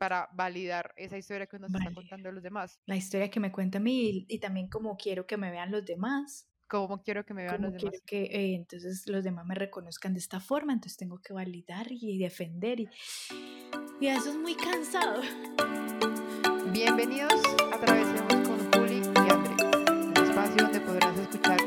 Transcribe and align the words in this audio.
para 0.00 0.30
validar 0.32 0.94
esa 0.96 1.18
historia 1.18 1.46
que 1.46 1.58
nos 1.58 1.74
está 1.74 1.92
contando 1.92 2.32
los 2.32 2.42
demás. 2.42 2.80
La 2.86 2.96
historia 2.96 3.30
que 3.30 3.38
me 3.38 3.52
cuenta 3.52 3.76
a 3.76 3.80
mí 3.82 4.24
y, 4.26 4.38
también 4.38 4.70
como 4.70 4.96
quiero 4.96 5.26
que 5.26 5.36
me 5.36 5.50
vean 5.50 5.70
los 5.70 5.84
demás. 5.84 6.48
Como 6.66 7.02
quiero 7.02 7.26
que 7.26 7.34
me 7.34 7.42
vean 7.42 7.60
los 7.60 7.74
demás. 7.74 8.00
que 8.06 8.22
eh, 8.22 8.54
entonces 8.54 9.06
los 9.08 9.22
demás 9.22 9.44
me 9.44 9.54
reconozcan 9.54 10.14
de 10.14 10.20
esta 10.20 10.40
forma, 10.40 10.72
entonces 10.72 10.96
tengo 10.96 11.20
que 11.20 11.34
validar 11.34 11.86
y 11.90 12.16
defender 12.16 12.80
y, 12.80 12.88
y 14.00 14.06
eso 14.06 14.30
es 14.30 14.36
muy 14.36 14.54
cansado. 14.54 15.20
Bienvenidos 16.72 17.42
a 17.70 17.78
Travesemos 17.78 18.48
con 18.48 18.72
Juli 18.72 19.02
y 19.02 19.30
André, 19.30 19.66
un 19.84 20.16
espacio 20.16 20.62
donde 20.62 20.80
podrás 20.80 21.18
escuchar 21.18 21.59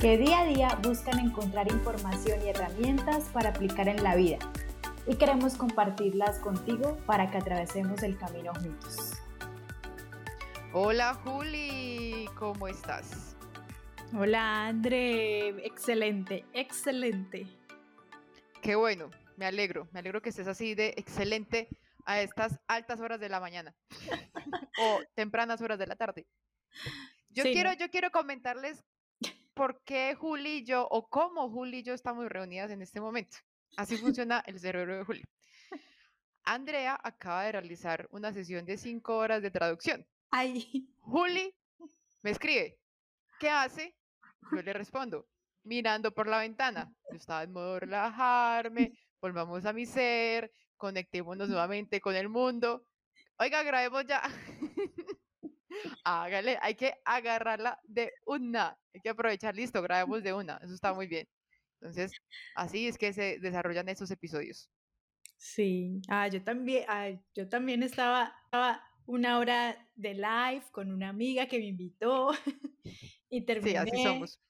que 0.00 0.16
día 0.16 0.42
a 0.42 0.44
día 0.44 0.68
buscan 0.80 1.18
encontrar 1.18 1.66
información 1.72 2.40
y 2.44 2.50
herramientas 2.50 3.24
para 3.30 3.48
aplicar 3.48 3.88
en 3.88 4.04
la 4.04 4.14
vida 4.14 4.38
y 5.08 5.16
queremos 5.16 5.56
compartirlas 5.56 6.38
contigo 6.38 6.96
para 7.04 7.32
que 7.32 7.38
atravesemos 7.38 8.04
el 8.04 8.16
camino 8.16 8.54
juntos. 8.54 9.14
Hola 10.72 11.14
Juli, 11.14 12.28
¿cómo 12.38 12.68
estás? 12.68 13.36
Hola 14.16 14.68
André, 14.68 15.48
excelente, 15.66 16.44
excelente. 16.52 17.48
Qué 18.62 18.76
bueno, 18.76 19.10
me 19.36 19.46
alegro, 19.46 19.88
me 19.90 19.98
alegro 19.98 20.22
que 20.22 20.28
estés 20.28 20.46
así 20.46 20.76
de 20.76 20.94
excelente 20.96 21.68
a 22.04 22.20
estas 22.20 22.60
altas 22.68 23.00
horas 23.00 23.18
de 23.18 23.28
la 23.30 23.40
mañana 23.40 23.74
o 24.78 25.00
tempranas 25.16 25.60
horas 25.60 25.78
de 25.80 25.88
la 25.88 25.96
tarde. 25.96 26.28
Yo 27.30 27.42
quiero, 27.42 27.72
yo 27.72 27.90
quiero 27.90 28.12
comentarles 28.12 28.84
por 29.58 29.82
qué 29.82 30.14
Juli 30.14 30.58
y 30.58 30.64
yo, 30.64 30.86
o 30.88 31.08
cómo 31.08 31.50
Juli 31.50 31.78
y 31.78 31.82
yo 31.82 31.92
estamos 31.92 32.28
reunidas 32.28 32.70
en 32.70 32.80
este 32.80 33.00
momento. 33.00 33.38
Así 33.76 33.96
funciona 34.16 34.42
el 34.46 34.60
cerebro 34.60 34.96
de 34.96 35.04
Juli. 35.04 35.24
Andrea 36.44 36.98
acaba 37.02 37.42
de 37.42 37.52
realizar 37.52 38.06
una 38.12 38.32
sesión 38.32 38.64
de 38.64 38.78
cinco 38.78 39.16
horas 39.16 39.42
de 39.42 39.50
traducción. 39.50 40.06
Ay. 40.30 40.88
Juli 41.00 41.52
me 42.22 42.30
escribe, 42.30 42.78
¿qué 43.40 43.50
hace? 43.50 43.96
Yo 44.52 44.62
le 44.62 44.72
respondo, 44.72 45.26
mirando 45.64 46.14
por 46.14 46.28
la 46.28 46.38
ventana. 46.38 46.94
Yo 47.10 47.16
estaba 47.16 47.42
en 47.42 47.52
modo 47.52 47.80
relajarme, 47.80 48.92
volvamos 49.20 49.66
a 49.66 49.72
mi 49.72 49.86
ser, 49.86 50.52
conectémonos 50.76 51.48
nuevamente 51.48 52.00
con 52.00 52.14
el 52.14 52.28
mundo. 52.28 52.86
Oiga, 53.38 53.64
grabemos 53.64 54.06
ya. 54.06 54.22
Hágale, 56.04 56.58
hay 56.62 56.74
que 56.74 56.94
agarrarla 57.04 57.80
de 57.84 58.12
una. 58.26 58.78
Hay 58.94 59.00
que 59.00 59.10
aprovechar, 59.10 59.54
listo, 59.54 59.82
grabemos 59.82 60.22
de 60.22 60.32
una. 60.32 60.58
Eso 60.62 60.74
está 60.74 60.92
muy 60.94 61.06
bien. 61.06 61.28
Entonces, 61.80 62.12
así 62.54 62.88
es 62.88 62.98
que 62.98 63.12
se 63.12 63.38
desarrollan 63.38 63.88
esos 63.88 64.10
episodios. 64.10 64.68
Sí, 65.36 66.00
ah, 66.08 66.26
yo 66.26 66.42
también, 66.42 66.84
ah, 66.88 67.10
yo 67.34 67.48
también 67.48 67.82
estaba, 67.84 68.34
estaba 68.44 68.82
una 69.06 69.38
hora 69.38 69.88
de 69.94 70.14
live 70.14 70.64
con 70.72 70.90
una 70.90 71.08
amiga 71.08 71.46
que 71.46 71.58
me 71.58 71.66
invitó 71.66 72.32
y 73.30 73.42
terminé. 73.42 73.70
Sí, 73.70 73.76
así 73.76 74.02
somos. 74.02 74.40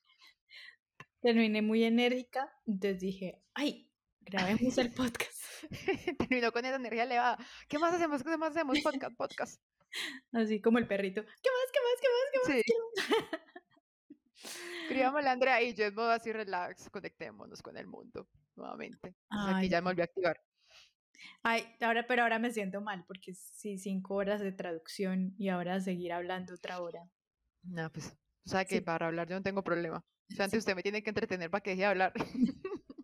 Terminé 1.21 1.63
muy 1.63 1.85
enérgica, 1.85 2.51
entonces 2.67 3.01
dije, 3.01 3.43
ay, 3.53 3.91
grabemos 4.21 4.79
el 4.79 4.93
podcast. 4.95 5.39
Terminó 6.19 6.53
con 6.53 6.65
esa 6.65 6.77
energía 6.77 7.03
elevada. 7.03 7.39
¿Qué 7.69 7.79
más 7.79 7.93
hacemos? 7.95 8.23
¿Qué 8.23 8.37
más 8.37 8.51
hacemos? 8.51 8.79
Podcast, 8.83 9.17
podcast. 9.17 9.63
Así 10.33 10.61
como 10.61 10.79
el 10.79 10.87
perrito. 10.87 11.23
¿Qué 11.23 11.51
más? 11.51 11.73
¿Qué 11.73 11.81
más? 11.81 12.01
¿Qué 12.01 12.09
más? 12.09 12.27
¿Qué 12.33 12.39
más? 12.39 12.63
Sí. 12.63 12.63
Escribámosle 14.83 15.29
a 15.29 15.33
Andrea 15.33 15.63
y 15.63 15.75
yo 15.75 15.85
en 15.85 15.95
modo 15.95 16.11
así 16.11 16.33
relax, 16.33 16.89
conectémonos 16.91 17.63
con 17.63 17.77
el 17.77 17.87
mundo 17.87 18.29
nuevamente. 18.57 19.15
aquí 19.31 19.69
ya 19.69 19.81
me 19.81 19.91
volví 19.91 20.03
a 20.03 20.05
activar. 20.05 20.41
Ay, 21.43 21.65
ahora, 21.81 22.07
pero 22.07 22.23
ahora 22.23 22.39
me 22.39 22.53
siento 22.53 22.81
mal 22.81 23.05
porque 23.07 23.35
sí, 23.35 23.79
cinco 23.79 24.15
horas 24.15 24.41
de 24.41 24.53
traducción 24.53 25.35
y 25.37 25.49
ahora 25.49 25.81
seguir 25.81 26.13
hablando 26.13 26.55
otra 26.55 26.81
hora. 26.81 27.09
No, 27.63 27.91
pues, 27.91 28.17
o 28.47 28.49
sea 28.49 28.65
que 28.65 28.83
para 28.83 29.07
hablar 29.07 29.29
yo 29.29 29.37
no 29.37 29.43
tengo 29.43 29.63
problema. 29.63 30.05
O 30.31 30.35
sea, 30.35 30.45
antes 30.45 30.59
usted 30.59 30.77
me 30.77 30.83
tiene 30.83 31.03
que 31.03 31.11
entretener 31.11 31.51
para 31.51 31.63
que 31.63 31.71
deje 31.71 31.83
de 31.83 31.87
hablar. 31.87 32.13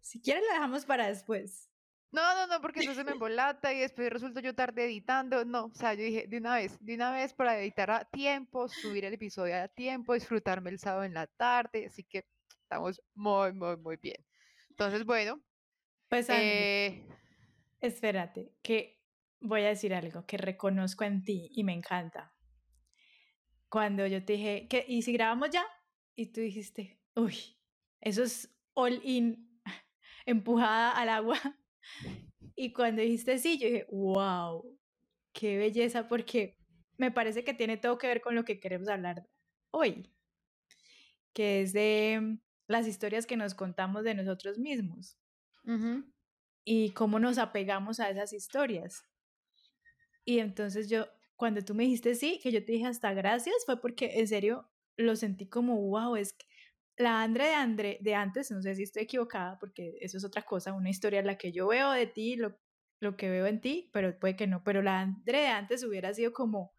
si 0.00 0.20
quiere 0.20 0.40
lo 0.40 0.48
dejamos 0.48 0.84
para 0.84 1.06
después. 1.08 1.70
No, 2.12 2.34
no, 2.34 2.46
no, 2.46 2.60
porque 2.60 2.82
se 2.82 3.04
me 3.04 3.12
embolata 3.22 3.72
y 3.72 3.80
después 3.80 4.10
resulta 4.12 4.40
yo 4.40 4.54
tarde 4.54 4.84
editando. 4.84 5.44
No, 5.44 5.66
o 5.66 5.74
sea, 5.74 5.94
yo 5.94 6.02
dije 6.02 6.26
de 6.28 6.38
una 6.38 6.56
vez, 6.56 6.78
de 6.84 6.94
una 6.94 7.12
vez 7.12 7.32
para 7.32 7.58
editar 7.58 7.90
a 7.90 8.04
tiempo, 8.04 8.68
subir 8.68 9.04
el 9.04 9.14
episodio 9.14 9.62
a 9.62 9.68
tiempo, 9.68 10.14
disfrutarme 10.14 10.70
el 10.70 10.78
sábado 10.78 11.04
en 11.04 11.14
la 11.14 11.26
tarde. 11.26 11.86
Así 11.86 12.04
que 12.04 12.24
estamos 12.62 13.00
muy, 13.14 13.52
muy, 13.52 13.76
muy 13.76 13.96
bien. 13.96 14.24
Entonces, 14.70 15.04
bueno, 15.04 15.40
pues, 16.08 16.28
eh, 16.30 17.06
espérate, 17.80 18.52
que 18.62 19.00
voy 19.40 19.62
a 19.62 19.68
decir 19.68 19.94
algo 19.94 20.26
que 20.26 20.36
reconozco 20.36 21.04
en 21.04 21.22
ti 21.22 21.50
y 21.54 21.64
me 21.64 21.72
encanta. 21.72 22.34
Cuando 23.68 24.06
yo 24.06 24.24
te 24.24 24.32
dije, 24.32 24.66
que 24.68 24.84
¿y 24.88 25.02
si 25.02 25.12
grabamos 25.12 25.50
ya? 25.50 25.64
Y 26.16 26.32
tú 26.32 26.40
dijiste, 26.40 27.00
uy, 27.14 27.36
eso 28.00 28.24
es 28.24 28.52
all 28.74 29.00
in, 29.04 29.60
empujada 30.26 30.90
al 30.92 31.08
agua. 31.10 31.38
Y 32.54 32.72
cuando 32.72 33.02
dijiste 33.02 33.38
sí, 33.38 33.58
yo 33.58 33.68
dije, 33.68 33.86
wow, 33.90 34.78
qué 35.32 35.56
belleza, 35.56 36.08
porque 36.08 36.58
me 36.98 37.10
parece 37.10 37.44
que 37.44 37.54
tiene 37.54 37.76
todo 37.76 37.98
que 37.98 38.06
ver 38.06 38.20
con 38.20 38.34
lo 38.34 38.44
que 38.44 38.60
queremos 38.60 38.88
hablar 38.88 39.26
hoy, 39.70 40.12
que 41.32 41.62
es 41.62 41.72
de 41.72 42.38
las 42.66 42.86
historias 42.86 43.26
que 43.26 43.36
nos 43.36 43.54
contamos 43.54 44.04
de 44.04 44.14
nosotros 44.14 44.58
mismos 44.58 45.18
y 46.64 46.90
cómo 46.90 47.18
nos 47.18 47.38
apegamos 47.38 48.00
a 48.00 48.10
esas 48.10 48.32
historias. 48.32 49.02
Y 50.24 50.38
entonces 50.40 50.88
yo, 50.88 51.06
cuando 51.36 51.62
tú 51.62 51.74
me 51.74 51.84
dijiste 51.84 52.14
sí, 52.14 52.40
que 52.42 52.52
yo 52.52 52.64
te 52.64 52.72
dije 52.72 52.86
hasta 52.86 53.14
gracias, 53.14 53.56
fue 53.64 53.80
porque 53.80 54.20
en 54.20 54.28
serio 54.28 54.70
lo 54.96 55.16
sentí 55.16 55.48
como, 55.48 55.80
wow, 55.88 56.16
es 56.16 56.32
que 56.32 56.46
la 57.00 57.22
Andre 57.22 57.46
de 57.46 57.54
Andre 57.54 57.98
de 58.00 58.14
antes, 58.14 58.50
no 58.50 58.62
sé 58.62 58.74
si 58.74 58.82
estoy 58.84 59.02
equivocada, 59.02 59.58
porque 59.58 59.96
eso 60.00 60.18
es 60.18 60.24
otra 60.24 60.42
cosa, 60.42 60.72
una 60.72 60.90
historia 60.90 61.20
en 61.20 61.26
la 61.26 61.38
que 61.38 61.52
yo 61.52 61.68
veo 61.68 61.92
de 61.92 62.06
ti, 62.06 62.36
lo, 62.36 62.58
lo 63.00 63.16
que 63.16 63.30
veo 63.30 63.46
en 63.46 63.60
ti, 63.60 63.90
pero 63.92 64.18
puede 64.18 64.36
que 64.36 64.46
no, 64.46 64.62
pero 64.62 64.82
la 64.82 65.00
Andre 65.00 65.40
de 65.40 65.46
antes 65.48 65.82
hubiera 65.82 66.12
sido 66.12 66.32
como, 66.32 66.72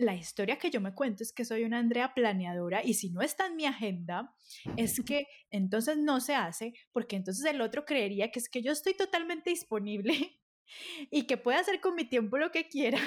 la 0.00 0.14
historia 0.14 0.58
que 0.58 0.70
yo 0.70 0.80
me 0.80 0.94
cuento 0.94 1.22
es 1.22 1.32
que 1.32 1.44
soy 1.44 1.64
una 1.64 1.78
Andrea 1.78 2.14
planeadora 2.14 2.82
y 2.82 2.94
si 2.94 3.10
no 3.10 3.20
está 3.20 3.46
en 3.46 3.56
mi 3.56 3.66
agenda, 3.66 4.34
es 4.76 5.00
que 5.04 5.26
entonces 5.50 5.98
no 5.98 6.20
se 6.20 6.34
hace, 6.34 6.72
porque 6.92 7.16
entonces 7.16 7.44
el 7.44 7.60
otro 7.60 7.84
creería 7.84 8.30
que 8.30 8.38
es 8.38 8.48
que 8.48 8.62
yo 8.62 8.72
estoy 8.72 8.94
totalmente 8.94 9.50
disponible 9.50 10.40
y 11.10 11.26
que 11.26 11.36
puede 11.36 11.58
hacer 11.58 11.80
con 11.80 11.94
mi 11.94 12.04
tiempo 12.04 12.38
lo 12.38 12.50
que 12.50 12.66
quiera. 12.68 12.98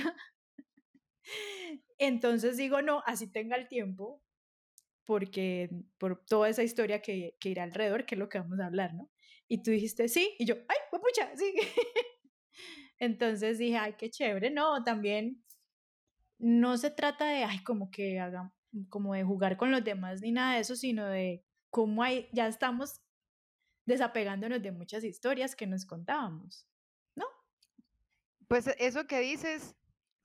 Entonces 1.97 2.57
digo, 2.57 2.81
no, 2.81 3.01
así 3.05 3.31
tenga 3.31 3.55
el 3.55 3.67
tiempo, 3.67 4.22
porque 5.05 5.69
por 5.97 6.23
toda 6.25 6.49
esa 6.49 6.63
historia 6.63 7.01
que, 7.01 7.35
que 7.39 7.49
irá 7.49 7.63
alrededor, 7.63 8.05
que 8.05 8.15
es 8.15 8.19
lo 8.19 8.29
que 8.29 8.39
vamos 8.39 8.59
a 8.59 8.67
hablar, 8.67 8.93
¿no? 8.93 9.09
Y 9.47 9.61
tú 9.61 9.71
dijiste, 9.71 10.07
sí, 10.07 10.35
y 10.39 10.45
yo, 10.45 10.55
ay, 10.67 10.77
pucha, 10.91 11.35
sí. 11.35 11.53
Entonces 12.99 13.57
dije, 13.57 13.77
ay, 13.77 13.95
qué 13.97 14.09
chévere, 14.09 14.49
no, 14.49 14.83
también 14.83 15.43
no 16.39 16.77
se 16.77 16.91
trata 16.91 17.25
de, 17.25 17.43
ay, 17.43 17.63
como 17.63 17.91
que 17.91 18.19
hagan, 18.19 18.51
como 18.89 19.13
de 19.13 19.23
jugar 19.23 19.57
con 19.57 19.71
los 19.71 19.83
demás 19.83 20.21
ni 20.21 20.31
nada 20.31 20.55
de 20.55 20.61
eso, 20.61 20.75
sino 20.75 21.07
de 21.07 21.43
cómo 21.69 22.03
hay, 22.03 22.29
ya 22.31 22.47
estamos 22.47 23.01
desapegándonos 23.85 24.61
de 24.61 24.71
muchas 24.71 25.03
historias 25.03 25.55
que 25.55 25.67
nos 25.67 25.85
contábamos, 25.85 26.67
¿no? 27.15 27.25
Pues 28.47 28.67
eso 28.77 29.05
que 29.07 29.19
dices, 29.19 29.75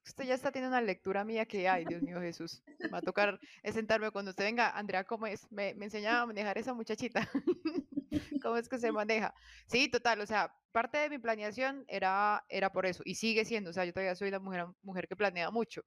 usted 0.09 0.25
ya 0.25 0.35
está 0.35 0.51
teniendo 0.51 0.77
una 0.77 0.85
lectura 0.85 1.25
mía 1.25 1.47
que, 1.47 1.69
ay, 1.69 1.85
Dios 1.85 2.03
mío 2.03 2.21
Jesús, 2.21 2.63
me 2.79 2.89
va 2.89 2.99
a 2.99 3.03
tocar 3.03 3.39
sentarme 3.73 4.11
cuando 4.11 4.31
usted 4.31 4.45
venga, 4.45 4.71
Andrea, 4.71 5.05
¿cómo 5.05 5.27
es? 5.27 5.51
Me, 5.51 5.75
me 5.75 5.87
enseñaba 5.87 6.23
a 6.23 6.27
manejar 6.27 6.59
esa 6.59 6.75
muchachita. 6.75 7.29
¿Cómo 8.43 8.57
es 8.57 8.69
que 8.69 8.79
se 8.79 8.91
maneja? 8.91 9.35
Sí, 9.67 9.89
total, 9.89 10.21
o 10.21 10.27
sea, 10.27 10.55
parte 10.72 10.99
de 10.99 11.10
mi 11.10 11.19
planeación 11.19 11.84
era, 11.89 12.45
era 12.49 12.72
por 12.72 12.87
eso, 12.87 13.03
y 13.05 13.15
sigue 13.15 13.45
siendo, 13.45 13.71
o 13.71 13.72
sea, 13.72 13.84
yo 13.84 13.93
todavía 13.93 14.15
soy 14.15 14.31
la 14.31 14.41
mujer, 14.41 14.66
mujer 14.83 15.09
que 15.09 15.16
planea 15.16 15.51
mucho, 15.51 15.83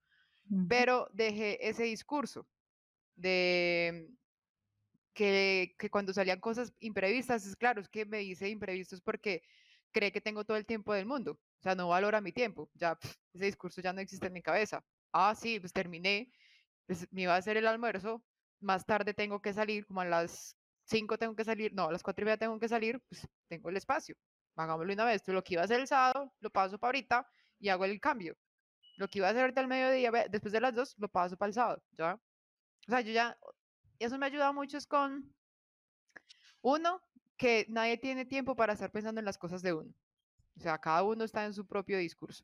pero 0.68 1.08
dejé 1.14 1.68
ese 1.68 1.84
discurso 1.84 2.48
de 3.16 4.10
que, 5.14 5.76
que, 5.78 5.90
cuando 5.90 6.14
salían 6.14 6.40
cosas 6.40 6.74
imprevistas, 6.80 7.46
es 7.46 7.56
claro, 7.56 7.82
es 7.82 7.90
que 7.90 8.06
me 8.06 8.20
dice 8.20 8.50
imprevistos 8.50 9.02
porque 9.02 9.44
cree 9.92 10.12
que 10.12 10.22
tengo 10.22 10.44
todo 10.46 10.58
el 10.58 10.66
tiempo 10.66 10.94
del 10.94 11.06
mundo, 11.06 11.40
o 11.62 11.64
sea, 11.64 11.76
no 11.76 11.90
valora 11.90 12.22
mi 12.22 12.32
tiempo, 12.32 12.70
ya 12.74 12.98
ese 13.34 13.46
discurso 13.46 13.82
ya 13.82 13.94
no 13.94 14.02
existe 14.02 14.28
en 14.28 14.34
mi 14.34 14.42
cabeza. 14.42 14.84
Ah, 15.14 15.36
sí, 15.36 15.60
pues 15.60 15.74
terminé, 15.74 16.32
pues 16.88 17.08
me 17.12 17.24
iba 17.24 17.36
a 17.36 17.38
hacer 17.38 17.58
el 17.58 17.68
almuerzo, 17.68 18.24
más 18.60 18.86
tarde 18.86 19.14
tengo 19.14 19.42
que 19.42 19.54
salir, 19.54 19.86
como 19.86 20.02
a 20.02 20.06
las 20.06 20.58
5 20.86 21.18
tengo 21.18 21.36
que 21.36 21.46
salir, 21.46 21.74
no, 21.74 21.88
a 21.90 21.92
las 21.92 22.04
4 22.04 22.24
y 22.24 22.26
media 22.26 22.38
tengo 22.38 22.60
que 22.60 22.68
salir, 22.68 23.00
pues 23.10 23.28
tengo 23.48 23.70
el 23.70 23.78
espacio, 23.78 24.16
hagámoslo 24.56 24.94
una 24.94 25.06
vez, 25.06 25.28
lo 25.28 25.44
que 25.44 25.54
iba 25.56 25.62
a 25.62 25.66
hacer 25.66 25.80
el 25.82 25.88
sábado, 25.88 26.34
lo 26.40 26.50
paso 26.50 26.80
para 26.80 26.90
ahorita 26.90 27.28
y 27.60 27.70
hago 27.70 27.86
el 27.86 28.00
cambio 28.00 28.36
lo 28.98 29.08
que 29.10 29.20
iba 29.20 29.28
a 29.28 29.32
hacer 29.32 29.42
ahorita 29.42 29.62
al 29.62 29.68
mediodía, 29.68 30.12
después 30.30 30.52
de 30.52 30.62
las 30.62 30.76
dos, 30.76 30.96
lo 30.98 31.10
paso 31.10 31.38
para 31.38 31.48
el 31.48 31.54
sábado, 31.54 31.84
¿ya? 31.98 32.16
O 32.88 32.92
sea, 32.92 33.02
yo 33.02 33.12
ya, 33.12 33.38
eso 34.00 34.18
me 34.18 34.26
ha 34.26 34.30
ayudado 34.30 34.54
mucho 34.54 34.78
es 34.78 34.88
con, 34.88 35.34
uno, 36.62 37.02
que 37.38 37.66
nadie 37.70 37.98
tiene 37.98 38.26
tiempo 38.26 38.56
para 38.56 38.74
estar 38.74 38.92
pensando 38.92 39.20
en 39.20 39.26
las 39.26 39.38
cosas 39.38 39.62
de 39.64 39.74
uno. 39.74 39.92
O 40.58 40.60
sea, 40.60 40.78
cada 40.78 41.04
uno 41.04 41.24
está 41.24 41.46
en 41.46 41.54
su 41.54 41.66
propio 41.66 41.98
discurso. 41.98 42.44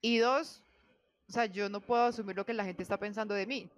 Y 0.00 0.18
dos, 0.18 0.62
o 1.28 1.32
sea, 1.32 1.46
yo 1.46 1.68
no 1.68 1.80
puedo 1.80 2.04
asumir 2.04 2.36
lo 2.36 2.46
que 2.46 2.54
la 2.54 2.64
gente 2.64 2.82
está 2.82 2.98
pensando 2.98 3.34
de 3.34 3.46
mí. 3.46 3.70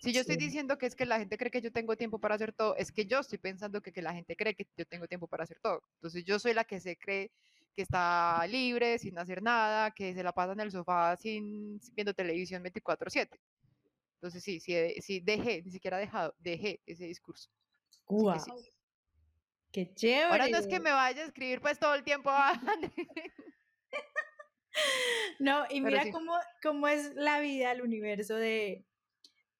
Si 0.00 0.12
yo 0.12 0.20
estoy 0.20 0.36
diciendo 0.36 0.76
que 0.76 0.86
es 0.86 0.94
que 0.94 1.06
la 1.06 1.18
gente 1.18 1.38
cree 1.38 1.50
que 1.50 1.62
yo 1.62 1.72
tengo 1.72 1.96
tiempo 1.96 2.18
para 2.18 2.34
hacer 2.34 2.52
todo, 2.52 2.76
es 2.76 2.92
que 2.92 3.06
yo 3.06 3.20
estoy 3.20 3.38
pensando 3.38 3.80
que, 3.80 3.92
que 3.92 4.02
la 4.02 4.12
gente 4.12 4.36
cree 4.36 4.54
que 4.54 4.66
yo 4.76 4.84
tengo 4.86 5.08
tiempo 5.08 5.26
para 5.26 5.44
hacer 5.44 5.58
todo. 5.62 5.82
Entonces 5.94 6.24
yo 6.24 6.38
soy 6.38 6.52
la 6.52 6.64
que 6.64 6.80
se 6.80 6.96
cree 6.96 7.32
que 7.74 7.82
está 7.82 8.46
libre, 8.46 8.98
sin 8.98 9.18
hacer 9.18 9.42
nada, 9.42 9.90
que 9.90 10.14
se 10.14 10.22
la 10.22 10.32
pasa 10.32 10.52
en 10.52 10.60
el 10.60 10.70
sofá 10.70 11.16
sin 11.16 11.80
viendo 11.94 12.14
televisión 12.14 12.62
24/7. 12.62 13.40
Entonces 14.16 14.42
sí, 14.42 14.60
sí, 14.60 14.74
sí, 15.00 15.20
dejé, 15.20 15.62
ni 15.62 15.70
siquiera 15.70 15.98
dejado, 15.98 16.34
dejé 16.38 16.80
ese 16.86 17.04
discurso. 17.04 17.50
Wow. 18.08 18.36
Qué 19.76 19.92
chévere. 19.92 20.24
Ahora 20.24 20.48
no 20.48 20.56
es 20.56 20.66
que 20.66 20.80
me 20.80 20.90
vaya 20.90 21.20
a 21.20 21.26
escribir 21.26 21.60
pues 21.60 21.78
todo 21.78 21.94
el 21.94 22.02
tiempo. 22.02 22.30
No, 25.38 25.64
y 25.70 25.80
mira 25.80 26.10
cómo, 26.10 26.34
cómo 26.62 26.86
es 26.86 27.14
la 27.14 27.40
vida, 27.40 27.72
el 27.72 27.80
universo 27.80 28.36
de, 28.36 28.86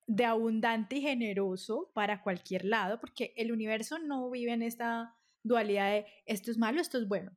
de 0.06 0.24
abundante 0.26 0.96
y 0.96 1.00
generoso 1.00 1.90
para 1.94 2.22
cualquier 2.22 2.66
lado, 2.66 3.00
porque 3.00 3.32
el 3.36 3.50
universo 3.50 3.98
no 3.98 4.28
vive 4.30 4.52
en 4.52 4.62
esta 4.62 5.16
dualidad 5.42 5.90
de 5.90 6.06
esto 6.26 6.50
es 6.50 6.58
malo, 6.58 6.82
esto 6.82 6.98
es 6.98 7.08
bueno. 7.08 7.34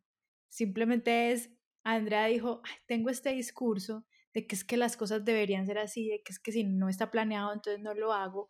Simplemente 0.49 1.31
es, 1.31 1.49
Andrea 1.83 2.25
dijo, 2.25 2.61
tengo 2.85 3.09
este 3.09 3.29
discurso 3.31 4.05
de 4.33 4.45
que 4.45 4.55
es 4.55 4.65
que 4.65 4.77
las 4.77 4.97
cosas 4.97 5.23
deberían 5.23 5.65
ser 5.65 5.77
así, 5.77 6.09
de 6.09 6.21
que 6.21 6.33
es 6.33 6.39
que 6.39 6.51
si 6.51 6.65
no 6.65 6.89
está 6.89 7.11
planeado, 7.11 7.53
entonces 7.53 7.81
no 7.81 7.93
lo 7.93 8.11
hago. 8.13 8.49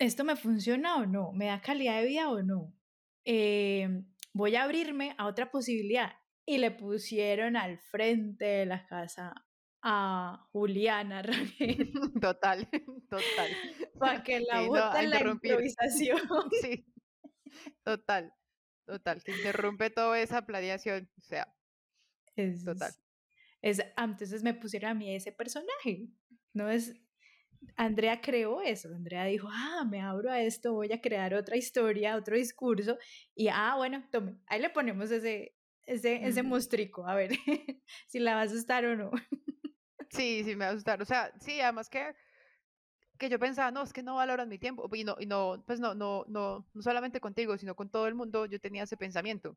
¿Esto 0.00 0.24
me 0.24 0.34
funciona 0.34 0.96
o 0.96 1.04
no? 1.04 1.30
¿Me 1.32 1.46
da 1.46 1.60
calidad 1.60 2.00
de 2.00 2.06
vida 2.06 2.30
o 2.30 2.42
no? 2.42 2.74
Eh, 3.26 4.02
voy 4.32 4.56
a 4.56 4.64
abrirme 4.64 5.14
a 5.18 5.26
otra 5.26 5.50
posibilidad. 5.50 6.14
Y 6.46 6.56
le 6.56 6.70
pusieron 6.70 7.54
al 7.54 7.78
frente 7.78 8.46
de 8.46 8.66
la 8.66 8.86
casa 8.86 9.34
a 9.82 10.48
Juliana 10.52 11.22
Total, 12.20 12.66
total. 13.10 13.50
Para 13.98 14.22
que 14.22 14.40
la 14.40 14.62
sí, 14.62 15.06
la 15.06 15.20
improvisación. 15.20 16.18
Sí, 16.62 16.86
total, 17.84 18.32
total. 18.86 19.22
Que 19.22 19.32
interrumpe 19.32 19.90
toda 19.90 20.18
esa 20.18 20.46
planeación. 20.46 21.10
O 21.18 21.20
sea, 21.20 21.54
es, 22.36 22.64
total. 22.64 22.94
Es, 23.60 23.80
ah, 23.96 24.04
entonces 24.04 24.42
me 24.42 24.54
pusieron 24.54 24.92
a 24.92 24.94
mí 24.94 25.14
ese 25.14 25.30
personaje. 25.30 26.08
No 26.54 26.70
es. 26.70 26.94
Andrea 27.76 28.20
creó 28.20 28.60
eso. 28.62 28.88
Andrea 28.94 29.24
dijo, 29.24 29.48
ah, 29.50 29.84
me 29.88 30.00
abro 30.00 30.30
a 30.30 30.40
esto, 30.40 30.72
voy 30.72 30.92
a 30.92 31.00
crear 31.00 31.34
otra 31.34 31.56
historia, 31.56 32.16
otro 32.16 32.36
discurso. 32.36 32.98
Y, 33.34 33.48
ah, 33.48 33.74
bueno, 33.76 34.04
tome, 34.10 34.36
ahí 34.46 34.60
le 34.60 34.70
ponemos 34.70 35.10
ese, 35.10 35.54
ese, 35.86 36.26
ese 36.26 36.42
mostrico, 36.42 37.06
a 37.06 37.14
ver 37.14 37.30
si 38.06 38.18
la 38.18 38.34
va 38.34 38.42
a 38.42 38.44
asustar 38.44 38.84
o 38.84 38.96
no. 38.96 39.10
Sí, 40.10 40.42
sí, 40.44 40.56
me 40.56 40.64
va 40.64 40.68
a 40.68 40.70
asustar. 40.70 41.00
O 41.02 41.04
sea, 41.04 41.32
sí, 41.40 41.60
además 41.60 41.88
que, 41.88 42.14
que 43.18 43.28
yo 43.28 43.38
pensaba, 43.38 43.70
no, 43.70 43.82
es 43.82 43.92
que 43.92 44.02
no 44.02 44.16
valoran 44.16 44.48
mi 44.48 44.58
tiempo. 44.58 44.88
Y 44.94 45.04
no, 45.04 45.16
y 45.18 45.26
no, 45.26 45.62
pues 45.66 45.80
no, 45.80 45.94
no, 45.94 46.24
no, 46.28 46.66
no 46.72 46.82
solamente 46.82 47.20
contigo, 47.20 47.56
sino 47.58 47.74
con 47.76 47.90
todo 47.90 48.06
el 48.08 48.14
mundo, 48.14 48.46
yo 48.46 48.60
tenía 48.60 48.84
ese 48.84 48.96
pensamiento. 48.96 49.56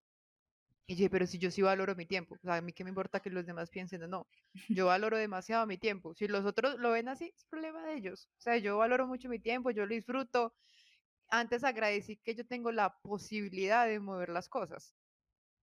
Y 0.86 0.96
dije, 0.96 1.10
pero 1.10 1.26
si 1.26 1.38
yo 1.38 1.50
sí 1.50 1.62
valoro 1.62 1.96
mi 1.96 2.06
tiempo, 2.06 2.36
o 2.36 2.40
sea, 2.40 2.56
a 2.56 2.62
mí 2.62 2.74
qué 2.74 2.84
me 2.84 2.90
importa 2.90 3.22
que 3.22 3.30
los 3.30 3.46
demás 3.46 3.70
piensen 3.70 4.04
o 4.04 4.08
no. 4.08 4.28
Yo 4.70 4.86
valoro 4.88 5.18
demasiado 5.18 5.66
mi 5.66 5.78
tiempo. 5.78 6.14
Si 6.14 6.28
los 6.28 6.46
otros 6.46 6.78
lo 6.80 6.92
ven 6.92 7.08
así, 7.08 7.34
es 7.36 7.46
problema 7.46 7.86
de 7.86 7.96
ellos. 7.96 8.30
O 8.38 8.42
sea, 8.42 8.58
yo 8.58 8.78
valoro 8.78 9.08
mucho 9.08 9.30
mi 9.30 9.40
tiempo, 9.40 9.72
yo 9.72 9.86
lo 9.86 9.94
disfruto. 9.94 10.54
Antes 11.30 11.64
agradecí 11.64 12.18
que 12.18 12.36
yo 12.36 12.46
tengo 12.46 12.72
la 12.72 12.98
posibilidad 13.02 13.88
de 13.88 14.00
mover 14.00 14.30
las 14.30 14.50
cosas. 14.50 14.94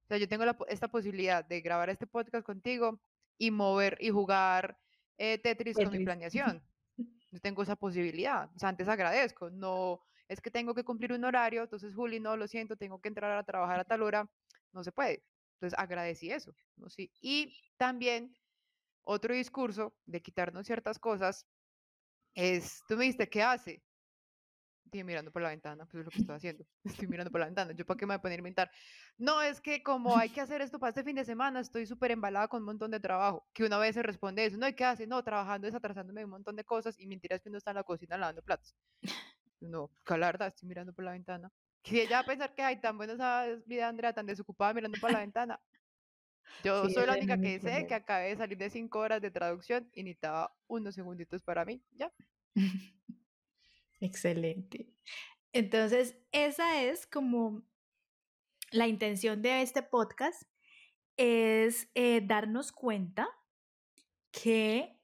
O 0.05 0.09
sea, 0.09 0.19
yo 0.19 0.27
tengo 0.27 0.45
esta 0.69 0.89
posibilidad 0.89 1.45
de 1.45 1.61
grabar 1.61 1.91
este 1.91 2.07
podcast 2.07 2.45
contigo, 2.45 3.01
y 3.41 3.51
mover 3.51 3.97
y 4.01 4.11
jugar 4.11 4.79
eh, 5.17 5.39
Tetris, 5.39 5.77
con 5.77 5.91
mi 5.91 6.05
planeación. 6.05 6.63
Yo 7.33 7.41
tengo 7.41 7.63
esa 7.63 7.75
posibilidad. 7.75 8.51
O 8.55 8.59
sea, 8.59 8.69
antes 8.69 8.87
agradezco. 8.87 9.51
No 9.51 10.03
es 10.29 10.41
que 10.41 10.51
tengo 10.51 10.75
que 10.75 10.85
cumplir 10.85 11.13
un 11.13 11.25
horario, 11.25 11.63
entonces 11.63 11.95
Juli, 11.95 12.21
no, 12.21 12.37
lo 12.37 12.47
siento, 12.47 12.77
tengo 12.77 13.01
que 13.01 13.09
entrar 13.09 13.33
a 13.33 13.43
trabajar 13.43 13.81
a 13.81 13.85
tal 13.85 14.03
hora. 14.03 14.31
No 14.73 14.85
se 14.85 14.93
puede. 14.93 15.25
Entonces 15.55 15.79
agradecí 15.79 16.31
eso. 16.31 16.55
¿no? 16.77 16.89
Sí. 16.89 17.11
Y 17.21 17.55
también 17.77 18.35
otro 19.05 19.35
discurso 19.35 19.95
de 20.07 20.23
quitarnos 20.23 20.67
ciertas 20.67 20.99
cosas 20.99 21.47
es, 22.35 22.83
tú 22.89 22.97
me 22.97 23.05
dijiste, 23.05 23.29
¿qué 23.29 23.43
hace? 23.43 23.83
Estoy 24.85 25.05
mirando 25.05 25.31
por 25.31 25.43
la 25.43 25.51
ventana, 25.51 25.87
pues 25.87 26.01
es 26.01 26.05
lo 26.05 26.11
que 26.11 26.19
estoy 26.19 26.35
haciendo. 26.35 26.65
Estoy 27.05 27.07
mirando 27.07 27.31
por 27.31 27.41
la 27.41 27.47
ventana. 27.47 27.73
¿Yo 27.73 27.87
para 27.87 27.97
qué 27.97 28.07
me 28.07 28.15
voy 28.15 28.19
a 28.19 28.23
poner 28.23 28.39
a 28.39 28.41
inventar? 28.41 28.71
No, 29.19 29.41
es 29.41 29.61
que 29.61 29.85
como 29.85 30.17
hay 30.17 30.31
que 30.35 30.41
hacer 30.41 30.63
esto 30.63 30.81
para 30.81 30.89
este 30.89 31.05
fin 31.05 31.15
de 31.15 31.25
semana, 31.25 31.61
estoy 31.61 31.87
súper 31.87 32.11
embalada 32.11 32.49
con 32.49 32.63
un 32.63 32.67
montón 32.67 32.91
de 32.91 32.99
trabajo. 32.99 33.47
Que 33.53 33.65
una 33.65 33.79
vez 33.79 33.95
se 33.95 34.03
responde 34.03 34.45
eso. 34.45 34.57
No, 34.57 34.67
¿y 34.67 34.75
qué 34.75 34.85
hace? 34.85 35.07
No, 35.07 35.23
trabajando 35.23 35.69
es 35.69 35.75
atrasándome 35.75 36.25
un 36.25 36.31
montón 36.31 36.57
de 36.57 36.65
cosas 36.65 36.99
y 36.99 37.07
mentiras 37.07 37.41
que 37.41 37.49
uno 37.51 37.59
está 37.59 37.71
en 37.71 37.77
la 37.77 37.85
cocina 37.85 38.17
lavando 38.17 38.43
platos. 38.43 38.75
No, 39.61 39.91
calarda, 40.05 40.49
estoy 40.49 40.69
mirando 40.69 40.93
por 40.93 41.05
la 41.05 41.13
ventana. 41.13 41.53
Que 41.83 42.03
ella 42.03 42.17
va 42.17 42.21
a 42.21 42.27
pensar 42.27 42.55
que 42.55 42.63
hay 42.63 42.81
tan 42.81 42.97
buena 42.97 43.15
esa 43.15 43.47
vida, 43.67 43.89
Andrea, 43.89 44.13
tan 44.13 44.27
desocupada 44.27 44.75
mirando 44.75 44.99
por 45.01 45.13
la 45.13 45.21
ventana. 45.27 45.61
Yo 46.65 46.89
soy 46.91 47.07
la 47.07 47.15
única 47.15 47.39
que 47.39 47.61
sé 47.61 47.87
que 47.87 47.95
acabé 47.95 48.31
de 48.31 48.37
salir 48.37 48.59
de 48.59 48.71
cinco 48.71 48.99
horas 48.99 49.23
de 49.23 49.31
traducción 49.31 49.89
y 49.95 50.03
necesitaba 50.03 50.55
unos 50.67 50.95
segunditos 50.95 51.43
para 51.43 51.65
mí. 51.65 51.83
Ya. 51.93 52.13
Excelente. 54.01 54.93
Entonces, 55.53 56.17
esa 56.33 56.83
es 56.83 57.07
como 57.07 57.63
la 58.71 58.87
intención 58.87 59.43
de 59.43 59.63
este 59.63 59.83
podcast, 59.83 60.43
es 61.17 61.91
eh, 61.95 62.23
darnos 62.25 62.73
cuenta 62.73 63.29
que 64.31 64.97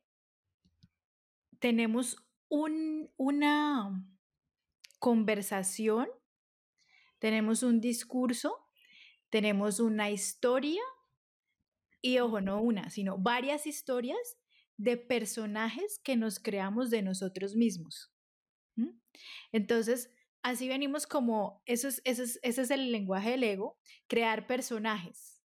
tenemos 1.58 2.17
un, 2.49 3.11
una 3.17 4.02
conversación, 4.99 6.08
tenemos 7.18 7.62
un 7.62 7.80
discurso, 7.80 8.56
tenemos 9.30 9.80
una 9.80 10.10
historia, 10.10 10.82
y 12.00 12.18
ojo, 12.18 12.40
no 12.40 12.60
una, 12.60 12.90
sino 12.90 13.18
varias 13.18 13.66
historias 13.66 14.38
de 14.76 14.96
personajes 14.96 15.98
que 16.04 16.16
nos 16.16 16.38
creamos 16.38 16.90
de 16.90 17.02
nosotros 17.02 17.56
mismos. 17.56 18.12
Entonces, 19.50 20.12
así 20.42 20.68
venimos 20.68 21.06
como, 21.06 21.62
eso 21.64 21.88
es, 21.88 22.02
ese 22.04 22.38
es 22.42 22.70
el 22.70 22.92
lenguaje 22.92 23.30
del 23.30 23.42
ego, 23.42 23.78
crear 24.06 24.46
personajes, 24.46 25.43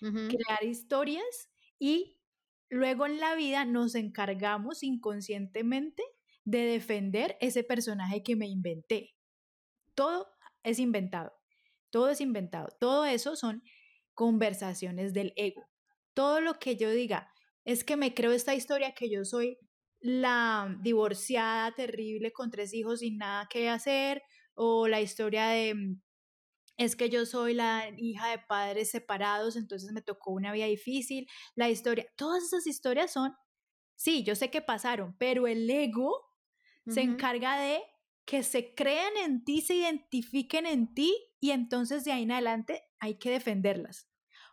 crear 0.00 0.62
historias 0.64 1.50
y 1.78 2.20
luego 2.68 3.06
en 3.06 3.18
la 3.18 3.34
vida 3.34 3.64
nos 3.64 3.94
encargamos 3.94 4.82
inconscientemente 4.82 6.02
de 6.44 6.58
defender 6.58 7.38
ese 7.40 7.64
personaje 7.64 8.22
que 8.22 8.36
me 8.36 8.46
inventé. 8.46 9.16
Todo 9.94 10.28
es 10.64 10.78
inventado, 10.78 11.32
todo 11.90 12.10
es 12.10 12.20
inventado, 12.20 12.68
todo 12.80 13.04
eso 13.04 13.36
son 13.36 13.62
conversaciones 14.14 15.12
del 15.12 15.32
ego. 15.36 15.64
Todo 16.14 16.40
lo 16.40 16.58
que 16.58 16.76
yo 16.76 16.90
diga 16.90 17.32
es 17.64 17.84
que 17.84 17.96
me 17.96 18.14
creo 18.14 18.32
esta 18.32 18.54
historia 18.54 18.94
que 18.94 19.10
yo 19.10 19.24
soy 19.24 19.58
la 20.00 20.76
divorciada 20.80 21.74
terrible 21.74 22.32
con 22.32 22.50
tres 22.50 22.74
hijos 22.74 23.00
sin 23.00 23.18
nada 23.18 23.48
que 23.48 23.68
hacer, 23.68 24.22
o 24.54 24.86
la 24.86 25.00
historia 25.00 25.48
de 25.48 25.74
mm, 25.74 26.02
es 26.76 26.96
que 26.96 27.08
yo 27.08 27.24
soy 27.24 27.54
la 27.54 27.88
hija 27.96 28.28
de 28.28 28.38
padres 28.38 28.90
separados, 28.90 29.56
entonces 29.56 29.92
me 29.92 30.02
tocó 30.02 30.32
una 30.32 30.52
vida 30.52 30.66
difícil, 30.66 31.26
la 31.54 31.70
historia, 31.70 32.06
todas 32.16 32.44
esas 32.44 32.66
historias 32.66 33.12
son, 33.12 33.32
sí, 33.94 34.24
yo 34.24 34.34
sé 34.34 34.50
que 34.50 34.60
pasaron, 34.60 35.16
pero 35.18 35.46
el 35.46 35.68
ego 35.70 36.20
se 36.86 37.00
encarga 37.00 37.58
de 37.58 37.80
que 38.24 38.42
se 38.42 38.74
crean 38.74 39.16
en 39.24 39.44
ti, 39.44 39.60
se 39.60 39.74
identifiquen 39.74 40.66
en 40.66 40.94
ti 40.94 41.14
y 41.40 41.50
entonces 41.50 42.04
de 42.04 42.12
ahí 42.12 42.22
en 42.22 42.32
adelante 42.32 42.82
hay 42.98 43.16
que 43.16 43.30
defenderlas, 43.30 44.08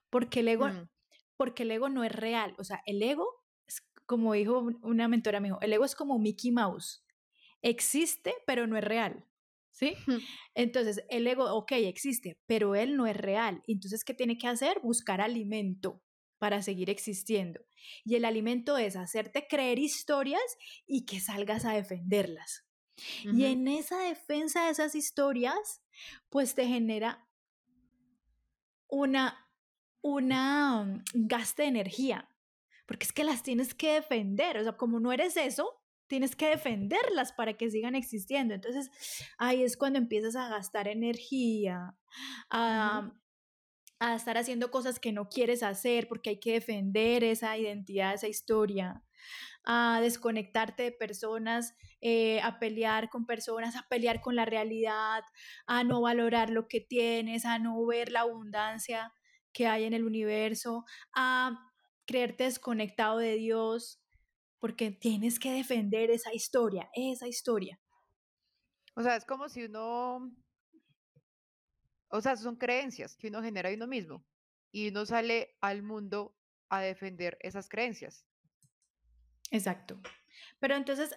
porque 0.10 0.42
el 0.42 0.50
ego, 0.50 0.68
mm. 0.68 0.90
porque 1.38 1.63
el 1.63 1.72
ego 1.72 1.90
no 1.90 2.04
es 2.04 2.12
real, 2.12 2.56
o 2.58 2.63
sea, 2.63 2.82
el 2.86 3.01
ego 3.01 3.42
como 4.12 4.34
dijo 4.34 4.68
una 4.82 5.08
mentora, 5.08 5.40
me 5.40 5.51
el 5.62 5.72
ego 5.72 5.86
es 5.86 5.96
como 5.96 6.20
Mickey 6.20 6.51
Mouse. 6.51 7.01
Existe, 7.62 8.34
pero 8.46 8.68
no 8.68 8.75
es 8.75 8.84
real. 8.84 9.25
¿Sí? 9.72 9.96
Entonces, 10.54 11.01
el 11.10 11.25
ego, 11.28 11.46
ok, 11.56 11.72
existe, 11.72 12.38
pero 12.46 12.75
él 12.75 12.98
no 12.98 13.08
es 13.08 13.16
real. 13.16 13.63
Entonces, 13.68 14.04
¿qué 14.04 14.13
tiene 14.13 14.38
que 14.38 14.48
hacer? 14.48 14.82
Buscar 14.84 15.22
alimento 15.22 16.04
para 16.40 16.62
seguir 16.62 16.90
existiendo. 16.90 17.62
Y 18.04 18.16
el 18.16 18.25
alimento 18.25 18.78
es 18.78 18.98
hacerte 18.98 19.48
creer 19.48 19.80
historias 19.80 20.42
y 20.86 21.06
que 21.06 21.22
salgas 21.22 21.63
a 21.63 21.72
defenderlas. 21.72 22.68
Y 23.24 23.46
en 23.46 23.67
esa 23.67 24.00
defensa 24.00 24.65
de 24.65 24.72
esas 24.72 24.96
historias, 24.96 25.81
pues 26.29 26.55
te 26.55 26.67
genera 26.67 27.27
una, 28.88 29.50
una 30.01 30.84
mm, 30.84 31.03
gasto 31.13 31.62
de 31.62 31.70
energía 31.70 32.31
porque 32.91 33.05
es 33.05 33.13
que 33.13 33.24
las 33.24 33.41
tienes 33.41 33.74
que 33.74 33.93
defender, 33.93 34.58
o 34.58 34.63
sea, 34.63 34.74
como 34.74 35.00
no 35.00 35.13
eres 35.13 35.38
eso, 35.38 35.81
tienes 36.08 36.36
que 36.36 36.50
defenderlas 36.50 37.31
para 37.31 37.53
que 37.53 37.72
sigan 37.72 37.96
existiendo. 37.96 38.53
Entonces, 38.53 38.91
ahí 39.38 39.63
es 39.63 39.77
cuando 39.77 39.98
empiezas 39.98 40.36
a 40.36 40.50
gastar 40.50 40.89
energía, 40.89 41.96
a, 42.50 43.13
a 44.00 44.15
estar 44.15 44.38
haciendo 44.38 44.72
cosas 44.72 45.00
que 45.00 45.13
no 45.13 45.29
quieres 45.29 45.63
hacer 45.63 46.10
porque 46.10 46.31
hay 46.31 46.39
que 46.41 46.51
defender 46.51 47.24
esa 47.24 47.58
identidad, 47.58 48.13
esa 48.13 48.27
historia, 48.27 49.01
a 49.63 50.00
desconectarte 50.01 50.84
de 50.84 50.92
personas, 50.92 51.75
eh, 52.01 52.42
a 52.42 52.60
pelear 52.60 53.10
con 53.10 53.25
personas, 53.25 53.75
a 53.75 53.88
pelear 53.90 54.22
con 54.22 54.36
la 54.36 54.46
realidad, 54.46 55.24
a 55.66 55.84
no 55.84 56.01
valorar 56.01 56.50
lo 56.50 56.68
que 56.68 56.82
tienes, 56.82 57.46
a 57.46 57.60
no 57.60 57.86
ver 57.86 58.12
la 58.12 58.22
abundancia 58.22 59.13
que 59.54 59.68
hay 59.68 59.84
en 59.84 59.94
el 59.94 60.04
universo, 60.04 60.86
a 61.13 61.58
creerte 62.06 62.46
desconectado 62.46 63.18
de 63.18 63.36
Dios, 63.36 64.01
porque 64.60 64.92
tienes 64.92 65.40
que 65.40 65.51
defender 65.51 66.12
esa 66.12 66.34
historia, 66.34 66.90
esa 66.94 67.28
historia. 67.28 67.80
O 68.96 69.01
sea, 69.01 69.16
es 69.16 69.25
como 69.25 69.50
si 69.50 69.63
uno 69.63 70.32
o 72.12 72.22
sea, 72.22 72.36
son 72.36 72.58
creencias 72.58 73.16
que 73.16 73.30
uno 73.30 73.42
genera 73.42 73.70
de 73.70 73.75
uno 73.75 73.88
mismo 73.88 74.25
y 74.72 74.90
uno 74.90 75.06
sale 75.06 75.56
al 75.62 75.82
mundo 75.82 76.36
a 76.70 76.82
defender 76.82 77.38
esas 77.40 77.70
creencias. 77.70 78.25
Exacto. 79.51 80.00
Pero 80.60 80.75
entonces, 80.75 81.15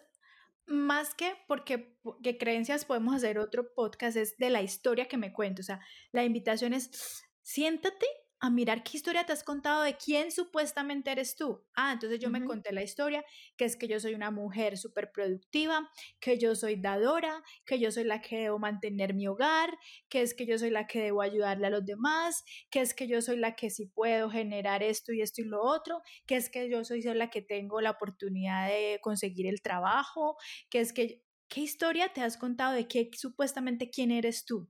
más 0.67 1.15
que 1.15 1.37
porque 1.47 1.97
que 2.23 2.39
creencias 2.39 2.85
podemos 2.85 3.15
hacer 3.15 3.39
otro 3.39 3.73
podcast, 3.75 4.17
es 4.17 4.37
de 4.39 4.51
la 4.51 4.63
historia 4.63 5.07
que 5.07 5.17
me 5.17 5.33
cuento. 5.33 5.63
O 5.63 5.65
sea, 5.65 5.81
la 6.13 6.25
invitación 6.25 6.75
es, 6.75 7.25
siéntate 7.43 8.07
a 8.45 8.51
mirar 8.51 8.83
qué 8.83 8.99
historia 8.99 9.25
te 9.25 9.33
has 9.33 9.43
contado 9.43 9.83
de 9.83 9.97
quién 9.97 10.31
supuestamente 10.31 11.11
eres 11.11 11.35
tú. 11.35 11.65
Ah, 11.75 11.95
entonces 11.95 12.21
yo 12.21 12.29
me 12.29 12.45
conté 12.45 12.75
la 12.75 12.83
historia, 12.83 13.25
que 13.57 13.65
es 13.65 13.75
que 13.75 13.89
yo 13.89 13.99
soy 13.99 14.15
una 14.15 14.31
mujer 14.31 14.77
súper 14.77 15.13
productiva, 15.13 15.91
que 16.21 16.37
yo 16.37 16.55
soy 16.55 16.77
dadora, 16.77 17.43
que 17.65 17.79
yo 17.79 17.91
soy 17.91 18.05
la 18.05 18.21
que 18.21 18.37
debo 18.41 18.59
mantener 18.59 19.15
mi 19.15 19.27
hogar, 19.27 19.71
que 20.11 20.21
es 20.21 20.35
que 20.35 20.45
yo 20.45 20.59
soy 20.59 20.69
la 20.69 20.87
que 20.87 21.01
debo 21.01 21.23
ayudarle 21.23 21.69
a 21.69 21.71
los 21.71 21.87
demás, 21.87 22.45
que 22.69 22.83
es 22.83 22.93
que 22.93 23.09
yo 23.09 23.23
soy 23.23 23.39
la 23.39 23.57
que 23.57 23.71
sí 23.71 23.87
puedo 23.87 24.29
generar 24.29 24.83
esto 24.83 25.15
y 25.15 25.23
esto 25.23 25.41
y 25.41 25.47
lo 25.47 25.63
otro, 25.63 26.03
que 26.27 26.37
es 26.37 26.51
que 26.51 26.69
yo 26.69 26.85
soy 26.85 27.01
la 27.03 27.31
que 27.31 27.41
tengo 27.41 27.81
la 27.81 27.93
oportunidad 27.93 28.69
de 28.69 28.99
conseguir 29.01 29.47
el 29.47 29.63
trabajo, 29.63 30.37
que 30.69 30.81
es 30.81 30.93
que, 30.93 31.23
¿qué 31.49 31.63
historia 31.63 32.13
te 32.13 32.21
has 32.21 32.37
contado 32.37 32.75
de 32.75 32.89
qué 32.89 33.09
supuestamente 33.17 33.89
quién 33.89 34.11
eres 34.11 34.45
tú? 34.45 34.69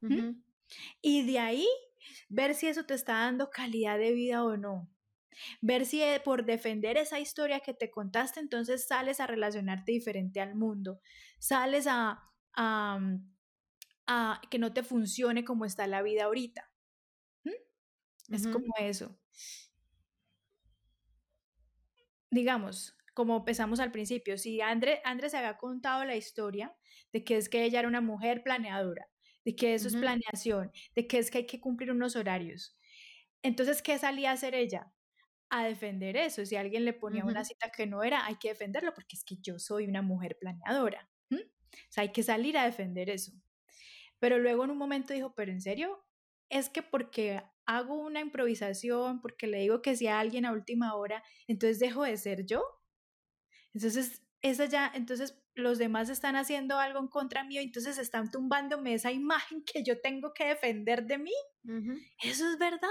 ¿Mm? 0.00 0.18
Y 1.00 1.24
de 1.30 1.38
ahí 1.38 1.68
ver 2.28 2.54
si 2.54 2.68
eso 2.68 2.84
te 2.84 2.94
está 2.94 3.14
dando 3.14 3.50
calidad 3.50 3.98
de 3.98 4.12
vida 4.12 4.44
o 4.44 4.56
no. 4.56 4.88
Ver 5.60 5.86
si 5.86 6.02
eh, 6.02 6.20
por 6.24 6.44
defender 6.46 6.96
esa 6.96 7.20
historia 7.20 7.60
que 7.60 7.74
te 7.74 7.90
contaste, 7.90 8.40
entonces 8.40 8.86
sales 8.86 9.20
a 9.20 9.26
relacionarte 9.26 9.92
diferente 9.92 10.40
al 10.40 10.54
mundo, 10.54 11.00
sales 11.38 11.86
a, 11.88 12.22
a, 12.54 12.98
mm, 12.98 13.34
a 14.06 14.40
que 14.50 14.58
no 14.58 14.72
te 14.72 14.82
funcione 14.82 15.44
como 15.44 15.64
está 15.64 15.86
la 15.86 16.02
vida 16.02 16.24
ahorita. 16.24 16.70
Es 18.30 18.46
como 18.46 18.72
eso. 18.78 19.16
Digamos, 22.30 22.96
como 23.14 23.36
empezamos 23.38 23.80
al 23.80 23.92
principio, 23.92 24.36
si 24.38 24.60
André, 24.60 25.00
André 25.04 25.30
se 25.30 25.38
había 25.38 25.56
contado 25.56 26.04
la 26.04 26.16
historia 26.16 26.76
de 27.12 27.24
que 27.24 27.36
es 27.36 27.48
que 27.48 27.64
ella 27.64 27.80
era 27.80 27.88
una 27.88 28.00
mujer 28.00 28.42
planeadora, 28.42 29.08
de 29.46 29.54
que 29.54 29.74
eso 29.74 29.86
es 29.86 29.96
planeación, 29.96 30.72
de 30.96 31.06
que 31.06 31.18
es 31.18 31.30
que 31.30 31.38
hay 31.38 31.46
que 31.46 31.60
cumplir 31.60 31.92
unos 31.92 32.16
horarios. 32.16 32.76
Entonces, 33.42 33.80
¿qué 33.80 33.96
salía 33.96 34.30
a 34.30 34.34
hacer 34.34 34.56
ella? 34.56 34.92
A 35.50 35.64
defender 35.64 36.16
eso. 36.16 36.44
Si 36.44 36.56
alguien 36.56 36.84
le 36.84 36.92
ponía 36.92 37.24
una 37.24 37.44
cita 37.44 37.70
que 37.70 37.86
no 37.86 38.02
era, 38.02 38.26
hay 38.26 38.36
que 38.36 38.48
defenderlo 38.48 38.92
porque 38.92 39.14
es 39.14 39.24
que 39.24 39.36
yo 39.40 39.60
soy 39.60 39.86
una 39.86 40.02
mujer 40.02 40.36
planeadora. 40.40 41.08
O 41.30 41.90
sea, 41.90 42.02
hay 42.02 42.10
que 42.10 42.24
salir 42.24 42.58
a 42.58 42.64
defender 42.64 43.08
eso. 43.08 43.30
Pero 44.18 44.38
luego 44.38 44.64
en 44.64 44.72
un 44.72 44.78
momento 44.78 45.14
dijo, 45.14 45.32
pero 45.36 45.52
en 45.52 45.60
serio, 45.60 46.04
es 46.48 46.68
que 46.68 46.82
porque 46.82 47.40
hago 47.66 47.94
una 48.00 48.20
improvisación, 48.20 49.20
porque 49.20 49.46
le 49.46 49.58
digo 49.58 49.80
que 49.80 49.94
si 49.94 50.08
a 50.08 50.18
alguien 50.18 50.44
a 50.44 50.52
última 50.52 50.96
hora, 50.96 51.22
entonces 51.46 51.78
dejo 51.78 52.02
de 52.02 52.16
ser 52.16 52.46
yo. 52.46 52.64
Entonces, 53.74 54.25
esa 54.50 54.66
ya, 54.66 54.90
entonces 54.94 55.38
los 55.54 55.78
demás 55.78 56.08
están 56.10 56.36
haciendo 56.36 56.78
algo 56.78 56.98
en 56.98 57.08
contra 57.08 57.44
mío, 57.44 57.60
entonces 57.60 57.98
están 57.98 58.30
tumbándome 58.30 58.94
esa 58.94 59.10
imagen 59.12 59.64
que 59.64 59.82
yo 59.82 60.00
tengo 60.00 60.32
que 60.32 60.46
defender 60.46 61.06
de 61.06 61.18
mí. 61.18 61.32
Eso 62.22 62.48
es 62.50 62.58
verdad. 62.58 62.88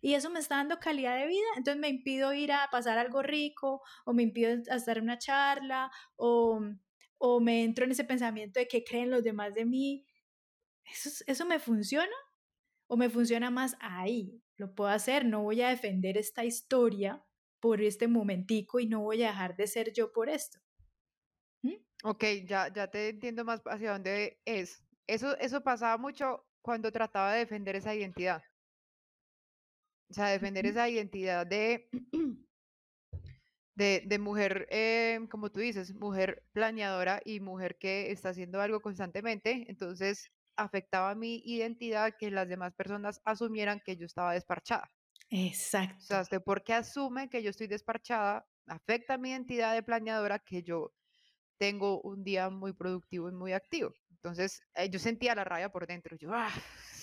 Y 0.00 0.14
eso 0.14 0.30
me 0.30 0.40
está 0.40 0.56
dando 0.56 0.78
calidad 0.80 1.18
de 1.18 1.26
vida. 1.26 1.46
Entonces 1.56 1.80
me 1.80 1.88
impido 1.88 2.34
ir 2.34 2.52
a 2.52 2.68
pasar 2.70 2.98
algo 2.98 3.22
rico, 3.22 3.82
o 4.04 4.12
me 4.12 4.22
impido 4.22 4.62
hacer 4.70 5.00
una 5.00 5.18
charla, 5.18 5.90
o, 6.16 6.60
o 7.18 7.40
me 7.40 7.64
entro 7.64 7.84
en 7.84 7.92
ese 7.92 8.04
pensamiento 8.04 8.60
de 8.60 8.68
qué 8.68 8.84
creen 8.84 9.10
los 9.10 9.22
demás 9.22 9.54
de 9.54 9.64
mí. 9.64 10.06
¿Eso, 10.84 11.24
¿Eso 11.26 11.46
me 11.46 11.58
funciona? 11.58 12.14
¿O 12.86 12.96
me 12.96 13.08
funciona 13.08 13.50
más 13.50 13.76
ahí? 13.80 14.42
Lo 14.56 14.74
puedo 14.74 14.90
hacer, 14.90 15.24
no 15.24 15.42
voy 15.42 15.62
a 15.62 15.68
defender 15.68 16.16
esta 16.18 16.44
historia 16.44 17.24
por 17.60 17.80
este 17.80 18.08
momentico 18.08 18.78
y 18.78 18.86
no 18.86 19.00
voy 19.00 19.22
a 19.22 19.28
dejar 19.28 19.56
de 19.56 19.66
ser 19.66 19.92
yo 19.92 20.12
por 20.12 20.28
esto. 20.28 20.58
Ok, 22.06 22.22
ya, 22.46 22.70
ya 22.70 22.86
te 22.90 23.08
entiendo 23.08 23.46
más 23.46 23.62
hacia 23.64 23.92
dónde 23.92 24.38
es. 24.44 24.84
Eso, 25.06 25.38
eso 25.38 25.62
pasaba 25.62 25.96
mucho 25.96 26.46
cuando 26.60 26.92
trataba 26.92 27.32
de 27.32 27.38
defender 27.38 27.76
esa 27.76 27.94
identidad. 27.94 28.42
O 30.10 30.12
sea, 30.12 30.26
defender 30.26 30.66
esa 30.66 30.86
identidad 30.86 31.46
de, 31.46 31.88
de, 33.74 34.02
de 34.04 34.18
mujer, 34.18 34.66
eh, 34.70 35.18
como 35.30 35.50
tú 35.50 35.60
dices, 35.60 35.94
mujer 35.94 36.44
planeadora 36.52 37.22
y 37.24 37.40
mujer 37.40 37.78
que 37.80 38.10
está 38.10 38.28
haciendo 38.28 38.60
algo 38.60 38.82
constantemente. 38.82 39.64
Entonces, 39.68 40.28
afectaba 40.56 41.14
mi 41.14 41.40
identidad 41.46 42.12
que 42.18 42.30
las 42.30 42.50
demás 42.50 42.74
personas 42.74 43.22
asumieran 43.24 43.80
que 43.82 43.96
yo 43.96 44.04
estaba 44.04 44.34
desparchada. 44.34 44.90
Exacto. 45.30 46.20
O 46.20 46.24
sea, 46.24 46.40
porque 46.40 46.74
asume 46.74 47.30
que 47.30 47.42
yo 47.42 47.48
estoy 47.48 47.66
desparchada, 47.66 48.46
afecta 48.66 49.16
mi 49.16 49.30
identidad 49.30 49.72
de 49.72 49.82
planeadora 49.82 50.38
que 50.38 50.62
yo 50.62 50.92
tengo 51.58 52.00
un 52.02 52.24
día 52.24 52.50
muy 52.50 52.72
productivo 52.72 53.28
y 53.28 53.32
muy 53.32 53.52
activo. 53.52 53.92
Entonces, 54.10 54.62
eh, 54.74 54.88
yo 54.88 54.98
sentía 54.98 55.34
la 55.34 55.44
rabia 55.44 55.70
por 55.70 55.86
dentro. 55.86 56.16
Yo, 56.16 56.30
ah, 56.32 56.50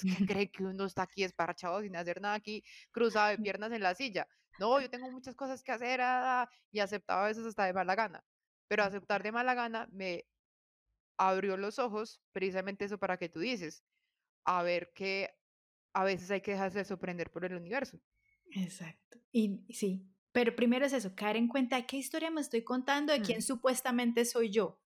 ¿qué 0.02 0.26
cree 0.38 0.52
que 0.52 0.64
uno 0.64 0.86
está 0.86 1.04
aquí 1.04 1.24
esparchado 1.24 1.82
sin 1.82 1.96
hacer 1.96 2.22
nada 2.22 2.36
aquí, 2.36 2.64
cruzado 2.92 3.30
de 3.30 3.38
piernas 3.60 3.72
en 3.72 3.82
la 3.82 3.94
silla? 3.94 4.28
No, 4.60 4.82
yo 4.82 4.90
tengo 4.90 5.10
muchas 5.12 5.36
cosas 5.36 5.64
que 5.64 5.72
hacer 5.72 6.02
ah, 6.02 6.50
y 6.72 6.80
aceptaba 6.80 7.26
a 7.26 7.28
veces 7.28 7.46
hasta 7.46 7.66
de 7.66 7.74
mala 7.74 7.96
gana. 7.96 8.24
Pero 8.68 8.84
aceptar 8.84 9.24
de 9.24 9.32
mala 9.32 9.54
gana 9.54 9.88
me 9.92 10.26
abrió 11.18 11.58
los 11.58 11.78
ojos, 11.78 12.22
precisamente 12.32 12.86
eso 12.86 12.98
para 12.98 13.18
que 13.18 13.30
tú 13.30 13.40
dices, 13.40 13.84
a 14.44 14.64
ver 14.64 14.92
que 14.96 15.30
a 15.94 16.04
veces 16.04 16.32
hay 16.32 16.42
que 16.42 16.52
dejarse 16.52 16.84
sorprender 16.86 17.30
por 17.30 17.46
el 17.46 17.54
universo. 17.54 18.00
Exacto. 18.52 19.20
Y 19.32 19.64
sí, 19.74 20.11
pero 20.32 20.56
primero 20.56 20.86
es 20.86 20.94
eso, 20.94 21.14
caer 21.16 21.36
en 21.36 21.48
cuenta 21.48 21.76
de 21.76 21.86
qué 21.86 21.98
historia 21.98 22.32
me 22.32 22.42
estoy 22.42 22.64
contando, 22.64 23.12
de 23.12 23.22
quién 23.22 23.40
mm. 23.40 23.44
supuestamente 23.44 24.24
soy 24.26 24.50
yo. 24.50 24.80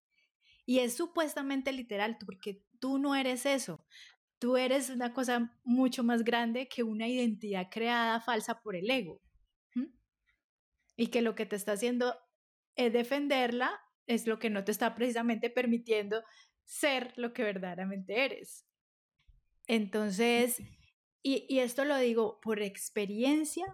Y 0.66 0.80
es 0.80 0.96
supuestamente 0.96 1.72
literal, 1.72 2.18
porque 2.25 2.64
tú 2.80 2.98
no 2.98 3.16
eres 3.16 3.46
eso. 3.46 3.86
Tú 4.40 4.58
eres 4.58 4.90
una 4.90 5.14
cosa 5.14 5.56
mucho 5.64 6.04
más 6.04 6.24
grande 6.24 6.68
que 6.68 6.84
una 6.84 7.08
identidad 7.08 7.70
creada 7.70 8.20
falsa 8.20 8.62
por 8.62 8.75
el 8.75 8.90
ego. 8.90 9.22
Y 10.98 11.08
que 11.08 11.22
lo 11.22 11.36
que 11.36 11.46
te 11.46 11.58
está 11.58 11.74
haciendo 11.74 12.16
es 12.75 12.94
defenderla, 12.94 13.80
es 14.08 14.28
lo 14.28 14.40
que 14.40 14.50
no 14.50 14.64
te 14.64 14.72
está 14.72 14.96
precisamente 14.96 15.50
permitiendo 15.50 16.24
ser 16.64 17.14
lo 17.18 17.34
que 17.34 17.44
verdaderamente 17.44 18.24
eres. 18.24 18.66
Entonces, 19.68 20.62
y, 21.22 21.46
y 21.50 21.60
esto 21.60 21.84
lo 21.84 21.98
digo 21.98 22.40
por 22.40 22.62
experiencia, 22.62 23.66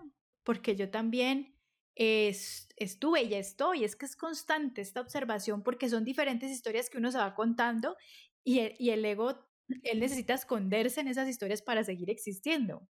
porque 0.44 0.76
yo 0.76 0.90
también 0.90 1.61
es, 1.96 2.70
estuve 2.78 3.24
y 3.24 3.34
estoy, 3.34 3.84
es 3.84 3.96
que 3.96 4.06
es 4.06 4.16
constante 4.16 4.82
esta 4.82 5.02
observación 5.02 5.64
porque 5.64 5.90
son 5.90 6.04
diferentes 6.06 6.52
historias 6.52 6.90
que 6.90 6.98
uno 6.98 7.12
se 7.12 7.18
va 7.18 7.36
contando 7.36 7.98
y 8.44 8.60
el, 8.60 8.76
y 8.80 8.90
el 8.92 9.06
ego, 9.06 9.48
él 9.84 10.00
necesita 10.00 10.34
esconderse 10.34 11.02
en 11.02 11.08
esas 11.08 11.28
historias 11.28 11.62
para 11.62 11.84
seguir 11.84 12.10
existiendo. 12.10 12.88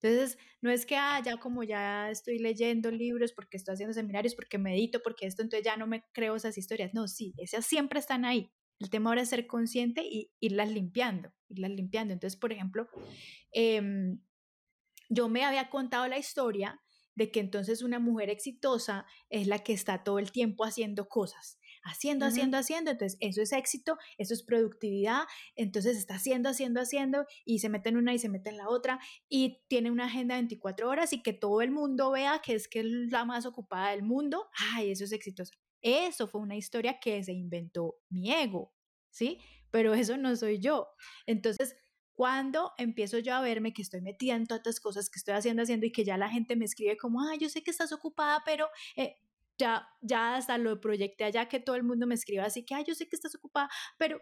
Entonces, 0.00 0.36
no 0.60 0.70
es 0.70 0.84
que, 0.84 0.96
ah, 0.96 1.20
ya 1.24 1.36
como 1.36 1.62
ya 1.62 2.10
estoy 2.10 2.38
leyendo 2.38 2.90
libros, 2.90 3.32
porque 3.32 3.56
estoy 3.56 3.74
haciendo 3.74 3.94
seminarios, 3.94 4.34
porque 4.34 4.58
medito, 4.58 5.00
porque 5.00 5.26
esto, 5.26 5.42
entonces 5.42 5.64
ya 5.64 5.76
no 5.76 5.86
me 5.86 6.04
creo 6.12 6.34
esas 6.34 6.58
historias. 6.58 6.92
No, 6.92 7.06
sí, 7.06 7.34
esas 7.36 7.64
siempre 7.66 8.00
están 8.00 8.24
ahí. 8.24 8.52
El 8.80 8.90
tema 8.90 9.10
ahora 9.10 9.22
es 9.22 9.28
ser 9.28 9.46
consciente 9.46 10.02
y 10.04 10.32
irlas 10.40 10.70
limpiando, 10.70 11.32
irlas 11.48 11.70
limpiando. 11.70 12.12
Entonces, 12.12 12.36
por 12.38 12.52
ejemplo, 12.52 12.88
em, 13.52 14.20
yo 15.08 15.28
me 15.28 15.44
había 15.44 15.70
contado 15.70 16.08
la 16.08 16.18
historia 16.18 16.82
de 17.14 17.30
que 17.30 17.40
entonces 17.40 17.82
una 17.82 17.98
mujer 17.98 18.30
exitosa 18.30 19.06
es 19.28 19.46
la 19.46 19.60
que 19.60 19.72
está 19.72 20.02
todo 20.04 20.18
el 20.18 20.32
tiempo 20.32 20.64
haciendo 20.64 21.08
cosas, 21.08 21.58
haciendo, 21.82 22.26
haciendo, 22.26 22.56
haciendo, 22.56 22.90
entonces 22.90 23.18
eso 23.20 23.42
es 23.42 23.52
éxito, 23.52 23.98
eso 24.18 24.34
es 24.34 24.42
productividad, 24.42 25.22
entonces 25.56 25.96
está 25.96 26.14
haciendo, 26.14 26.50
haciendo, 26.50 26.80
haciendo 26.80 27.26
y 27.44 27.58
se 27.58 27.68
mete 27.68 27.90
en 27.90 27.96
una 27.96 28.14
y 28.14 28.18
se 28.18 28.28
mete 28.28 28.50
en 28.50 28.56
la 28.56 28.68
otra 28.68 29.00
y 29.28 29.60
tiene 29.68 29.90
una 29.90 30.06
agenda 30.06 30.36
de 30.36 30.42
24 30.42 30.88
horas 30.88 31.12
y 31.12 31.22
que 31.22 31.32
todo 31.32 31.62
el 31.62 31.70
mundo 31.70 32.10
vea 32.12 32.40
que 32.44 32.54
es 32.54 32.68
que 32.68 32.80
es 32.80 32.86
la 32.86 33.24
más 33.24 33.46
ocupada 33.46 33.90
del 33.90 34.02
mundo, 34.02 34.48
ay, 34.74 34.90
eso 34.90 35.04
es 35.04 35.12
exitosa. 35.12 35.54
Eso 35.82 36.28
fue 36.28 36.40
una 36.40 36.56
historia 36.56 37.00
que 37.00 37.22
se 37.24 37.32
inventó 37.32 37.96
mi 38.08 38.32
ego, 38.32 38.72
¿sí? 39.10 39.40
Pero 39.70 39.94
eso 39.94 40.16
no 40.16 40.36
soy 40.36 40.60
yo. 40.60 40.88
Entonces, 41.26 41.74
cuando 42.14 42.72
empiezo 42.78 43.18
yo 43.18 43.34
a 43.34 43.40
verme 43.40 43.72
que 43.72 43.82
estoy 43.82 44.00
metida 44.00 44.34
en 44.34 44.46
todas 44.46 44.60
estas 44.60 44.80
cosas 44.80 45.10
que 45.10 45.18
estoy 45.18 45.34
haciendo, 45.34 45.62
haciendo 45.62 45.86
y 45.86 45.92
que 45.92 46.04
ya 46.04 46.16
la 46.16 46.28
gente 46.28 46.56
me 46.56 46.64
escribe 46.64 46.96
como, 46.96 47.20
ah, 47.22 47.36
yo 47.38 47.48
sé 47.48 47.62
que 47.62 47.70
estás 47.70 47.92
ocupada, 47.92 48.42
pero 48.44 48.68
eh, 48.96 49.16
ya, 49.58 49.88
ya 50.00 50.36
hasta 50.36 50.58
lo 50.58 50.80
proyecté 50.80 51.24
allá 51.24 51.48
que 51.48 51.60
todo 51.60 51.76
el 51.76 51.84
mundo 51.84 52.06
me 52.06 52.14
escriba 52.14 52.44
así 52.44 52.64
que, 52.64 52.74
ah, 52.74 52.84
yo 52.86 52.94
sé 52.94 53.08
que 53.08 53.16
estás 53.16 53.34
ocupada, 53.34 53.68
pero 53.98 54.20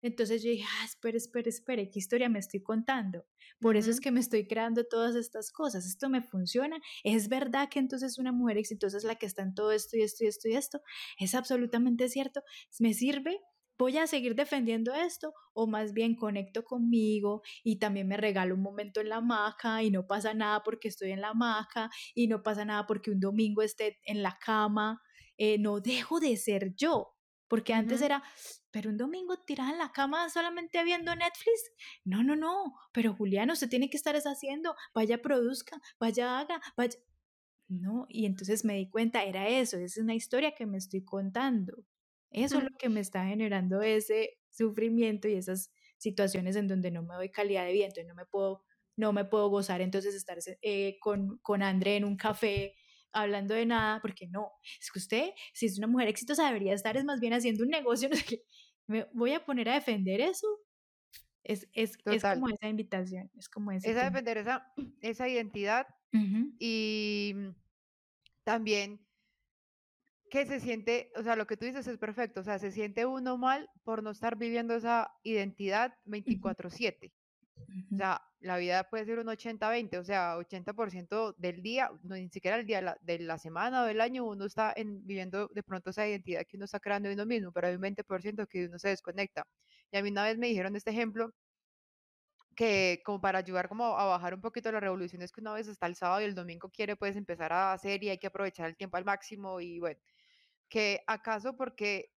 entonces 0.00 0.42
yo 0.42 0.50
dije, 0.50 0.64
ah, 0.80 0.84
espere, 0.84 1.18
espere, 1.18 1.50
espere, 1.50 1.90
¿qué 1.90 1.98
historia 1.98 2.28
me 2.28 2.38
estoy 2.38 2.62
contando? 2.62 3.26
Por 3.60 3.76
eso 3.76 3.90
es 3.90 4.00
que 4.00 4.12
me 4.12 4.20
estoy 4.20 4.46
creando 4.46 4.84
todas 4.84 5.16
estas 5.16 5.50
cosas. 5.50 5.86
Esto 5.86 6.08
me 6.08 6.22
funciona. 6.22 6.78
Es 7.02 7.28
verdad 7.28 7.68
que 7.68 7.80
entonces 7.80 8.18
una 8.18 8.30
mujer 8.30 8.58
exitosa 8.58 8.96
es 8.96 9.04
la 9.04 9.16
que 9.16 9.26
está 9.26 9.42
en 9.42 9.54
todo 9.54 9.72
esto 9.72 9.96
y 9.96 10.02
esto 10.02 10.24
y 10.24 10.28
esto 10.28 10.48
y 10.48 10.54
esto. 10.54 10.80
Es 11.18 11.34
absolutamente 11.34 12.08
cierto. 12.08 12.42
¿Me 12.78 12.94
sirve? 12.94 13.40
Voy 13.78 13.96
a 13.98 14.06
seguir 14.06 14.34
defendiendo 14.34 14.94
esto 14.94 15.32
o 15.54 15.66
más 15.66 15.92
bien 15.92 16.16
conecto 16.16 16.64
conmigo 16.64 17.42
y 17.62 17.78
también 17.78 18.08
me 18.08 18.16
regalo 18.16 18.54
un 18.54 18.62
momento 18.62 19.00
en 19.00 19.08
la 19.08 19.16
hamaca 19.16 19.82
y 19.82 19.90
no 19.90 20.06
pasa 20.06 20.34
nada 20.34 20.62
porque 20.64 20.88
estoy 20.88 21.12
en 21.12 21.20
la 21.20 21.30
hamaca 21.30 21.90
y 22.14 22.26
no 22.26 22.42
pasa 22.42 22.64
nada 22.64 22.86
porque 22.86 23.10
un 23.10 23.20
domingo 23.20 23.62
esté 23.62 23.98
en 24.04 24.22
la 24.22 24.38
cama, 24.38 25.00
eh, 25.36 25.58
no 25.58 25.80
dejo 25.80 26.20
de 26.20 26.36
ser 26.36 26.74
yo. 26.74 27.14
Porque 27.48 27.72
antes 27.72 28.02
era, 28.02 28.22
pero 28.70 28.90
un 28.90 28.98
domingo 28.98 29.38
tirada 29.38 29.70
en 29.70 29.78
la 29.78 29.90
cama 29.90 30.28
solamente 30.28 30.84
viendo 30.84 31.16
Netflix. 31.16 31.72
No, 32.04 32.22
no, 32.22 32.36
no. 32.36 32.74
Pero 32.92 33.14
Juliano, 33.14 33.54
usted 33.54 33.70
tiene 33.70 33.88
que 33.88 33.96
estar 33.96 34.14
haciendo. 34.14 34.74
Vaya, 34.94 35.22
produzca, 35.22 35.80
vaya, 35.98 36.40
haga, 36.40 36.60
vaya. 36.76 36.98
No, 37.68 38.06
y 38.10 38.26
entonces 38.26 38.64
me 38.66 38.74
di 38.74 38.88
cuenta, 38.90 39.24
era 39.24 39.48
eso, 39.48 39.78
es 39.78 39.96
una 39.98 40.14
historia 40.14 40.54
que 40.54 40.66
me 40.66 40.78
estoy 40.78 41.04
contando. 41.04 41.84
Eso 42.30 42.58
es 42.58 42.64
lo 42.64 42.76
que 42.78 42.88
me 42.88 43.00
está 43.00 43.26
generando 43.26 43.82
ese 43.82 44.38
sufrimiento 44.50 45.28
y 45.28 45.34
esas 45.34 45.72
situaciones 45.96 46.56
en 46.56 46.68
donde 46.68 46.90
no 46.90 47.02
me 47.02 47.14
doy 47.14 47.30
calidad 47.30 47.64
de 47.64 47.72
vida, 47.72 47.86
entonces 47.86 48.06
no 48.06 48.14
me 48.14 48.26
puedo, 48.26 48.64
no 48.96 49.12
me 49.12 49.24
puedo 49.24 49.48
gozar 49.48 49.80
entonces 49.80 50.14
estar 50.14 50.38
eh, 50.62 50.98
con, 51.00 51.38
con 51.38 51.62
André 51.62 51.96
en 51.96 52.04
un 52.04 52.16
café 52.16 52.74
hablando 53.12 53.54
de 53.54 53.66
nada, 53.66 54.00
porque 54.00 54.26
no, 54.28 54.52
es 54.80 54.90
que 54.90 54.98
usted, 54.98 55.30
si 55.54 55.66
es 55.66 55.78
una 55.78 55.86
mujer 55.86 56.08
exitosa, 56.08 56.46
debería 56.46 56.74
estar 56.74 56.96
es 56.96 57.04
más 57.04 57.20
bien 57.20 57.32
haciendo 57.32 57.64
un 57.64 57.70
negocio, 57.70 58.08
no 58.10 58.16
sé 58.16 58.24
qué. 58.24 58.42
me 58.86 59.06
voy 59.12 59.32
a 59.32 59.44
poner 59.44 59.68
a 59.68 59.74
defender 59.74 60.20
eso. 60.20 60.46
Es, 61.44 61.66
es, 61.72 61.96
es 62.04 62.22
como 62.22 62.50
esa 62.50 62.68
invitación, 62.68 63.30
es 63.38 63.48
como 63.48 63.72
ese 63.72 63.90
Es 63.90 63.96
a 63.96 64.04
defender 64.04 64.36
esa, 64.36 64.70
esa 65.00 65.28
identidad 65.28 65.86
y 66.58 67.34
también 68.44 69.07
que 70.28 70.46
se 70.46 70.60
siente, 70.60 71.10
o 71.16 71.22
sea, 71.22 71.36
lo 71.36 71.46
que 71.46 71.56
tú 71.56 71.64
dices 71.64 71.86
es 71.86 71.98
perfecto, 71.98 72.40
o 72.40 72.44
sea, 72.44 72.58
se 72.58 72.70
siente 72.70 73.06
uno 73.06 73.38
mal 73.38 73.70
por 73.84 74.02
no 74.02 74.10
estar 74.10 74.36
viviendo 74.36 74.74
esa 74.74 75.12
identidad 75.22 75.94
24/7. 76.04 77.12
O 77.92 77.96
sea, 77.96 78.22
la 78.40 78.56
vida 78.56 78.84
puede 78.88 79.04
ser 79.04 79.18
un 79.18 79.28
80-20, 79.28 79.98
o 79.98 80.04
sea, 80.04 80.36
80% 80.36 81.34
del 81.36 81.62
día, 81.62 81.90
no, 82.02 82.14
ni 82.14 82.28
siquiera 82.28 82.56
el 82.56 82.66
día 82.66 82.96
de 83.00 83.18
la 83.18 83.38
semana 83.38 83.82
o 83.82 83.86
del 83.86 84.00
año, 84.00 84.24
uno 84.24 84.44
está 84.44 84.72
en, 84.76 85.04
viviendo 85.06 85.48
de 85.48 85.62
pronto 85.62 85.90
esa 85.90 86.06
identidad 86.06 86.46
que 86.46 86.56
uno 86.56 86.64
está 86.66 86.80
creando 86.80 87.08
de 87.08 87.14
uno 87.14 87.26
mismo, 87.26 87.52
pero 87.52 87.66
hay 87.68 87.74
un 87.74 87.82
20% 87.82 88.46
que 88.46 88.66
uno 88.66 88.78
se 88.78 88.88
desconecta. 88.90 89.44
Y 89.90 89.96
a 89.98 90.02
mí 90.02 90.10
una 90.10 90.24
vez 90.24 90.38
me 90.38 90.48
dijeron 90.48 90.76
este 90.76 90.90
ejemplo 90.90 91.32
que 92.58 93.02
como 93.04 93.20
para 93.20 93.38
ayudar 93.38 93.68
como 93.68 93.84
a 93.96 94.04
bajar 94.06 94.34
un 94.34 94.40
poquito 94.40 94.72
las 94.72 94.80
revoluciones 94.82 95.30
que 95.30 95.40
una 95.40 95.52
vez 95.52 95.68
está 95.68 95.86
el 95.86 95.94
sábado 95.94 96.22
y 96.22 96.24
el 96.24 96.34
domingo 96.34 96.68
quiere 96.70 96.96
pues 96.96 97.14
empezar 97.16 97.52
a 97.52 97.72
hacer 97.72 98.02
y 98.02 98.08
hay 98.10 98.18
que 98.18 98.26
aprovechar 98.26 98.68
el 98.68 98.76
tiempo 98.76 98.96
al 98.96 99.04
máximo 99.04 99.60
y 99.60 99.78
bueno, 99.78 100.00
que 100.68 101.02
acaso 101.06 101.56
porque 101.56 102.12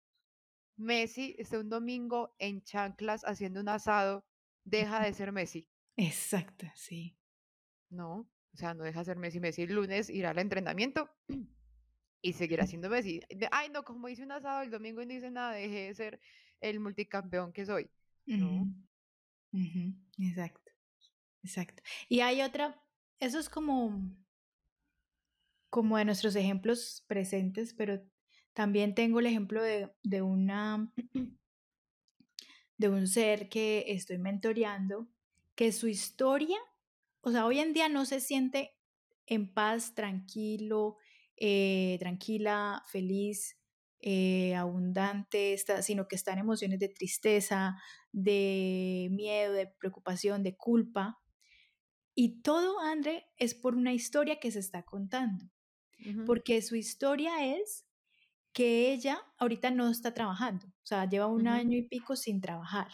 Messi 0.77 1.35
esté 1.37 1.57
un 1.57 1.69
domingo 1.69 2.35
en 2.39 2.63
chanclas 2.63 3.23
haciendo 3.23 3.61
un 3.61 3.69
asado, 3.69 4.25
deja 4.63 5.03
de 5.03 5.13
ser 5.13 5.31
Messi. 5.31 5.67
Exacto, 5.95 6.65
sí. 6.75 7.17
No, 7.89 8.29
o 8.53 8.57
sea, 8.57 8.73
no 8.73 8.83
deja 8.83 8.99
de 8.99 9.05
ser 9.05 9.17
Messi. 9.17 9.39
Messi 9.39 9.63
el 9.63 9.73
lunes 9.73 10.09
irá 10.09 10.31
al 10.31 10.39
entrenamiento 10.39 11.09
y 12.21 12.33
seguirá 12.33 12.65
siendo 12.67 12.89
Messi. 12.89 13.21
Ay, 13.51 13.69
no, 13.69 13.83
como 13.83 14.09
hice 14.09 14.23
un 14.23 14.31
asado 14.31 14.61
el 14.61 14.71
domingo 14.71 15.01
y 15.01 15.05
no 15.05 15.13
hice 15.13 15.31
nada, 15.31 15.53
dejé 15.53 15.87
de 15.87 15.93
ser 15.93 16.19
el 16.59 16.79
multicampeón 16.79 17.51
que 17.53 17.65
soy. 17.65 17.89
No. 18.25 18.67
Exacto, 20.17 20.71
exacto. 21.43 21.83
Y 22.07 22.21
hay 22.21 22.41
otra, 22.41 22.81
eso 23.19 23.39
es 23.39 23.49
como, 23.49 24.15
como 25.69 25.97
de 25.97 26.05
nuestros 26.05 26.35
ejemplos 26.35 27.03
presentes, 27.07 27.73
pero 27.73 28.01
también 28.53 28.95
tengo 28.95 29.19
el 29.19 29.25
ejemplo 29.25 29.61
de, 29.63 29.91
de, 30.03 30.21
una, 30.21 30.91
de 32.77 32.89
un 32.89 33.07
ser 33.07 33.49
que 33.49 33.85
estoy 33.87 34.17
mentoreando, 34.17 35.07
que 35.55 35.71
su 35.71 35.87
historia, 35.87 36.57
o 37.21 37.31
sea, 37.31 37.45
hoy 37.45 37.59
en 37.59 37.73
día 37.73 37.89
no 37.89 38.05
se 38.05 38.19
siente 38.19 38.75
en 39.25 39.53
paz, 39.53 39.93
tranquilo, 39.93 40.97
eh, 41.37 41.97
tranquila, 41.99 42.83
feliz, 42.87 43.57
eh, 44.01 44.55
abundante, 44.55 45.53
está, 45.53 45.81
sino 45.81 46.07
que 46.07 46.15
está 46.15 46.33
en 46.33 46.39
emociones 46.39 46.79
de 46.79 46.89
tristeza, 46.89 47.77
de 48.11 49.07
miedo, 49.11 49.53
de 49.53 49.67
preocupación, 49.67 50.43
de 50.43 50.57
culpa. 50.57 51.19
Y 52.13 52.41
todo, 52.41 52.79
André, 52.79 53.27
es 53.37 53.53
por 53.53 53.75
una 53.75 53.93
historia 53.93 54.39
que 54.39 54.51
se 54.51 54.59
está 54.59 54.83
contando. 54.83 55.45
Porque 56.25 56.63
su 56.63 56.75
historia 56.75 57.55
es 57.55 57.85
que 58.53 58.91
ella 58.91 59.21
ahorita 59.37 59.71
no 59.71 59.89
está 59.89 60.13
trabajando, 60.13 60.67
o 60.67 60.85
sea, 60.85 61.07
lleva 61.07 61.27
un 61.27 61.47
año 61.47 61.77
y 61.77 61.83
pico 61.83 62.15
sin 62.15 62.41
trabajar. 62.41 62.89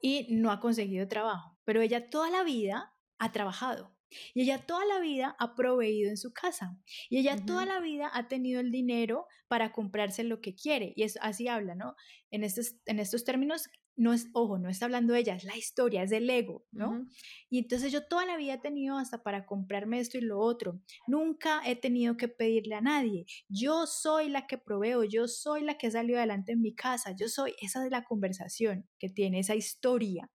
Y 0.00 0.26
no 0.34 0.50
ha 0.50 0.60
conseguido 0.60 1.08
trabajo, 1.08 1.56
pero 1.64 1.80
ella 1.80 2.10
toda 2.10 2.28
la 2.28 2.42
vida 2.42 2.92
ha 3.18 3.32
trabajado. 3.32 3.94
Y 4.34 4.42
ella 4.42 4.58
toda 4.58 4.84
la 4.84 5.00
vida 5.00 5.34
ha 5.38 5.54
proveído 5.54 6.10
en 6.10 6.16
su 6.16 6.32
casa. 6.32 6.78
Y 7.08 7.18
ella 7.18 7.36
toda 7.44 7.64
la 7.64 7.80
vida 7.80 8.10
ha 8.12 8.28
tenido 8.28 8.60
el 8.60 8.70
dinero 8.70 9.26
para 9.48 9.72
comprarse 9.72 10.22
lo 10.24 10.40
que 10.40 10.54
quiere. 10.54 10.92
Y 10.94 11.02
es 11.02 11.18
así 11.20 11.48
habla, 11.48 11.74
¿no? 11.74 11.96
En 12.30 12.44
estos, 12.44 12.76
en 12.86 13.00
estos 13.00 13.24
términos, 13.24 13.68
no 13.96 14.12
es, 14.12 14.28
ojo, 14.32 14.58
no 14.58 14.68
está 14.68 14.86
hablando 14.86 15.14
ella, 15.14 15.34
es 15.36 15.44
la 15.44 15.56
historia, 15.56 16.02
es 16.02 16.10
del 16.10 16.28
ego, 16.28 16.66
¿no? 16.72 17.06
Y 17.48 17.58
entonces 17.58 17.92
yo 17.92 18.06
toda 18.06 18.26
la 18.26 18.36
vida 18.36 18.54
he 18.54 18.58
tenido 18.58 18.98
hasta 18.98 19.22
para 19.22 19.46
comprarme 19.46 20.00
esto 20.00 20.18
y 20.18 20.22
lo 20.22 20.40
otro. 20.40 20.80
Nunca 21.06 21.62
he 21.64 21.76
tenido 21.76 22.16
que 22.16 22.28
pedirle 22.28 22.74
a 22.74 22.80
nadie. 22.80 23.26
Yo 23.48 23.86
soy 23.86 24.28
la 24.28 24.46
que 24.46 24.58
proveo, 24.58 25.04
yo 25.04 25.28
soy 25.28 25.62
la 25.62 25.78
que 25.78 25.90
salió 25.90 26.18
adelante 26.18 26.52
en 26.52 26.62
mi 26.62 26.74
casa, 26.74 27.14
yo 27.16 27.28
soy, 27.28 27.54
esa 27.60 27.84
es 27.84 27.90
la 27.90 28.04
conversación 28.04 28.88
que 28.98 29.08
tiene, 29.08 29.40
esa 29.40 29.54
historia. 29.54 30.30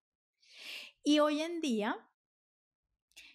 Y 1.02 1.18
hoy 1.18 1.40
en 1.40 1.60
día, 1.60 1.96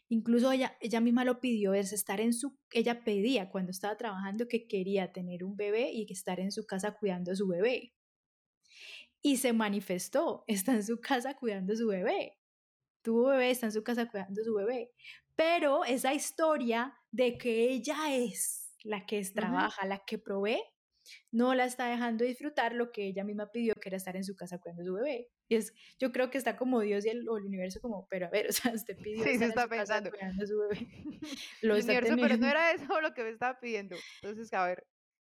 incluso 0.09 0.51
ella, 0.51 0.77
ella 0.81 1.01
misma 1.01 1.25
lo 1.25 1.39
pidió, 1.39 1.73
es 1.73 1.93
estar 1.93 2.19
en 2.19 2.33
su, 2.33 2.57
ella 2.71 3.03
pedía 3.03 3.49
cuando 3.49 3.71
estaba 3.71 3.97
trabajando 3.97 4.47
que 4.47 4.67
quería 4.67 5.11
tener 5.11 5.43
un 5.43 5.55
bebé 5.55 5.91
y 5.91 6.11
estar 6.11 6.39
en 6.39 6.51
su 6.51 6.65
casa 6.65 6.95
cuidando 6.97 7.31
a 7.31 7.35
su 7.35 7.47
bebé 7.47 7.93
y 9.25 9.37
se 9.37 9.53
manifestó, 9.53 10.43
está 10.45 10.73
en 10.73 10.83
su 10.83 11.01
casa 11.01 11.33
cuidando 11.33 11.73
a 11.73 11.75
su 11.75 11.87
bebé. 11.87 12.37
Tuvo 13.01 13.29
bebé, 13.29 13.49
está 13.49 13.65
en 13.65 13.71
su 13.71 13.83
casa 13.83 14.07
cuidando 14.07 14.39
a 14.39 14.45
su 14.45 14.53
bebé. 14.53 14.91
Pero 15.35 15.83
esa 15.83 16.13
historia 16.13 16.93
de 17.09 17.35
que 17.35 17.71
ella 17.71 18.15
es 18.15 18.77
la 18.83 19.07
que 19.07 19.17
es, 19.17 19.33
trabaja, 19.33 19.87
la 19.87 20.05
que 20.05 20.19
provee, 20.19 20.61
no 21.31 21.55
la 21.55 21.65
está 21.65 21.87
dejando 21.87 22.23
disfrutar 22.23 22.73
lo 22.75 22.91
que 22.91 23.07
ella 23.07 23.23
misma 23.23 23.51
pidió, 23.51 23.73
que 23.73 23.89
era 23.89 23.97
estar 23.97 24.15
en 24.15 24.23
su 24.23 24.35
casa 24.35 24.59
cuidando 24.59 24.83
a 24.83 24.85
su 24.85 24.93
bebé. 24.93 25.27
Y 25.47 25.55
es, 25.55 25.73
yo 25.97 26.11
creo 26.11 26.29
que 26.29 26.37
está 26.37 26.55
como 26.55 26.81
Dios 26.81 27.03
y 27.07 27.09
el, 27.09 27.27
o 27.27 27.37
el 27.37 27.45
universo 27.45 27.81
como, 27.81 28.07
pero 28.07 28.27
a 28.27 28.29
ver, 28.29 28.49
o 28.49 28.51
sea, 28.51 28.73
usted 28.73 28.95
pidió 29.03 29.23
sí, 29.23 29.31
estar 29.31 29.39
se 29.39 29.45
está 29.47 29.63
en 29.63 29.69
su 29.69 29.75
pensando. 29.75 30.11
Casa 30.11 30.19
cuidando 30.19 30.43
a 30.43 30.47
su 30.47 30.59
bebé. 30.59 30.87
Lo 31.63 31.75
el 31.75 31.83
universo, 31.83 32.15
pero 32.21 32.37
no 32.37 32.47
era 32.47 32.71
eso 32.73 33.01
lo 33.01 33.11
que 33.15 33.23
me 33.23 33.31
estaba 33.31 33.59
pidiendo. 33.59 33.95
Entonces, 34.21 34.53
a 34.53 34.67
ver, 34.67 34.85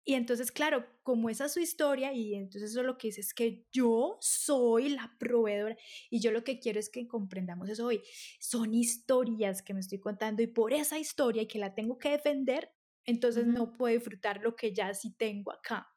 y 0.10 0.16
entonces, 0.16 0.52
claro, 0.52 0.88
como 1.04 1.30
esa 1.30 1.46
es 1.46 1.54
su 1.54 1.60
historia, 1.60 2.12
y 2.14 2.34
entonces 2.34 2.72
eso 2.72 2.82
lo 2.82 2.98
que 2.98 3.10
dice 3.10 3.22
es 3.22 3.32
que 3.32 3.68
yo 3.72 4.18
soy 4.22 4.90
la 4.90 5.16
proveedora, 5.20 5.78
y 6.10 6.20
yo 6.20 6.32
lo 6.32 6.44
que 6.44 6.60
quiero 6.60 6.80
es 6.80 6.90
que 6.90 7.08
comprendamos 7.08 7.70
eso 7.70 7.86
hoy. 7.86 8.02
Son 8.40 8.74
historias 8.74 9.62
que 9.62 9.76
me 9.76 9.82
estoy 9.82 10.00
contando, 10.00 10.42
y 10.42 10.48
por 10.48 10.74
esa 10.74 10.98
historia 10.98 11.44
y 11.44 11.48
que 11.48 11.60
la 11.60 11.76
tengo 11.76 12.00
que 12.00 12.10
defender, 12.10 12.72
entonces 13.06 13.46
no 13.46 13.72
puedo 13.72 13.94
disfrutar 13.94 14.42
lo 14.42 14.56
que 14.56 14.74
ya 14.74 14.96
sí 14.96 15.14
tengo 15.16 15.52
acá, 15.52 15.88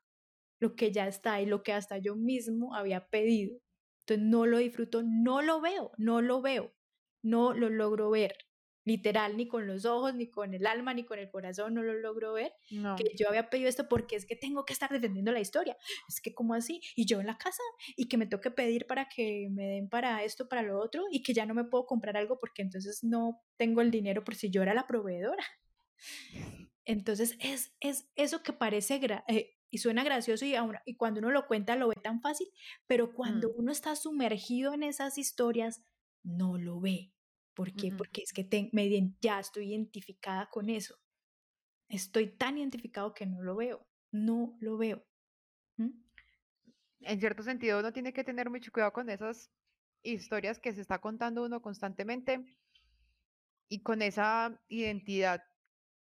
lo 0.60 0.76
que 0.76 0.92
ya 0.92 1.08
está 1.08 1.40
y 1.40 1.46
lo 1.46 1.62
que 1.62 1.72
hasta 1.72 1.96
yo 1.96 2.14
mismo 2.14 2.74
había 2.74 3.08
pedido. 3.08 3.62
Entonces 4.00 4.26
no 4.26 4.44
lo 4.44 4.58
disfruto, 4.58 5.02
no 5.02 5.40
lo 5.40 5.62
veo, 5.62 5.92
no 5.96 6.20
lo 6.20 6.42
veo, 6.42 6.74
no 7.22 7.54
lo 7.54 7.70
logro 7.70 8.10
ver 8.10 8.36
literal, 8.84 9.36
ni 9.36 9.46
con 9.48 9.66
los 9.66 9.84
ojos, 9.84 10.14
ni 10.14 10.28
con 10.30 10.54
el 10.54 10.66
alma, 10.66 10.94
ni 10.94 11.04
con 11.04 11.18
el 11.18 11.30
corazón, 11.30 11.74
no 11.74 11.82
lo 11.82 11.94
logro 11.94 12.32
ver, 12.32 12.52
que 12.96 13.14
yo 13.16 13.28
había 13.28 13.48
pedido 13.48 13.68
esto 13.68 13.88
porque 13.88 14.16
es 14.16 14.26
que 14.26 14.36
tengo 14.36 14.64
que 14.64 14.72
estar 14.72 14.90
defendiendo 14.90 15.32
la 15.32 15.40
historia, 15.40 15.76
es 16.08 16.20
que 16.20 16.34
como 16.34 16.54
así, 16.54 16.80
y 16.96 17.06
yo 17.06 17.20
en 17.20 17.26
la 17.26 17.38
casa, 17.38 17.62
y 17.96 18.08
que 18.08 18.16
me 18.18 18.26
toque 18.26 18.50
pedir 18.50 18.86
para 18.86 19.08
que 19.08 19.48
me 19.50 19.66
den 19.66 19.88
para 19.88 20.24
esto, 20.24 20.48
para 20.48 20.62
lo 20.62 20.80
otro, 20.80 21.04
y 21.10 21.22
que 21.22 21.34
ya 21.34 21.46
no 21.46 21.54
me 21.54 21.64
puedo 21.64 21.86
comprar 21.86 22.16
algo 22.16 22.38
porque 22.38 22.62
entonces 22.62 23.04
no 23.04 23.40
tengo 23.56 23.80
el 23.80 23.90
dinero 23.90 24.24
por 24.24 24.34
si 24.34 24.50
yo 24.50 24.62
era 24.62 24.74
la 24.74 24.86
proveedora. 24.86 25.44
Entonces 26.84 27.36
es, 27.40 27.74
es 27.80 28.10
eso 28.16 28.42
que 28.42 28.52
parece 28.52 29.00
eh, 29.28 29.56
y 29.70 29.78
suena 29.78 30.04
gracioso 30.04 30.44
y, 30.44 30.54
y 30.84 30.96
cuando 30.96 31.20
uno 31.20 31.30
lo 31.30 31.46
cuenta 31.46 31.76
lo 31.76 31.88
ve 31.88 31.94
tan 32.02 32.20
fácil, 32.20 32.48
pero 32.86 33.14
cuando 33.14 33.48
Mm. 33.48 33.52
uno 33.56 33.72
está 33.72 33.94
sumergido 33.96 34.74
en 34.74 34.82
esas 34.82 35.16
historias, 35.16 35.82
no 36.22 36.58
lo 36.58 36.80
ve. 36.80 37.12
¿Por 37.54 37.72
qué? 37.74 37.92
Porque 37.92 38.22
es 38.22 38.32
que 38.32 38.44
te- 38.44 38.70
me 38.72 38.88
ya 39.20 39.38
estoy 39.40 39.70
identificada 39.72 40.48
con 40.50 40.70
eso. 40.70 40.96
Estoy 41.88 42.28
tan 42.36 42.58
identificado 42.58 43.12
que 43.12 43.26
no 43.26 43.42
lo 43.42 43.56
veo. 43.56 43.86
No 44.10 44.56
lo 44.60 44.78
veo. 44.78 45.04
¿Mm? 45.76 45.90
En 47.00 47.20
cierto 47.20 47.42
sentido, 47.42 47.80
uno 47.80 47.92
tiene 47.92 48.12
que 48.12 48.24
tener 48.24 48.48
mucho 48.48 48.70
cuidado 48.72 48.92
con 48.92 49.10
esas 49.10 49.50
historias 50.02 50.58
que 50.58 50.72
se 50.72 50.80
está 50.80 51.00
contando 51.00 51.44
uno 51.44 51.60
constantemente 51.60 52.44
y 53.68 53.82
con 53.82 54.02
esa 54.02 54.58
identidad 54.68 55.42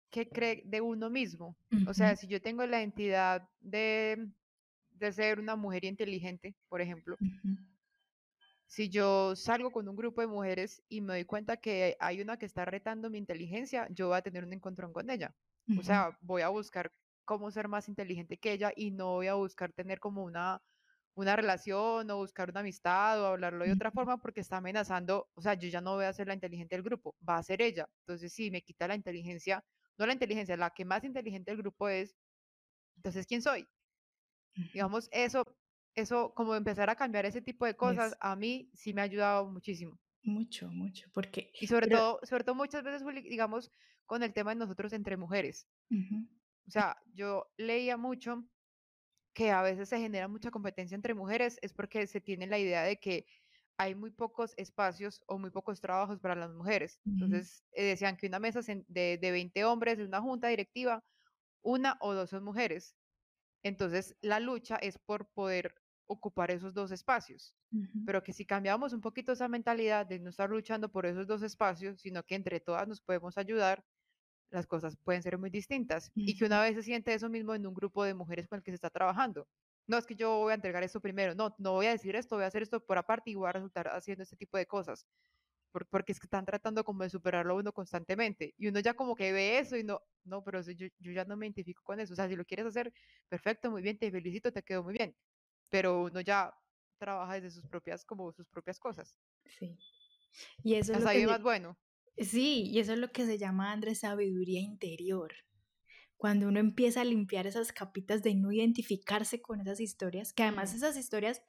que 0.09 0.27
cree 0.29 0.63
de 0.65 0.81
uno 0.81 1.09
mismo. 1.09 1.55
O 1.87 1.93
sea, 1.93 2.15
si 2.15 2.27
yo 2.27 2.41
tengo 2.41 2.65
la 2.65 2.79
identidad 2.79 3.47
de, 3.59 4.27
de 4.91 5.11
ser 5.11 5.39
una 5.39 5.55
mujer 5.55 5.85
inteligente, 5.85 6.55
por 6.67 6.81
ejemplo, 6.81 7.15
si 8.69 8.89
yo 8.89 9.35
salgo 9.35 9.71
con 9.71 9.89
un 9.89 9.97
grupo 9.97 10.21
de 10.21 10.27
mujeres 10.27 10.83
y 10.89 11.01
me 11.01 11.13
doy 11.15 11.25
cuenta 11.25 11.57
que 11.57 11.97
hay 11.99 12.21
una 12.21 12.37
que 12.37 12.45
está 12.47 12.65
retando 12.65 13.09
mi 13.11 13.17
inteligencia, 13.19 13.87
yo 13.91 14.09
voy 14.09 14.17
a 14.17 14.21
tener 14.23 14.45
un 14.45 14.53
encontrón 14.53 14.93
con 14.93 15.09
ella. 15.09 15.35
O 15.75 15.83
ujú, 15.83 15.83
sea, 15.83 16.17
voy 16.21 16.43
a 16.43 16.49
buscar 16.49 16.93
cómo 17.25 17.51
ser 17.51 17.67
más 17.69 17.89
inteligente 17.89 18.37
que 18.39 18.53
ella 18.53 18.71
y 18.75 18.91
no 18.91 19.13
voy 19.15 19.27
a 19.27 19.35
buscar 19.35 19.73
tener 19.73 19.99
como 19.99 20.23
una, 20.23 20.63
una 21.15 21.35
relación 21.35 22.09
o 22.11 22.17
buscar 22.17 22.49
una 22.51 22.61
amistad 22.61 23.21
o 23.21 23.27
hablarlo 23.27 23.65
de 23.65 23.71
otra 23.73 23.91
forma 23.91 24.17
porque 24.19 24.41
está 24.41 24.57
amenazando, 24.57 25.29
o 25.33 25.41
sea, 25.41 25.55
yo 25.55 25.67
ya 25.69 25.81
no 25.81 25.95
voy 25.95 26.05
a 26.05 26.13
ser 26.13 26.27
la 26.27 26.33
inteligente 26.35 26.75
del 26.75 26.83
grupo, 26.83 27.15
va 27.27 27.37
a 27.37 27.43
ser 27.43 27.61
ella. 27.61 27.89
Entonces, 28.01 28.33
si 28.33 28.51
me 28.51 28.61
quita 28.61 28.87
la 28.87 28.95
inteligencia, 28.95 29.65
no 29.97 30.05
la 30.05 30.13
inteligencia, 30.13 30.55
la 30.57 30.69
que 30.71 30.85
más 30.85 31.03
inteligente 31.03 31.51
del 31.51 31.59
grupo 31.61 31.89
es, 31.89 32.15
entonces, 32.97 33.27
¿quién 33.27 33.41
soy? 33.43 33.67
Digamos, 34.73 35.09
eso, 35.11 35.43
eso, 35.99 36.33
como 36.35 36.55
empezar 36.55 36.89
a 36.89 36.95
cambiar 36.95 37.25
ese 37.25 37.41
tipo 37.41 37.65
de 37.65 37.75
cosas, 37.77 38.13
Es 38.13 38.19
a 38.21 38.35
mí 38.35 38.69
sí 38.73 38.93
me 38.93 39.01
ha 39.01 39.05
ayudado 39.05 39.47
muchísimo. 39.51 39.99
mucho, 40.23 40.69
mucho, 40.71 41.09
porque, 41.13 41.51
Y 41.57 41.67
sobre 41.67 41.87
pero, 41.87 41.87
todo, 41.87 42.19
sobre 42.23 42.43
todo 42.43 42.55
muchas 42.55 42.83
veces, 42.83 43.03
digamos, 43.23 43.71
con 44.05 44.23
el 44.23 44.33
tema 44.33 44.51
de 44.51 44.57
nosotros 44.57 44.91
entre 44.93 45.15
mujeres. 45.17 45.67
ujú, 45.91 46.15
O 46.67 46.71
sea, 46.71 46.97
yo 47.13 47.51
leía 47.57 47.97
mucho 47.97 48.45
que 49.33 49.51
a 49.51 49.61
veces 49.63 49.89
se 49.89 49.99
genera 49.99 50.27
mucha 50.27 50.51
competencia 50.51 50.95
entre 50.95 51.13
mujeres, 51.15 51.59
es 51.61 51.73
porque 51.73 52.07
se 52.07 52.21
tiene 52.21 52.47
la 52.47 52.59
idea 52.59 52.83
de 52.83 52.99
que 52.99 53.27
hay 53.77 53.95
muy 53.95 54.11
pocos 54.11 54.53
espacios 54.57 55.21
o 55.27 55.39
muy 55.39 55.51
pocos 55.51 55.81
trabajos 55.81 56.19
para 56.19 56.35
las 56.35 56.51
mujeres. 56.51 56.99
ujú, 57.05 57.27
Entonces, 57.27 57.65
eh, 57.73 57.85
decían 57.85 58.17
que 58.17 58.27
una 58.27 58.39
mesa 58.39 58.61
de, 58.87 59.17
de 59.19 59.31
20 59.31 59.65
hombres, 59.65 59.97
de 59.99 60.05
una 60.05 60.21
junta 60.21 60.49
directiva, 60.49 61.05
una 61.63 61.97
o 62.01 62.13
dos 62.15 62.31
son 62.31 62.43
mujeres. 62.45 62.97
Entonces, 63.63 64.17
la 64.21 64.39
lucha 64.39 64.77
es 64.77 64.97
por 64.99 65.29
poder 65.31 65.75
ocupar 66.09 66.51
esos 66.51 66.73
dos 66.73 66.91
espacios. 66.91 67.55
ujú, 67.71 68.01
Pero 68.05 68.23
que 68.23 68.33
si 68.33 68.45
cambiamos 68.45 68.93
un 68.93 69.01
poquito 69.01 69.33
esa 69.33 69.47
mentalidad 69.49 70.05
de 70.07 70.19
no 70.19 70.29
estar 70.31 70.49
luchando 70.49 70.91
por 70.91 71.05
esos 71.07 71.27
dos 71.27 71.43
espacios, 71.43 72.01
sino 72.01 72.23
que 72.23 72.35
entre 72.35 72.59
todas 72.61 72.87
nos 72.87 73.01
podemos 73.01 73.37
ayudar, 73.37 73.85
las 74.51 74.67
cosas 74.67 74.97
pueden 75.03 75.23
ser 75.23 75.37
muy 75.37 75.49
distintas. 75.49 76.11
Y 76.25 76.35
que 76.35 76.45
una 76.45 76.61
vez 76.61 76.75
se 76.75 76.83
siente 76.83 77.13
eso 77.13 77.29
mismo 77.29 77.53
en 77.55 77.67
un 77.67 77.73
grupo 77.73 78.03
de 78.03 78.13
mujeres 78.15 78.47
con 78.47 78.57
el 78.57 78.63
que 78.63 78.71
se 78.71 78.75
está 78.75 78.89
trabajando. 78.89 79.47
No 79.87 79.97
es 79.97 80.05
que 80.07 80.15
yo 80.15 80.37
voy 80.39 80.51
a 80.51 80.55
entregar 80.55 80.83
esto 80.83 81.01
primero, 81.01 81.35
no, 81.35 81.55
no 81.59 81.73
voy 81.73 81.87
a 81.87 81.91
decir 81.91 82.15
esto, 82.15 82.35
voy 82.35 82.43
a 82.45 82.47
hacer 82.47 82.63
esto 82.63 82.85
por 82.85 82.97
aparte 82.97 83.31
y 83.31 83.35
voy 83.35 83.49
a 83.49 83.53
resultar 83.53 83.87
haciendo 83.89 84.23
este 84.23 84.37
tipo 84.37 84.57
de 84.57 84.67
cosas. 84.67 85.07
por- 85.71 85.87
porque 85.87 86.11
es 86.13 86.19
que 86.19 86.25
están 86.27 86.45
tratando 86.45 86.83
como 86.83 87.03
de 87.03 87.09
superarlo 87.09 87.55
uno 87.57 87.73
constantemente. 87.73 88.53
Y 88.57 88.67
uno 88.69 88.79
ya 88.79 88.93
como 88.95 89.15
que 89.15 89.31
ve 89.33 89.59
eso 89.59 89.77
y 89.77 89.83
no, 89.83 90.01
no, 90.23 90.43
pero 90.43 90.61
yo, 90.61 90.87
yo 90.99 91.11
ya 91.11 91.25
no 91.25 91.37
me 91.37 91.45
identifico 91.47 91.83
con 91.83 91.99
eso. 91.99 92.13
O 92.13 92.15
sea, 92.15 92.27
si 92.27 92.35
lo 92.35 92.45
quieres 92.45 92.65
hacer, 92.67 92.91
perfecto, 93.29 93.69
muy 93.71 93.81
bien, 93.81 93.97
te 93.99 94.11
felicito, 94.11 94.51
te 94.51 94.63
quedó 94.63 94.83
muy 94.83 94.93
bien. 94.95 95.15
Pero 95.69 96.03
uno 96.03 96.21
ya 96.21 96.53
trabaja 96.97 97.35
desde 97.35 97.51
sus 97.51 97.67
propias, 97.67 98.05
como 98.05 98.31
sus 98.31 98.47
propias 98.47 98.79
cosas. 98.79 99.15
Sí. 99.45 99.77
Y 100.63 100.75
eso 100.75 100.93
es 100.93 101.01
lo 101.01 101.09
que 101.09 101.27
más 101.27 101.41
bueno. 101.41 101.77
Sí, 102.17 102.63
y 102.69 102.79
eso 102.79 102.93
es 102.93 102.99
lo 102.99 103.11
que 103.11 103.25
se 103.25 103.37
llama, 103.37 103.71
Andrés, 103.71 103.99
sabiduría 103.99 104.59
interior. 104.59 105.33
Cuando 106.17 106.49
uno 106.49 106.59
empieza 106.59 107.01
a 107.01 107.05
limpiar 107.05 107.47
esas 107.47 107.71
capitas 107.71 108.21
de 108.23 108.35
no 108.35 108.51
identificarse 108.51 109.41
con 109.41 109.61
esas 109.61 109.79
historias, 109.79 110.33
que 110.33 110.43
además 110.43 110.73
esas 110.73 110.97
historias 110.97 111.41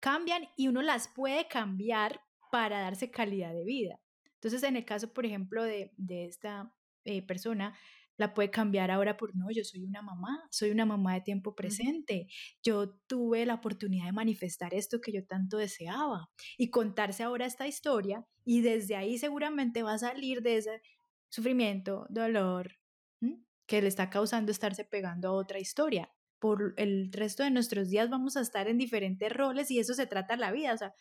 cambian 0.00 0.48
y 0.56 0.68
uno 0.68 0.80
las 0.80 1.08
puede 1.08 1.48
cambiar 1.48 2.22
para 2.50 2.80
darse 2.80 3.10
calidad 3.10 3.52
de 3.52 3.64
vida. 3.64 4.00
Entonces, 4.34 4.62
en 4.62 4.76
el 4.76 4.86
caso, 4.86 5.12
por 5.12 5.26
ejemplo, 5.26 5.62
de, 5.62 5.92
de 5.98 6.24
esta 6.24 6.72
eh, 7.04 7.20
persona, 7.22 7.76
la 8.18 8.34
puede 8.34 8.50
cambiar 8.50 8.90
ahora 8.90 9.16
por, 9.16 9.36
no, 9.36 9.46
yo 9.50 9.64
soy 9.64 9.84
una 9.84 10.02
mamá, 10.02 10.42
soy 10.50 10.70
una 10.70 10.86
mamá 10.86 11.14
de 11.14 11.20
tiempo 11.22 11.54
presente, 11.54 12.26
yo 12.62 12.90
tuve 13.06 13.46
la 13.46 13.54
oportunidad 13.54 14.06
de 14.06 14.12
manifestar 14.12 14.74
esto 14.74 15.00
que 15.00 15.12
yo 15.12 15.26
tanto 15.26 15.58
deseaba 15.58 16.30
y 16.58 16.70
contarse 16.70 17.22
ahora 17.22 17.46
esta 17.46 17.66
historia 17.66 18.24
y 18.44 18.62
desde 18.62 18.96
ahí 18.96 19.18
seguramente 19.18 19.82
va 19.82 19.94
a 19.94 19.98
salir 19.98 20.42
de 20.42 20.56
ese 20.58 20.80
sufrimiento, 21.28 22.06
dolor, 22.10 22.72
¿m? 23.20 23.44
que 23.66 23.82
le 23.82 23.88
está 23.88 24.10
causando 24.10 24.52
estarse 24.52 24.84
pegando 24.84 25.28
a 25.28 25.32
otra 25.32 25.58
historia. 25.58 26.10
Por 26.38 26.74
el 26.76 27.10
resto 27.12 27.42
de 27.44 27.50
nuestros 27.50 27.88
días 27.88 28.10
vamos 28.10 28.36
a 28.36 28.42
estar 28.42 28.68
en 28.68 28.78
diferentes 28.78 29.32
roles 29.32 29.70
y 29.70 29.78
eso 29.78 29.94
se 29.94 30.06
trata 30.06 30.36
la 30.36 30.52
vida, 30.52 30.74
o 30.74 30.76
sea, 30.76 30.92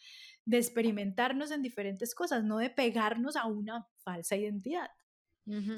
de 0.45 0.57
experimentarnos 0.57 1.51
en 1.51 1.61
diferentes 1.61 2.15
cosas, 2.15 2.43
no 2.43 2.57
de 2.57 2.69
pegarnos 2.69 3.35
a 3.35 3.45
una 3.47 3.87
falsa 4.03 4.35
identidad. 4.37 4.89
ujú, 5.47 5.75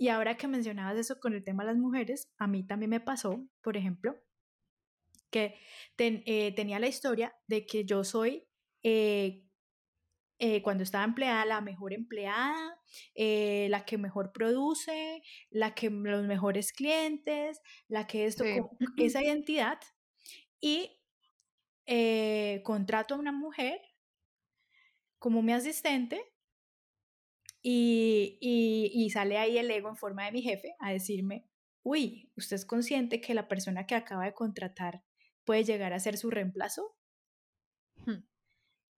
Y 0.00 0.08
ahora 0.08 0.38
que 0.38 0.48
mencionabas 0.48 0.96
eso 0.96 1.20
con 1.20 1.34
el 1.34 1.44
tema 1.44 1.62
de 1.62 1.72
las 1.72 1.76
mujeres, 1.76 2.32
a 2.38 2.46
mí 2.46 2.66
también 2.66 2.88
me 2.88 3.00
pasó, 3.00 3.46
por 3.60 3.76
ejemplo, 3.76 4.16
que 5.30 5.56
ten- 5.94 6.22
eh, 6.24 6.54
tenía 6.54 6.78
la 6.78 6.86
historia 6.88 7.34
de 7.46 7.66
que 7.66 7.84
yo 7.84 8.02
soy, 8.02 8.48
eh, 8.82 9.44
eh, 10.38 10.62
cuando 10.62 10.84
estaba 10.84 11.04
empleada, 11.04 11.44
la 11.44 11.60
mejor 11.60 11.92
empleada, 11.92 12.80
la 13.14 13.84
que 13.84 13.98
mejor 13.98 14.32
produce, 14.32 15.20
la 15.50 15.74
que 15.74 15.90
los 15.90 16.24
mejores 16.26 16.72
clientes, 16.72 17.60
la 17.86 18.06
que 18.06 18.24
esto, 18.24 18.44
Sí. 18.44 18.60
esa 18.96 19.22
identidad, 19.22 19.80
y 20.62 20.96
contrato 22.64 23.14
a 23.16 23.18
una 23.18 23.32
mujer 23.32 23.78
como 25.18 25.42
mi 25.42 25.52
asistente 25.52 26.24
y, 27.62 28.38
y, 28.40 28.90
y 28.94 29.10
sale 29.10 29.38
ahí 29.38 29.58
el 29.58 29.70
ego 29.70 29.88
en 29.88 29.96
forma 29.96 30.24
de 30.26 30.32
mi 30.32 30.42
jefe 30.42 30.74
a 30.80 30.92
decirme, 30.92 31.46
uy, 31.82 32.32
¿usted 32.36 32.56
es 32.56 32.66
consciente 32.66 33.20
que 33.20 33.34
la 33.34 33.48
persona 33.48 33.86
que 33.86 33.94
acaba 33.94 34.24
de 34.26 34.34
contratar 34.34 35.04
puede 35.44 35.64
llegar 35.64 35.92
a 35.92 36.00
ser 36.00 36.16
su 36.18 36.30
reemplazo? 36.30 36.96
Hmm, 38.06 38.20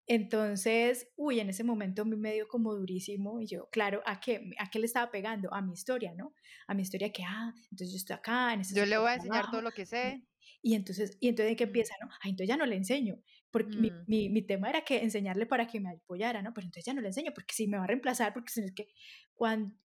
Entonces, 0.06 1.12
uy, 1.16 1.40
en 1.40 1.48
ese 1.50 1.64
momento 1.64 2.02
a 2.02 2.04
mí 2.04 2.16
me 2.16 2.34
dio 2.34 2.48
como 2.48 2.74
durísimo 2.74 3.40
y 3.40 3.46
yo, 3.46 3.68
claro, 3.70 4.02
¿a 4.04 4.20
qué, 4.20 4.50
¿a 4.58 4.68
qué 4.70 4.78
le 4.80 4.86
estaba 4.86 5.10
pegando? 5.10 5.52
A 5.54 5.62
mi 5.62 5.72
historia, 5.74 6.12
¿no? 6.14 6.34
A 6.66 6.74
mi 6.74 6.82
historia 6.82 7.12
que, 7.12 7.22
ah, 7.24 7.52
entonces 7.70 7.92
yo 7.92 7.96
estoy 7.98 8.16
acá, 8.16 8.52
en 8.52 8.60
este 8.62 8.74
Yo 8.74 8.86
le 8.86 8.98
voy 8.98 9.08
a 9.10 9.14
enseñar 9.14 9.48
todo 9.48 9.62
lo 9.62 9.72
que 9.72 9.86
sé. 9.86 10.26
Y 10.62 10.74
entonces, 10.74 11.16
y 11.20 11.28
entonces 11.28 11.56
¿qué 11.56 11.64
Mm, 11.64 11.64
empieza, 11.64 11.94
no? 12.00 12.08
Ah, 12.12 12.28
entonces 12.28 12.48
ya 12.48 12.56
no 12.56 12.66
le 12.66 12.76
enseño, 12.76 13.16
porque 13.52 13.78
mi, 13.78 13.90
mm, 13.92 14.04
mi, 14.06 14.28
mi 14.30 14.42
tema 14.42 14.70
era 14.70 14.82
que 14.82 15.02
enseñarle 15.02 15.46
para 15.46 15.66
que 15.68 15.78
me 15.80 15.90
apoyara, 15.90 16.42
¿no? 16.42 16.52
Pero 16.54 16.66
entonces 16.66 16.84
ya 16.86 16.94
no 16.94 17.00
le 17.02 17.08
enseño, 17.08 17.32
porque 17.34 17.54
si 17.54 17.68
me 17.68 17.76
va 17.78 17.84
a 17.84 17.86
reemplazar, 17.86 18.32
porque 18.32 18.50
si 18.50 18.62
es 18.62 18.72
que 18.72 18.88
cuando 19.34 19.76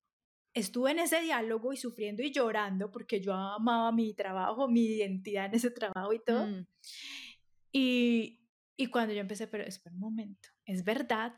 estuve 0.54 0.90
en 0.90 0.98
ese 1.00 1.20
diálogo 1.20 1.72
y 1.72 1.76
sufriendo 1.76 2.22
y 2.22 2.32
llorando, 2.32 2.90
porque 2.90 3.20
yo 3.20 3.34
amaba 3.34 3.92
mi 3.92 4.14
trabajo, 4.14 4.68
mi 4.68 4.86
identidad 4.86 5.46
en 5.46 5.54
ese 5.54 5.70
trabajo 5.70 6.12
y 6.12 6.20
todo, 6.24 6.46
mm, 6.46 6.66
y, 7.72 8.40
y 8.76 8.86
cuando 8.86 9.14
yo 9.14 9.20
empecé, 9.20 9.46
pero 9.46 9.64
espera 9.64 9.94
un 9.94 10.00
momento, 10.00 10.48
es 10.64 10.84
verdad 10.84 11.34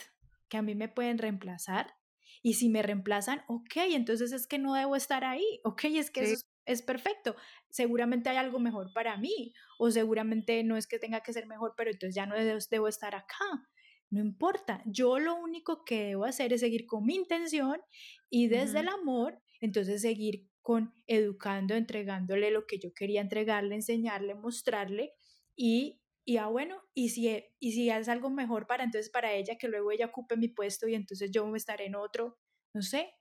que 0.48 0.56
a 0.56 0.62
mí 0.62 0.74
me 0.74 0.88
pueden 0.88 1.18
reemplazar 1.18 1.94
y 2.42 2.54
si 2.54 2.68
me 2.68 2.82
reemplazan, 2.82 3.42
ok, 3.48 3.76
entonces 3.90 4.32
es 4.32 4.46
que 4.46 4.58
no 4.58 4.74
debo 4.74 4.96
estar 4.96 5.24
ahí, 5.24 5.60
ok, 5.64 5.84
es 5.86 6.10
que 6.10 6.20
Sí. 6.26 6.32
eso 6.32 6.34
es, 6.34 6.49
es 6.64 6.82
perfecto, 6.82 7.36
seguramente 7.68 8.28
hay 8.28 8.36
algo 8.36 8.58
mejor 8.58 8.92
para 8.92 9.16
mí 9.16 9.52
o 9.78 9.90
seguramente 9.90 10.62
no 10.64 10.76
es 10.76 10.86
que 10.86 10.98
tenga 10.98 11.22
que 11.22 11.32
ser 11.32 11.46
mejor, 11.46 11.74
pero 11.76 11.90
entonces 11.90 12.14
ya 12.14 12.26
no 12.26 12.36
debo, 12.36 12.88
estar 12.88 13.14
acá. 13.14 13.68
No 14.10 14.20
importa, 14.20 14.82
yo 14.86 15.18
lo 15.18 15.36
único 15.36 15.84
que 15.84 16.04
debo 16.06 16.24
hacer 16.24 16.52
es 16.52 16.60
seguir 16.60 16.86
con 16.86 17.04
mi 17.04 17.14
intención 17.14 17.80
y 18.28 18.48
desde 18.48 18.80
el 18.80 18.88
amor, 18.88 19.40
entonces 19.60 20.02
seguir 20.02 20.48
con 20.62 20.92
educando, 21.06 21.74
entregándole 21.74 22.50
lo 22.50 22.66
que 22.66 22.78
yo 22.78 22.92
quería 22.92 23.20
entregarle, 23.20 23.76
enseñarle, 23.76 24.34
mostrarle 24.34 25.12
y, 25.54 26.02
y 26.24 26.38
ah, 26.38 26.46
bueno, 26.48 26.82
y 26.92 27.10
si, 27.10 27.28
e- 27.28 27.54
y 27.60 27.72
si 27.72 27.88
es 27.90 28.08
algo 28.08 28.30
mejor 28.30 28.66
para 28.66 28.84
entonces 28.84 29.10
para 29.10 29.32
ella, 29.32 29.56
que 29.56 29.68
luego 29.68 29.92
ella 29.92 30.06
ocupe 30.06 30.36
mi 30.36 30.48
puesto 30.48 30.88
y 30.88 30.94
entonces 30.94 31.30
yo 31.30 31.54
estaré 31.54 31.86
en 31.86 31.94
otro, 31.94 32.38
no 32.74 32.82
sé, 32.82 33.12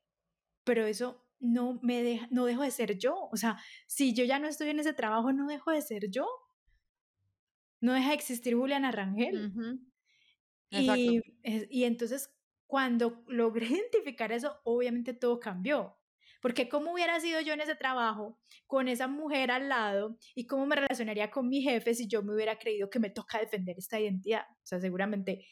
pero 0.63 0.85
eso 0.85 1.28
no 1.39 1.79
me 1.81 2.03
deja, 2.03 2.27
no 2.31 2.45
dejo 2.45 2.63
de 2.63 2.71
ser 2.71 2.97
yo, 2.97 3.29
o 3.31 3.37
sea, 3.37 3.57
si 3.87 4.13
yo 4.13 4.23
ya 4.25 4.39
no 4.39 4.47
estoy 4.47 4.69
en 4.69 4.79
ese 4.79 4.93
trabajo, 4.93 5.31
no 5.31 5.47
dejo 5.47 5.71
de 5.71 5.81
ser 5.81 6.09
yo, 6.09 6.27
no 7.81 7.93
deja 7.93 8.09
de 8.09 8.15
existir 8.15 8.55
Juliana 8.55 8.91
Rangel. 8.91 9.53
Exacto. 10.71 11.01
Y, 11.01 11.23
y 11.43 11.83
entonces 11.85 12.29
cuando 12.69 13.23
logré 13.27 13.65
identificar 13.81 14.31
eso, 14.31 14.59
obviamente 14.63 15.13
todo 15.13 15.39
cambió, 15.39 15.97
Porque 16.41 16.69
cómo 16.69 16.93
hubiera 16.93 17.19
sido 17.19 17.41
yo 17.41 17.53
en 17.53 17.61
ese 17.61 17.75
trabajo 17.75 18.39
con 18.67 18.87
esa 18.87 19.07
mujer 19.07 19.49
al 19.51 19.69
lado 19.69 20.17
y 20.35 20.45
cómo 20.45 20.67
me 20.67 20.75
relacionaría 20.75 21.31
con 21.31 21.49
mi 21.49 21.61
jefe 21.63 21.95
si 21.95 22.07
yo 22.07 22.21
me 22.21 22.33
hubiera 22.35 22.59
creído 22.59 22.89
que 22.89 22.99
me 22.99 23.09
toca 23.09 23.39
defender 23.39 23.75
esta 23.79 23.99
identidad. 23.99 24.45
O 24.51 24.65
sea, 24.65 24.79
seguramente 24.79 25.47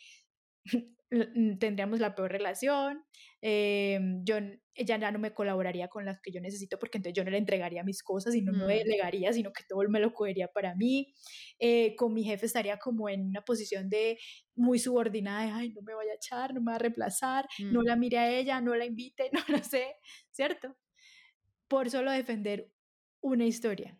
tendríamos 1.59 1.99
la 1.99 2.15
peor 2.15 2.31
relación, 2.31 3.05
eh, 3.41 3.99
yo, 4.23 4.37
ella 4.73 4.97
ya 4.97 5.11
no 5.11 5.19
me 5.19 5.33
colaboraría 5.33 5.87
con 5.87 6.05
las 6.05 6.19
que 6.21 6.31
yo 6.31 6.41
necesito 6.41 6.77
porque 6.79 6.97
entonces 6.97 7.15
yo 7.15 7.23
no 7.23 7.31
le 7.31 7.37
entregaría 7.37 7.83
mis 7.83 8.03
cosas 8.03 8.35
y 8.35 8.41
no 8.41 8.51
me 8.51 8.65
mm. 8.65 8.67
delegaría, 8.67 9.33
sino 9.33 9.53
que 9.53 9.63
todo 9.63 9.87
me 9.89 9.99
lo 9.99 10.13
cogería 10.13 10.47
para 10.47 10.75
mí. 10.75 11.13
Eh, 11.59 11.95
con 11.95 12.13
mi 12.13 12.23
jefe 12.23 12.47
estaría 12.47 12.77
como 12.77 13.09
en 13.09 13.27
una 13.27 13.41
posición 13.41 13.89
de 13.89 14.17
muy 14.55 14.79
subordinada, 14.79 15.45
de, 15.45 15.51
ay, 15.51 15.69
no 15.73 15.81
me 15.81 15.93
vaya 15.93 16.11
a 16.11 16.15
echar, 16.15 16.53
no 16.53 16.61
me 16.61 16.71
va 16.71 16.75
a 16.75 16.79
reemplazar, 16.79 17.47
no 17.59 17.81
la 17.81 17.95
mm. 17.95 17.99
mire 17.99 18.17
a 18.17 18.29
ella, 18.29 18.59
no 18.61 18.75
la 18.75 18.85
invite, 18.85 19.29
no 19.33 19.41
lo 19.47 19.63
sé, 19.63 19.95
¿cierto? 20.31 20.75
Por 21.67 21.89
solo 21.89 22.11
defender 22.11 22.71
una 23.21 23.45
historia 23.45 23.97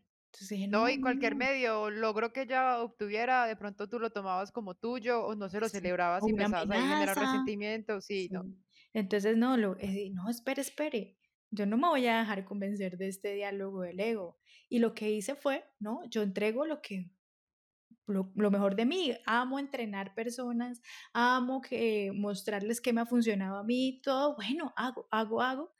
no, 0.67 0.89
y 0.89 1.01
cualquier 1.01 1.35
medio 1.35 1.89
logro 1.89 2.31
que 2.31 2.43
ella 2.43 2.79
obtuviera, 2.79 3.45
de 3.45 3.55
pronto 3.55 3.87
tú 3.89 3.99
lo 3.99 4.11
tomabas 4.11 4.51
como 4.51 4.75
tuyo 4.75 5.25
o 5.25 5.35
no 5.35 5.49
se 5.49 5.59
lo 5.59 5.69
celebrabas 5.69 6.23
y 6.27 6.31
empezabas 6.31 6.69
a 6.69 6.81
generar 6.81 7.17
resentimiento, 7.17 8.01
sí, 8.01 8.29
no. 8.31 8.45
Entonces, 8.93 9.37
no, 9.37 9.57
lo, 9.57 9.77
eh, 9.79 10.09
no, 10.13 10.29
espere, 10.29 10.61
espere. 10.61 11.17
Yo 11.51 11.65
no 11.65 11.77
me 11.77 11.87
voy 11.87 12.07
a 12.07 12.19
dejar 12.19 12.45
convencer 12.45 12.97
de 12.97 13.07
este 13.07 13.33
diálogo 13.33 13.81
del 13.81 13.99
ego. 13.99 14.39
Y 14.69 14.79
lo 14.79 14.93
que 14.93 15.11
hice 15.11 15.35
fue, 15.35 15.63
no, 15.79 16.01
yo 16.09 16.23
entrego 16.23 16.65
lo 16.65 16.81
que 16.81 17.11
lo, 18.07 18.51
mejor 18.51 18.75
de 18.75 18.85
mí. 18.85 19.15
Amo 19.25 19.59
entrenar 19.59 20.13
personas, 20.15 20.81
amo 21.13 21.61
que 21.61 22.11
mostrarles 22.13 22.81
qué 22.81 22.93
me 22.93 23.01
ha 23.01 23.05
funcionado 23.05 23.57
a 23.57 23.63
mí, 23.63 24.01
todo, 24.03 24.35
bueno, 24.35 24.73
hago, 24.75 25.07
hago, 25.11 25.41
hago. 25.41 25.75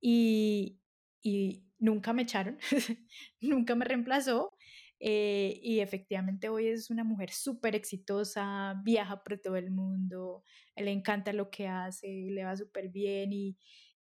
Y, 0.00 0.80
y 1.22 1.64
nunca 1.78 2.12
me 2.12 2.22
echaron, 2.22 2.58
nunca 3.40 3.74
me 3.74 3.84
reemplazó. 3.84 4.52
Eh, 5.00 5.60
y 5.62 5.78
efectivamente 5.78 6.48
hoy 6.48 6.66
es 6.66 6.90
una 6.90 7.04
mujer 7.04 7.30
súper 7.30 7.76
exitosa, 7.76 8.74
viaja 8.82 9.22
por 9.22 9.38
todo 9.38 9.54
el 9.54 9.70
mundo, 9.70 10.42
le 10.74 10.90
encanta 10.90 11.32
lo 11.32 11.50
que 11.50 11.68
hace, 11.68 12.08
le 12.30 12.44
va 12.44 12.56
súper 12.56 12.88
bien 12.88 13.32
y, 13.32 13.56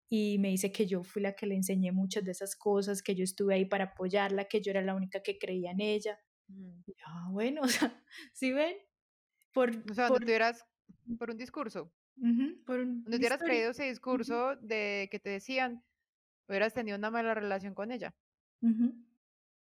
y 0.10 0.40
me 0.40 0.50
dice 0.50 0.72
que 0.72 0.88
yo 0.88 1.04
fui 1.04 1.22
la 1.22 1.34
que 1.34 1.46
le 1.46 1.56
enseñé 1.56 1.92
muchas 1.92 2.24
de 2.24 2.32
esas 2.32 2.56
cosas, 2.56 3.04
que 3.04 3.14
yo 3.14 3.24
estuve 3.24 3.56
ahí 3.56 3.66
para 3.66 3.86
apoyarla, 3.86 4.46
que 4.46 4.62
yo 4.62 4.72
era 4.72 4.82
la 4.82 4.96
única 4.96 5.22
que 5.22 5.38
creía 5.38 5.72
en 5.72 5.82
ella. 5.82 6.20
Ah, 7.06 7.28
bueno, 7.30 7.62
o 7.64 7.68
sea, 7.68 8.04
¿sí 8.34 8.52
ven? 8.52 8.76
Por, 9.54 9.72
o 9.90 9.94
sea, 9.94 10.08
por... 10.08 10.22
tuvieras 10.22 10.66
por 11.20 11.32
un 11.32 11.38
discurso. 11.38 11.94
por 12.66 12.80
un, 12.80 13.04
no 13.04 13.18
hubieras 13.18 13.42
creído 13.42 13.72
ese 13.72 13.84
discurso 13.84 14.56
de 14.62 15.10
que 15.12 15.20
te 15.20 15.30
decían, 15.30 15.84
hubieras 16.48 16.74
tenido 16.74 16.98
una 16.98 17.12
mala 17.12 17.34
relación 17.34 17.74
con 17.74 17.92
ella. 17.92 18.16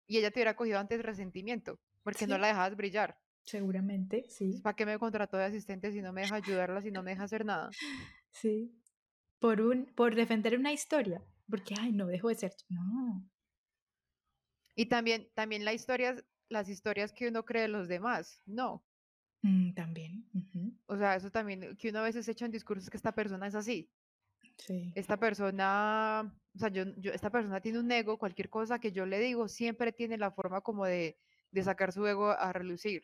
Y 0.07 0.17
ella 0.17 0.31
te 0.31 0.39
hubiera 0.39 0.55
cogido 0.55 0.79
antes 0.79 1.01
resentimiento, 1.01 1.79
porque 2.03 2.27
no 2.27 2.37
la 2.37 2.47
dejabas 2.47 2.75
brillar. 2.75 3.19
Seguramente, 3.43 4.25
sí. 4.29 4.59
¿Para 4.61 4.75
qué 4.75 4.85
me 4.85 4.99
contrató 4.99 5.37
de 5.37 5.45
asistente 5.45 5.91
si 5.91 6.01
no 6.01 6.11
me 6.11 6.21
deja 6.21 6.35
ayudarla, 6.35 6.81
si 6.81 6.91
no 6.91 7.03
me 7.03 7.11
deja 7.11 7.23
hacer 7.23 7.45
nada? 7.45 7.69
Sí. 8.29 8.71
Por, 9.39 9.61
un, 9.61 9.87
por 9.95 10.13
defender 10.13 10.59
una 10.59 10.71
historia. 10.71 11.23
Porque, 11.49 11.73
ay, 11.79 11.91
no 11.91 12.05
dejo 12.05 12.27
de 12.29 12.35
ser. 12.35 12.53
No. 12.69 13.27
Y 14.75 14.85
también, 14.85 15.27
también 15.33 15.65
la 15.65 15.73
historia, 15.73 16.15
las 16.49 16.69
historias 16.69 17.13
que 17.13 17.29
uno 17.29 17.45
cree 17.45 17.63
de 17.63 17.67
los 17.67 17.87
demás. 17.87 18.43
No. 18.45 18.85
Mm, 19.41 19.73
también. 19.73 20.29
O 20.85 20.97
sea, 20.97 21.15
eso 21.15 21.31
también, 21.31 21.75
que 21.77 21.89
uno 21.89 21.99
a 21.99 22.03
veces 22.03 22.27
echa 22.27 22.45
en 22.45 22.51
discursos 22.51 22.89
que 22.89 22.97
esta 22.97 23.15
persona 23.15 23.47
es 23.47 23.55
así. 23.55 23.89
Esta 24.95 25.17
persona, 25.17 26.33
o 26.55 26.59
sea, 26.59 26.69
yo, 26.69 26.83
yo, 26.97 27.11
esta 27.11 27.29
persona 27.29 27.61
tiene 27.61 27.79
un 27.79 27.91
ego, 27.91 28.17
cualquier 28.17 28.49
cosa 28.49 28.79
que 28.79 28.91
yo 28.91 29.05
le 29.05 29.19
digo, 29.19 29.47
siempre 29.47 29.91
tiene 29.91 30.17
la 30.17 30.31
forma 30.31 30.61
como 30.61 30.85
de, 30.85 31.17
de 31.51 31.63
sacar 31.63 31.91
su 31.91 32.05
ego 32.05 32.31
a 32.31 32.51
relucir. 32.53 33.03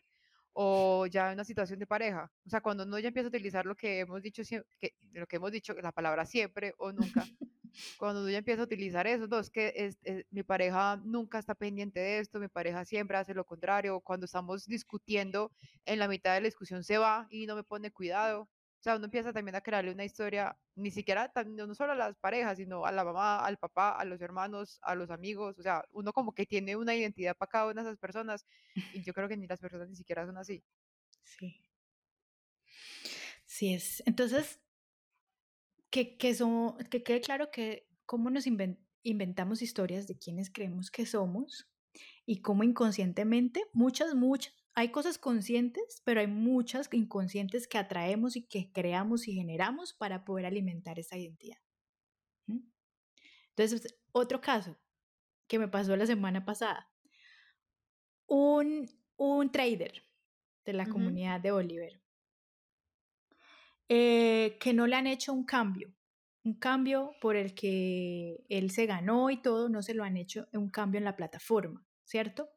O 0.52 1.06
ya 1.06 1.28
en 1.28 1.34
una 1.34 1.44
situación 1.44 1.80
de 1.80 1.86
pareja. 1.86 2.30
O 2.46 2.50
sea, 2.50 2.60
cuando 2.60 2.84
uno 2.84 2.98
ya 2.98 3.08
empieza 3.08 3.26
a 3.26 3.28
utilizar 3.28 3.66
lo 3.66 3.74
que 3.74 4.00
hemos 4.00 4.22
dicho, 4.22 4.42
que, 4.80 4.94
lo 5.12 5.26
que 5.26 5.36
hemos 5.36 5.50
dicho, 5.50 5.74
la 5.74 5.90
palabra 5.90 6.26
siempre 6.26 6.74
o 6.78 6.92
nunca, 6.92 7.24
cuando 7.98 8.20
uno 8.20 8.30
ya 8.30 8.38
empieza 8.38 8.62
a 8.62 8.64
utilizar 8.64 9.06
eso, 9.06 9.26
no, 9.26 9.40
es 9.40 9.50
que 9.50 9.72
es, 9.74 9.98
mi 10.30 10.44
pareja 10.44 11.00
nunca 11.04 11.40
está 11.40 11.56
pendiente 11.56 11.98
de 11.98 12.20
esto, 12.20 12.38
mi 12.38 12.48
pareja 12.48 12.84
siempre 12.84 13.16
hace 13.16 13.34
lo 13.34 13.44
contrario, 13.44 14.00
cuando 14.00 14.26
estamos 14.26 14.66
discutiendo, 14.66 15.50
en 15.86 15.98
la 15.98 16.06
mitad 16.06 16.34
de 16.34 16.40
la 16.40 16.46
discusión 16.46 16.84
se 16.84 16.98
va 16.98 17.26
y 17.30 17.46
no 17.46 17.56
me 17.56 17.64
pone 17.64 17.90
cuidado, 17.90 18.48
sea, 18.84 18.96
uno 18.96 19.06
empieza 19.06 19.32
también 19.32 19.54
a 19.54 19.62
crearle 19.62 19.92
una 19.92 20.04
historia, 20.04 20.58
ni 20.74 20.90
siquiera, 20.90 21.32
no 21.46 21.74
solo 21.74 21.92
a 21.92 21.96
las 21.96 22.16
parejas, 22.16 22.58
sino 22.58 22.84
a 22.84 22.92
la 22.92 23.02
mamá, 23.04 23.44
al 23.44 23.56
papá, 23.56 23.90
a 23.98 24.04
los 24.04 24.20
hermanos, 24.20 24.78
a 24.82 24.94
los 24.94 25.10
amigos. 25.10 25.58
O 25.58 25.62
sea, 25.62 25.84
uno 25.92 26.12
como 26.12 26.34
que 26.34 26.46
tiene 26.46 26.76
una 26.76 26.94
identidad 26.94 27.36
para 27.36 27.50
cada 27.50 27.70
una 27.70 27.82
de 27.82 27.88
esas 27.88 27.98
personas 27.98 28.46
y 28.92 29.02
yo 29.02 29.14
creo 29.14 29.28
que 29.28 29.36
ni 29.36 29.46
las 29.46 29.60
personas 29.60 29.88
ni 29.88 29.96
siquiera 29.96 30.26
son 30.26 30.36
así. 30.36 30.62
Sí. 31.22 31.60
Sí 33.46 33.72
es. 33.74 34.02
Entonces, 34.06 34.60
que, 35.90 36.16
que, 36.16 36.34
son, 36.34 36.76
que 36.90 37.02
quede 37.02 37.20
claro 37.20 37.50
que 37.50 37.88
cómo 38.04 38.30
nos 38.30 38.46
inventamos 38.46 39.62
historias 39.62 40.06
de 40.06 40.18
quienes 40.18 40.50
creemos 40.50 40.90
que 40.90 41.06
somos 41.06 41.70
y 42.26 42.42
cómo 42.42 42.64
inconscientemente, 42.64 43.64
muchas, 43.72 44.14
muchas, 44.14 44.54
hay 44.74 44.90
cosas 44.90 45.18
conscientes, 45.18 46.02
pero 46.04 46.20
hay 46.20 46.26
muchas 46.26 46.88
inconscientes 46.92 47.68
que 47.68 47.78
atraemos 47.78 48.36
y 48.36 48.46
que 48.46 48.72
creamos 48.72 49.28
y 49.28 49.34
generamos 49.34 49.92
para 49.92 50.24
poder 50.24 50.46
alimentar 50.46 50.98
esa 50.98 51.16
identidad. 51.16 51.58
Entonces, 53.50 53.96
otro 54.12 54.40
caso 54.40 54.76
que 55.46 55.58
me 55.58 55.68
pasó 55.68 55.96
la 55.96 56.06
semana 56.06 56.44
pasada. 56.44 56.90
Un, 58.26 58.88
un 59.16 59.52
trader 59.52 60.02
de 60.64 60.72
la 60.72 60.86
comunidad 60.86 61.40
de 61.40 61.52
Oliver 61.52 62.00
eh, 63.88 64.56
que 64.58 64.72
no 64.72 64.86
le 64.86 64.96
han 64.96 65.06
hecho 65.06 65.32
un 65.32 65.44
cambio, 65.44 65.92
un 66.42 66.54
cambio 66.54 67.12
por 67.20 67.36
el 67.36 67.54
que 67.54 68.42
él 68.48 68.70
se 68.70 68.86
ganó 68.86 69.30
y 69.30 69.40
todo, 69.42 69.68
no 69.68 69.82
se 69.82 69.94
lo 69.94 70.04
han 70.04 70.16
hecho 70.16 70.48
un 70.52 70.70
cambio 70.70 70.98
en 70.98 71.04
la 71.04 71.16
plataforma, 71.16 71.86
¿cierto? 72.02 72.48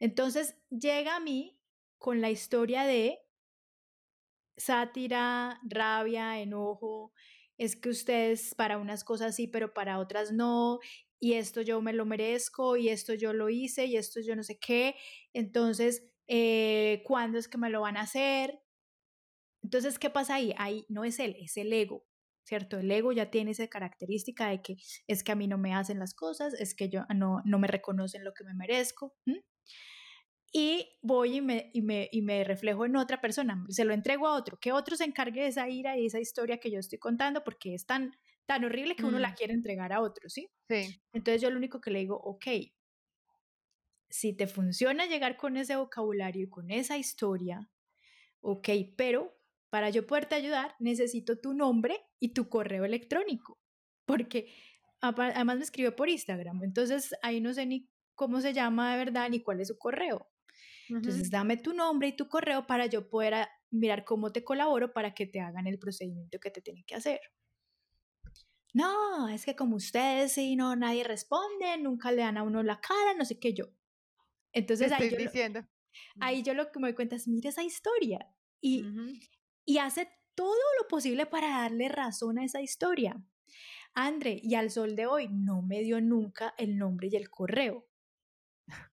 Entonces 0.00 0.56
llega 0.70 1.16
a 1.16 1.20
mí 1.20 1.58
con 1.98 2.20
la 2.20 2.30
historia 2.30 2.84
de 2.84 3.18
sátira, 4.56 5.60
rabia, 5.64 6.40
enojo, 6.40 7.12
es 7.58 7.76
que 7.76 7.88
ustedes 7.90 8.54
para 8.54 8.78
unas 8.78 9.04
cosas 9.04 9.36
sí, 9.36 9.46
pero 9.46 9.72
para 9.74 9.98
otras 9.98 10.32
no, 10.32 10.78
y 11.20 11.34
esto 11.34 11.62
yo 11.62 11.80
me 11.80 11.92
lo 11.92 12.04
merezco, 12.06 12.76
y 12.76 12.88
esto 12.88 13.14
yo 13.14 13.32
lo 13.32 13.48
hice, 13.48 13.86
y 13.86 13.96
esto 13.96 14.20
yo 14.20 14.36
no 14.36 14.42
sé 14.42 14.58
qué, 14.58 14.94
entonces, 15.32 16.04
eh, 16.28 17.02
¿cuándo 17.04 17.38
es 17.38 17.48
que 17.48 17.58
me 17.58 17.70
lo 17.70 17.82
van 17.82 17.96
a 17.96 18.02
hacer? 18.02 18.60
Entonces, 19.62 19.98
¿qué 19.98 20.10
pasa 20.10 20.36
ahí? 20.36 20.54
Ahí 20.58 20.86
no 20.88 21.04
es 21.04 21.18
él, 21.18 21.36
es 21.40 21.56
el 21.56 21.72
ego, 21.72 22.06
¿cierto? 22.44 22.78
El 22.78 22.90
ego 22.90 23.12
ya 23.12 23.30
tiene 23.30 23.50
esa 23.52 23.66
característica 23.68 24.48
de 24.48 24.62
que 24.62 24.76
es 25.06 25.24
que 25.24 25.32
a 25.32 25.34
mí 25.36 25.48
no 25.48 25.58
me 25.58 25.74
hacen 25.74 25.98
las 25.98 26.14
cosas, 26.14 26.54
es 26.54 26.74
que 26.74 26.88
yo 26.88 27.04
no, 27.14 27.42
no 27.44 27.58
me 27.58 27.66
reconocen 27.68 28.24
lo 28.24 28.32
que 28.34 28.44
me 28.44 28.54
merezco 28.54 29.14
y 30.52 30.88
voy 31.02 31.36
y 31.36 31.40
me, 31.42 31.70
y, 31.74 31.82
me, 31.82 32.08
y 32.10 32.22
me 32.22 32.42
reflejo 32.44 32.86
en 32.86 32.96
otra 32.96 33.20
persona, 33.20 33.64
se 33.68 33.84
lo 33.84 33.92
entrego 33.92 34.26
a 34.26 34.34
otro, 34.36 34.58
que 34.58 34.72
otro 34.72 34.96
se 34.96 35.04
encargue 35.04 35.42
de 35.42 35.48
esa 35.48 35.68
ira 35.68 35.98
y 35.98 36.06
esa 36.06 36.20
historia 36.20 36.58
que 36.58 36.70
yo 36.70 36.78
estoy 36.78 36.98
contando 36.98 37.44
porque 37.44 37.74
es 37.74 37.84
tan, 37.84 38.12
tan 38.46 38.64
horrible 38.64 38.96
que 38.96 39.04
uno 39.04 39.18
la 39.18 39.30
mm. 39.30 39.34
quiere 39.34 39.52
entregar 39.52 39.92
a 39.92 40.00
otro, 40.00 40.28
¿sí? 40.28 40.48
Sí. 40.68 41.00
Entonces 41.12 41.42
yo 41.42 41.50
lo 41.50 41.58
único 41.58 41.80
que 41.80 41.90
le 41.90 41.98
digo, 41.98 42.16
ok, 42.16 42.46
si 44.08 44.32
te 44.34 44.46
funciona 44.46 45.06
llegar 45.06 45.36
con 45.36 45.56
ese 45.56 45.76
vocabulario 45.76 46.44
y 46.44 46.48
con 46.48 46.70
esa 46.70 46.96
historia, 46.96 47.68
ok, 48.40 48.68
pero 48.96 49.36
para 49.68 49.90
yo 49.90 50.06
poderte 50.06 50.36
ayudar 50.36 50.74
necesito 50.78 51.38
tu 51.38 51.52
nombre 51.52 52.00
y 52.18 52.32
tu 52.32 52.48
correo 52.48 52.84
electrónico, 52.84 53.58
porque 54.06 54.54
además 55.00 55.58
me 55.58 55.64
escribió 55.64 55.94
por 55.94 56.08
Instagram, 56.08 56.62
entonces 56.62 57.14
ahí 57.22 57.40
no 57.40 57.52
sé 57.52 57.66
ni 57.66 57.90
cómo 58.16 58.40
se 58.40 58.52
llama 58.52 58.92
de 58.92 58.98
verdad 59.04 59.30
ni 59.30 59.40
cuál 59.40 59.60
es 59.60 59.68
su 59.68 59.78
correo. 59.78 60.28
Entonces, 60.88 61.30
dame 61.30 61.56
tu 61.56 61.72
nombre 61.72 62.08
y 62.08 62.16
tu 62.16 62.28
correo 62.28 62.66
para 62.66 62.86
yo 62.86 63.08
poder 63.08 63.48
mirar 63.70 64.04
cómo 64.04 64.32
te 64.32 64.44
colaboro 64.44 64.92
para 64.92 65.14
que 65.14 65.26
te 65.26 65.40
hagan 65.40 65.66
el 65.66 65.78
procedimiento 65.78 66.38
que 66.38 66.50
te 66.50 66.60
tienen 66.60 66.84
que 66.84 66.94
hacer. 66.94 67.20
No, 68.72 69.28
es 69.28 69.44
que 69.44 69.56
como 69.56 69.76
ustedes, 69.76 70.32
si 70.32 70.54
no, 70.54 70.76
nadie 70.76 71.02
responde, 71.02 71.78
nunca 71.78 72.12
le 72.12 72.22
dan 72.22 72.36
a 72.36 72.42
uno 72.42 72.62
la 72.62 72.80
cara, 72.80 73.14
no 73.16 73.24
sé 73.24 73.38
qué 73.38 73.54
yo. 73.54 73.66
Entonces, 74.52 74.92
ahí 74.92 75.10
yo, 75.10 75.16
diciendo. 75.16 75.60
Lo, 75.60 76.26
ahí 76.26 76.42
yo 76.42 76.54
lo 76.54 76.70
que 76.70 76.78
me 76.78 76.88
doy 76.88 76.94
cuenta 76.94 77.16
es, 77.16 77.26
mira 77.26 77.48
esa 77.48 77.62
historia. 77.62 78.28
Y, 78.60 78.84
y 79.64 79.78
hace 79.78 80.08
todo 80.34 80.54
lo 80.80 80.88
posible 80.88 81.26
para 81.26 81.48
darle 81.48 81.88
razón 81.88 82.38
a 82.38 82.44
esa 82.44 82.60
historia. 82.60 83.20
André, 83.94 84.40
y 84.42 84.54
al 84.54 84.70
sol 84.70 84.94
de 84.94 85.06
hoy 85.06 85.28
no 85.28 85.62
me 85.62 85.80
dio 85.80 86.00
nunca 86.00 86.54
el 86.58 86.76
nombre 86.76 87.08
y 87.10 87.16
el 87.16 87.30
correo. 87.30 87.86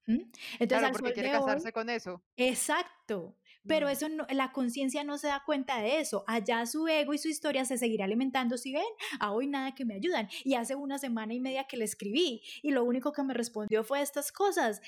Entonces, 0.06 0.68
claro, 0.68 0.92
porque 0.92 1.14
quiere 1.14 1.32
casarse 1.32 1.72
con 1.72 1.90
eso. 1.90 2.24
Exacto, 2.38 3.38
pero 3.66 3.88
eso 3.88 4.10
no, 4.10 4.26
la 4.30 4.52
conciencia 4.52 5.04
no 5.04 5.18
se 5.18 5.28
da 5.28 5.44
cuenta 5.46 5.82
de 5.82 6.00
eso. 6.00 6.24
Allá 6.28 6.66
su 6.66 6.88
ego 6.88 7.14
y 7.14 7.18
su 7.18 7.30
historia 7.30 7.66
se 7.66 7.78
seguirá 7.78 8.06
alimentando. 8.06 8.58
Si 8.58 8.74
ven, 8.74 8.84
a 9.20 9.32
hoy 9.32 9.48
nada 9.48 9.74
que 9.74 9.86
me 9.86 9.96
ayudan. 9.96 10.28
Y 10.44 10.56
hace 10.56 10.76
una 10.76 10.98
semana 11.00 11.34
y 11.34 11.40
media 11.40 11.66
que 11.66 11.78
le 11.78 11.86
escribí 11.86 12.42
y 12.62 12.72
lo 12.72 12.84
único 12.84 13.14
que 13.14 13.24
me 13.24 13.34
respondió 13.34 13.84
fue 13.84 14.02
estas 14.02 14.32
cosas. 14.32 14.82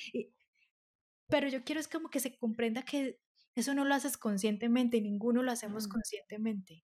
pero 1.27 1.47
yo 1.47 1.63
quiero 1.63 1.81
es 1.81 1.87
como 1.87 2.09
que 2.09 2.19
se 2.19 2.37
comprenda 2.37 2.83
que 2.83 3.19
eso 3.55 3.73
no 3.73 3.85
lo 3.85 3.95
haces 3.95 4.17
conscientemente, 4.17 5.01
ninguno 5.01 5.41
lo 5.41 5.51
hacemos 5.51 5.87
conscientemente. 5.87 6.83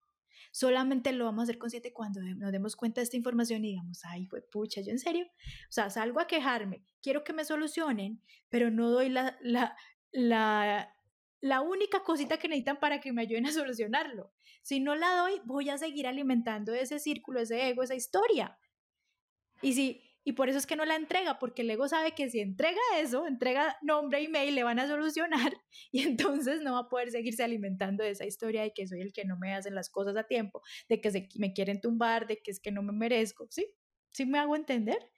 Solamente 0.52 1.12
lo 1.12 1.26
vamos 1.26 1.42
a 1.42 1.44
hacer 1.44 1.58
consciente 1.58 1.94
cuando 1.94 2.22
nos 2.22 2.52
demos 2.52 2.76
cuenta 2.76 3.02
de 3.02 3.04
esta 3.04 3.18
información 3.18 3.64
y 3.64 3.70
digamos, 3.70 4.04
ay, 4.06 4.28
pues 4.28 4.44
pucha, 4.52 4.82
yo 4.82 4.92
en 4.92 5.00
serio, 5.00 5.26
o 5.26 5.72
sea, 5.72 5.90
salgo 5.90 6.20
a 6.20 6.28
quejarme, 6.28 6.84
quiero 7.02 7.24
que 7.24 7.34
me 7.34 7.46
solucionen, 7.46 8.22
pero 8.50 8.72
no 8.72 8.90
doy 8.90 9.10
la, 9.10 9.38
la, 9.42 9.76
la, 10.12 10.94
la 11.40 11.62
única 11.62 12.04
cosita 12.04 12.38
que 12.38 12.48
necesitan 12.48 12.80
para 12.80 13.00
que 13.00 13.14
me 13.14 13.22
ayuden 13.22 13.46
a 13.46 13.52
solucionarlo. 13.52 14.32
Si 14.62 14.80
no 14.80 14.96
la 14.96 15.16
doy, 15.16 15.42
voy 15.46 15.70
a 15.70 15.78
seguir 15.78 16.08
alimentando 16.08 16.74
ese 16.74 17.00
círculo, 17.00 17.40
ese 17.40 17.70
ego, 17.70 17.84
esa 17.84 17.96
historia. 17.96 18.58
Y 19.62 19.74
si 19.74 20.11
y 20.24 20.34
por 20.34 20.50
eso 20.50 20.58
es 20.60 20.68
que 20.68 20.76
no 20.76 20.86
la 20.86 20.96
entrega, 20.96 21.40
porque 21.40 21.64
el 21.64 21.70
ego 21.72 21.88
sabe 21.88 22.12
que 22.12 22.30
si 22.30 22.40
entrega 22.40 22.80
eso, 22.98 23.26
entrega 23.26 23.78
nombre, 23.82 24.20
e 24.20 24.26
email, 24.26 24.54
le 24.54 24.64
van 24.64 24.80
a 24.80 24.88
solucionar 24.88 25.54
y 25.92 26.04
entonces 26.04 26.62
no 26.62 26.74
va 26.74 26.80
a 26.82 26.90
poder 26.90 27.12
seguirse 27.12 27.44
alimentando 27.44 28.04
de 28.04 28.12
esa 28.12 28.26
historia 28.26 28.62
de 28.62 28.74
que 28.74 28.88
soy 28.88 29.02
el 29.02 29.14
que 29.14 29.26
no 29.26 29.38
me 29.38 29.54
hacen 29.54 29.74
las 29.74 29.90
cosas 29.90 30.16
a 30.18 30.24
tiempo, 30.24 30.62
de 30.90 31.02
que 31.02 31.12
se, 31.12 31.28
me 31.36 31.54
quieren 31.54 31.82
tumbar, 31.82 32.28
de 32.28 32.42
que 32.42 32.52
es 32.52 32.60
que 32.60 32.72
no 32.72 32.84
me 32.84 32.94
merezco, 32.94 33.48
¿sí? 33.50 33.68
¿Sí 34.12 34.26
me 34.26 34.38
hago 34.38 34.56
entender? 34.56 35.10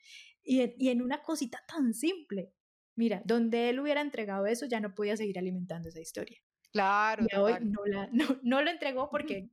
Y 0.43 0.61
en, 0.61 0.75
y 0.77 0.89
en 0.89 1.01
una 1.01 1.21
cosita 1.21 1.61
tan 1.67 1.93
simple, 1.93 2.53
mira, 2.95 3.21
donde 3.25 3.69
él 3.69 3.79
hubiera 3.79 4.01
entregado 4.01 4.45
eso, 4.45 4.65
ya 4.67 4.79
no 4.79 4.93
podía 4.93 5.17
seguir 5.17 5.37
alimentando 5.37 5.89
esa 5.89 5.99
historia. 5.99 6.39
Claro. 6.71 7.25
Y 7.29 7.35
hoy 7.35 7.53
no, 7.61 7.85
la, 7.85 8.07
no, 8.11 8.39
no 8.41 8.61
lo 8.61 8.69
entregó 8.71 9.09
porque 9.09 9.49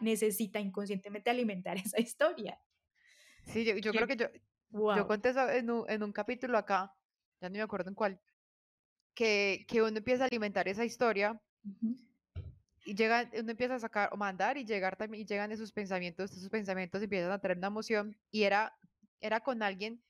necesita 0.00 0.60
inconscientemente 0.60 1.30
alimentar 1.30 1.76
esa 1.84 2.00
historia. 2.00 2.58
Sí, 3.46 3.64
yo, 3.64 3.76
yo 3.76 3.92
creo 3.92 4.06
que 4.06 4.16
yo, 4.16 4.26
yo 4.70 5.06
conté 5.06 5.30
eso 5.30 5.48
en 5.50 5.70
un, 5.70 5.88
en 5.88 6.02
un 6.02 6.12
capítulo 6.12 6.58
acá, 6.58 6.94
ya 7.40 7.48
no 7.48 7.54
me 7.54 7.62
acuerdo 7.62 7.90
en 7.90 7.94
cuál, 7.94 8.20
que, 9.14 9.64
que 9.68 9.82
uno 9.82 9.96
empieza 9.96 10.24
a 10.24 10.26
alimentar 10.26 10.66
esa 10.68 10.84
historia 10.84 11.40
y 12.84 12.94
llega, 12.94 13.30
uno 13.38 13.50
empieza 13.50 13.76
a 13.76 13.80
sacar 13.80 14.10
o 14.12 14.16
mandar 14.16 14.56
y 14.56 14.64
llegar 14.64 14.96
también 14.96 15.22
y 15.22 15.26
llegan 15.26 15.52
esos 15.52 15.72
pensamientos, 15.72 16.32
esos 16.32 16.50
pensamientos 16.50 17.02
empiezan 17.02 17.30
a 17.30 17.38
tener 17.38 17.56
una 17.58 17.68
emoción 17.68 18.16
y 18.30 18.42
era, 18.42 18.76
era 19.20 19.40
con 19.40 19.62
alguien 19.62 20.02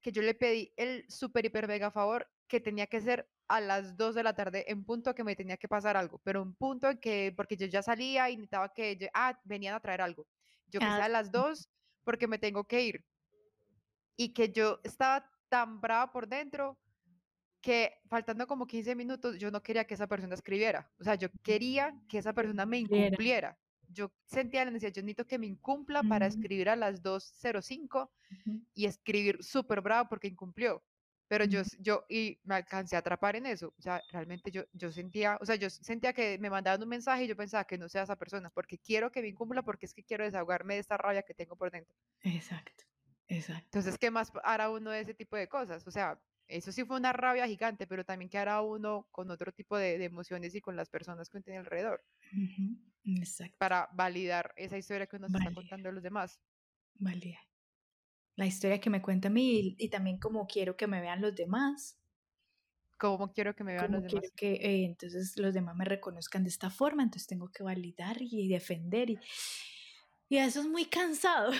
que 0.00 0.12
yo 0.12 0.22
le 0.22 0.34
pedí 0.34 0.72
el 0.76 1.04
súper 1.08 1.44
hiper 1.44 1.68
mega 1.68 1.90
favor 1.90 2.30
que 2.46 2.60
tenía 2.60 2.86
que 2.86 3.00
ser 3.00 3.28
a 3.48 3.60
las 3.60 3.96
2 3.96 4.14
de 4.14 4.22
la 4.22 4.34
tarde 4.34 4.64
en 4.68 4.84
punto 4.84 5.14
que 5.14 5.24
me 5.24 5.36
tenía 5.36 5.56
que 5.56 5.68
pasar 5.68 5.96
algo, 5.96 6.20
pero 6.22 6.42
un 6.42 6.54
punto 6.54 6.88
en 6.88 6.98
que, 6.98 7.32
porque 7.36 7.56
yo 7.56 7.66
ya 7.66 7.82
salía 7.82 8.30
y 8.30 8.36
necesitaba 8.36 8.72
que, 8.72 9.10
ah, 9.12 9.38
venían 9.44 9.74
a 9.74 9.80
traer 9.80 10.00
algo. 10.00 10.26
Yo 10.68 10.78
que 10.78 10.86
sea 10.86 11.04
a 11.04 11.08
las 11.08 11.32
2 11.32 11.68
porque 12.04 12.28
me 12.28 12.38
tengo 12.38 12.64
que 12.64 12.82
ir 12.82 13.04
y 14.20 14.34
que 14.34 14.52
yo 14.52 14.80
estaba 14.84 15.26
tan 15.48 15.80
brava 15.80 16.12
por 16.12 16.28
dentro 16.28 16.78
que 17.62 17.94
faltando 18.06 18.46
como 18.46 18.66
15 18.66 18.94
minutos 18.94 19.38
yo 19.38 19.50
no 19.50 19.62
quería 19.62 19.86
que 19.86 19.94
esa 19.94 20.06
persona 20.06 20.34
escribiera. 20.34 20.92
O 21.00 21.04
sea, 21.04 21.14
yo 21.14 21.30
quería 21.42 21.98
que 22.06 22.18
esa 22.18 22.34
persona 22.34 22.66
me 22.66 22.80
incumpliera. 22.80 23.58
Yo 23.88 24.12
sentía 24.26 24.66
la 24.66 24.72
necesidad, 24.72 24.92
yo 24.92 25.02
necesito 25.02 25.26
que 25.26 25.38
me 25.38 25.46
incumpla 25.46 26.02
para 26.02 26.26
escribir 26.26 26.68
a 26.68 26.76
las 26.76 27.02
2.05 27.02 28.10
y 28.74 28.84
escribir 28.84 29.42
súper 29.42 29.80
bravo 29.80 30.10
porque 30.10 30.28
incumplió. 30.28 30.84
Pero 31.26 31.46
yo, 31.46 31.62
yo, 31.78 32.04
y 32.10 32.38
me 32.44 32.56
alcancé 32.56 32.96
a 32.96 32.98
atrapar 32.98 33.36
en 33.36 33.46
eso. 33.46 33.72
O 33.78 33.80
sea, 33.80 34.02
realmente 34.12 34.50
yo, 34.50 34.64
yo 34.74 34.92
sentía, 34.92 35.38
o 35.40 35.46
sea, 35.46 35.56
yo 35.56 35.70
sentía 35.70 36.12
que 36.12 36.38
me 36.38 36.50
mandaban 36.50 36.82
un 36.82 36.90
mensaje 36.90 37.24
y 37.24 37.28
yo 37.28 37.36
pensaba 37.36 37.64
que 37.64 37.78
no 37.78 37.88
sea 37.88 38.02
esa 38.02 38.16
persona, 38.16 38.50
porque 38.50 38.76
quiero 38.76 39.10
que 39.10 39.22
me 39.22 39.28
incumpla, 39.28 39.62
porque 39.62 39.86
es 39.86 39.94
que 39.94 40.04
quiero 40.04 40.24
desahogarme 40.24 40.74
de 40.74 40.80
esta 40.80 40.98
rabia 40.98 41.22
que 41.22 41.32
tengo 41.32 41.56
por 41.56 41.70
dentro. 41.70 41.96
Exacto. 42.22 42.89
Exacto. 43.30 43.64
Entonces, 43.64 43.96
¿qué 43.96 44.10
más 44.10 44.32
hará 44.42 44.70
uno 44.70 44.90
de 44.90 45.00
ese 45.00 45.14
tipo 45.14 45.36
de 45.36 45.48
cosas? 45.48 45.86
O 45.86 45.90
sea, 45.90 46.20
eso 46.48 46.72
sí 46.72 46.84
fue 46.84 46.96
una 46.96 47.12
rabia 47.12 47.46
gigante, 47.46 47.86
pero 47.86 48.04
también 48.04 48.28
qué 48.28 48.38
hará 48.38 48.60
uno 48.60 49.06
con 49.12 49.30
otro 49.30 49.52
tipo 49.52 49.76
de, 49.78 50.04
emociones 50.04 50.54
y 50.54 50.60
con 50.60 50.74
las 50.74 50.90
personas 50.90 51.30
que 51.30 51.36
uno 51.36 51.44
tiene 51.44 51.60
alrededor. 51.60 52.04
Exacto. 53.04 53.56
Para 53.56 53.88
validar 53.92 54.52
esa 54.56 54.76
historia 54.76 55.06
que 55.06 55.16
uno 55.16 55.28
se 55.28 55.38
está 55.38 55.54
contando 55.54 55.88
a 55.88 55.92
los 55.92 56.02
demás. 56.02 56.40
Validar. 56.94 57.42
La 58.34 58.46
historia 58.46 58.80
que 58.80 58.90
me 58.90 59.00
cuenta 59.00 59.28
a 59.28 59.30
mí 59.30 59.76
y, 59.78 59.88
también 59.90 60.18
como 60.18 60.46
quiero 60.46 60.76
que 60.76 60.88
me 60.88 61.00
vean 61.00 61.22
los 61.22 61.34
demás. 61.34 61.96
Como 62.98 63.32
quiero 63.32 63.54
que 63.54 63.62
me 63.62 63.74
vean 63.74 63.92
los 63.92 64.02
demás. 64.02 64.32
que 64.34 64.54
eh, 64.54 64.84
entonces 64.84 65.36
los 65.36 65.54
demás 65.54 65.76
me 65.76 65.84
reconozcan 65.84 66.42
de 66.42 66.50
esta 66.50 66.68
forma, 66.68 67.04
entonces 67.04 67.28
tengo 67.28 67.48
que 67.52 67.62
validar 67.62 68.16
y 68.20 68.48
defender. 68.48 69.10
Y, 69.10 69.20
y 70.28 70.38
eso 70.38 70.60
es 70.60 70.66
muy 70.66 70.86
cansado. 70.86 71.52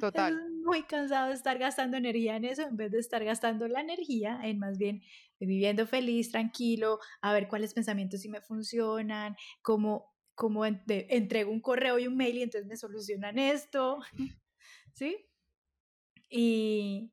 Total. 0.00 0.38
muy 0.64 0.82
cansado 0.84 1.28
de 1.28 1.34
estar 1.34 1.58
gastando 1.58 1.96
energía 1.96 2.36
en 2.36 2.44
eso 2.44 2.62
en 2.62 2.76
vez 2.76 2.92
de 2.92 2.98
estar 2.98 3.24
gastando 3.24 3.66
la 3.66 3.80
energía 3.80 4.38
en 4.42 4.58
más 4.58 4.78
bien 4.78 5.02
viviendo 5.40 5.86
feliz, 5.86 6.30
tranquilo, 6.30 6.98
a 7.22 7.32
ver 7.32 7.48
cuáles 7.48 7.74
pensamientos 7.74 8.20
sí 8.20 8.28
me 8.28 8.42
funcionan, 8.42 9.36
cómo, 9.62 10.14
cómo 10.34 10.66
entrego 10.66 11.50
un 11.50 11.60
correo 11.60 11.98
y 11.98 12.06
un 12.06 12.16
mail 12.16 12.36
y 12.36 12.42
entonces 12.42 12.68
me 12.68 12.76
solucionan 12.76 13.38
esto, 13.38 13.98
¿sí? 14.92 15.26
Y 16.28 17.10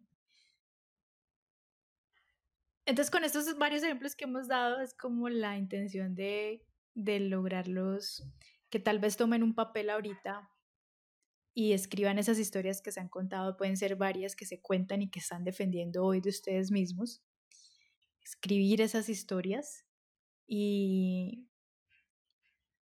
entonces 2.86 3.10
con 3.10 3.24
estos 3.24 3.58
varios 3.58 3.84
ejemplos 3.84 4.16
que 4.16 4.26
hemos 4.26 4.48
dado 4.48 4.82
es 4.82 4.94
como 4.94 5.30
la 5.30 5.58
intención 5.58 6.14
de, 6.14 6.66
de 6.94 7.20
lograrlos, 7.22 8.24
que 8.70 8.80
tal 8.80 9.00
vez 9.00 9.18
tomen 9.18 9.42
un 9.42 9.56
papel 9.56 9.90
ahorita 9.90 10.50
y 11.60 11.74
escriban 11.74 12.20
esas 12.20 12.38
historias 12.38 12.84
que 12.84 12.92
se 12.92 13.00
han 13.00 13.10
contado, 13.10 13.58
pueden 13.58 13.78
ser 13.78 13.96
varias 13.96 14.36
que 14.36 14.46
se 14.46 14.62
cuentan 14.62 15.02
y 15.02 15.10
que 15.10 15.18
están 15.18 15.44
defendiendo 15.44 16.06
hoy 16.06 16.22
de 16.22 16.30
ustedes 16.30 16.70
mismos. 16.70 17.24
Escribir 18.24 18.80
esas 18.80 19.10
historias 19.10 19.84
y, 20.46 21.50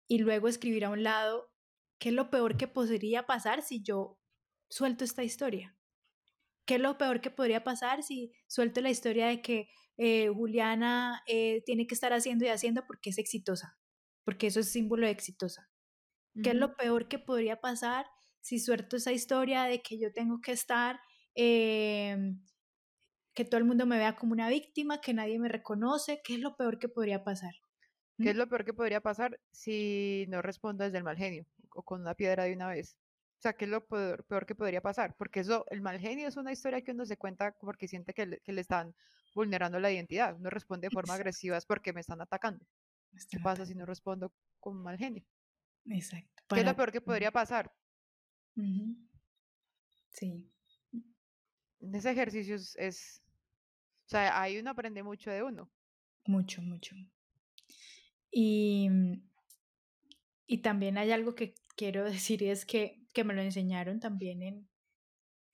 y 0.08 0.18
luego 0.18 0.48
escribir 0.48 0.86
a 0.86 0.90
un 0.90 1.04
lado 1.04 1.52
qué 2.00 2.08
es 2.08 2.16
lo 2.16 2.30
peor 2.30 2.56
que 2.56 2.66
podría 2.66 3.26
pasar 3.26 3.62
si 3.62 3.80
yo 3.80 4.18
suelto 4.68 5.04
esta 5.04 5.22
historia. 5.22 5.78
¿Qué 6.66 6.74
es 6.74 6.80
lo 6.80 6.98
peor 6.98 7.20
que 7.20 7.30
podría 7.30 7.62
pasar 7.62 8.02
si 8.02 8.32
suelto 8.48 8.80
la 8.80 8.90
historia 8.90 9.28
de 9.28 9.40
que 9.40 9.68
eh, 9.98 10.30
Juliana 10.34 11.22
eh, 11.28 11.62
tiene 11.64 11.86
que 11.86 11.94
estar 11.94 12.12
haciendo 12.12 12.44
y 12.44 12.48
haciendo 12.48 12.84
porque 12.88 13.10
es 13.10 13.18
exitosa? 13.18 13.78
Porque 14.24 14.48
eso 14.48 14.58
es 14.58 14.72
símbolo 14.72 15.06
de 15.06 15.12
exitosa. 15.12 15.70
¿Qué 16.42 16.50
es 16.50 16.56
lo 16.56 16.74
peor 16.74 17.06
que 17.06 17.20
podría 17.20 17.60
pasar 17.60 18.06
si 18.44 18.58
suelto 18.58 18.96
esa 18.96 19.10
historia 19.10 19.64
de 19.64 19.80
que 19.82 19.98
yo 19.98 20.12
tengo 20.12 20.42
que 20.42 20.52
estar, 20.52 21.00
em, 21.34 22.42
que 23.34 23.44
todo 23.46 23.58
el 23.58 23.64
mundo 23.64 23.86
me 23.86 23.98
vea 23.98 24.16
como 24.16 24.32
una 24.34 24.50
víctima, 24.50 25.00
que 25.00 25.14
nadie 25.14 25.38
me 25.38 25.48
reconoce, 25.48 26.20
¿qué 26.24 26.34
es 26.34 26.40
lo 26.40 26.56
peor 26.56 26.78
que 26.78 26.88
podría 26.90 27.24
pasar? 27.24 27.54
¿Qué 28.20 28.30
es 28.30 28.36
¿Mm? 28.36 28.38
lo 28.38 28.48
peor 28.48 28.64
que 28.64 28.74
podría 28.74 29.00
pasar 29.00 29.40
si 29.52 30.26
no 30.28 30.42
respondo 30.42 30.84
desde 30.84 30.98
el 30.98 31.04
mal 31.04 31.16
genio 31.16 31.46
o 31.70 31.82
con 31.82 32.00
una 32.00 32.14
piedra 32.14 32.44
de 32.44 32.52
una 32.54 32.68
vez? 32.68 32.96
O 33.38 33.42
sea, 33.42 33.52
¿qué 33.54 33.66
es 33.66 33.70
lo 33.70 33.86
peor, 33.86 34.46
que 34.46 34.54
podría 34.54 34.80
pasar? 34.80 35.14
Porque 35.16 35.40
eso, 35.40 35.66
el 35.70 35.80
mal 35.82 35.98
genio 36.00 36.26
es 36.28 36.36
una 36.36 36.52
historia 36.52 36.82
que 36.82 36.92
uno 36.92 37.04
se 37.06 37.16
cuenta 37.18 37.52
porque 37.60 37.88
siente 37.88 38.14
que 38.14 38.26
le, 38.26 38.40
que 38.40 38.52
le 38.52 38.60
están 38.62 38.94
vulnerando 39.34 39.78
la 39.80 39.90
identidad. 39.92 40.34
Uno 40.36 40.50
responde 40.50 40.86
de 40.86 40.90
forma 40.92 41.14
agresiva 41.14 41.56
es 41.56 41.66
porque 41.66 41.92
me 41.92 42.00
están 42.00 42.20
atacando. 42.22 42.64
¿Qué 43.30 43.40
pasa 43.40 43.66
si 43.66 43.74
no 43.74 43.86
respondo 43.86 44.32
con 44.60 44.82
mal 44.82 44.98
genio? 44.98 45.24
Exacto. 45.86 46.42
¿Qué 46.52 46.60
es 46.60 46.66
lo 46.66 46.74
peor 46.74 46.90
que 46.90 47.02
podría 47.02 47.30
pasar? 47.30 47.70
Sí. 50.10 50.50
Ese 51.92 52.10
ejercicio 52.10 52.56
es, 52.56 53.22
o 54.06 54.08
sea, 54.08 54.40
ahí 54.40 54.58
uno 54.58 54.70
aprende 54.70 55.02
mucho 55.02 55.30
de 55.30 55.42
uno. 55.42 55.70
Mucho, 56.26 56.62
mucho. 56.62 56.94
Y, 58.30 58.88
mm, 58.90 59.22
y 60.46 60.58
también 60.58 60.98
hay 60.98 61.12
algo 61.12 61.34
que 61.34 61.54
quiero 61.76 62.04
decir 62.10 62.42
y 62.42 62.48
es 62.50 62.64
que, 62.64 63.00
que 63.12 63.24
me 63.24 63.34
lo 63.34 63.42
enseñaron 63.42 64.00
también 64.00 64.42
en, 64.42 64.68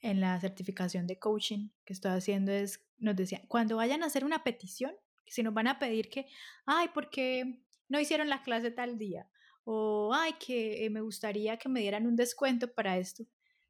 en 0.01 0.21
la 0.21 0.41
certificación 0.41 1.07
de 1.07 1.19
coaching 1.19 1.71
que 1.85 1.93
estoy 1.93 2.13
haciendo 2.13 2.53
es, 2.53 2.85
nos 2.99 3.17
decían, 3.17 3.43
cuando 3.49 3.77
vayan 3.77 4.03
a 4.03 4.07
hacer 4.07 4.25
una 4.25 4.45
petición, 4.45 4.95
si 5.27 5.43
nos 5.43 5.55
van 5.55 5.69
a 5.69 5.79
pedir 5.79 6.09
que, 6.11 6.27
ay, 6.67 6.89
porque 6.93 7.61
no 7.89 8.01
hicieron 8.01 8.29
la 8.29 8.43
clase 8.43 8.71
tal 8.71 8.99
día, 8.99 9.29
o 9.73 10.13
ay, 10.13 10.33
que 10.45 10.85
eh, 10.85 10.91
me 10.91 11.01
gustaría 11.01 11.57
que 11.57 11.69
me 11.69 11.81
dieran 11.81 12.07
un 12.07 12.17
descuento 12.17 12.73
para 12.75 12.99
esto. 12.99 13.25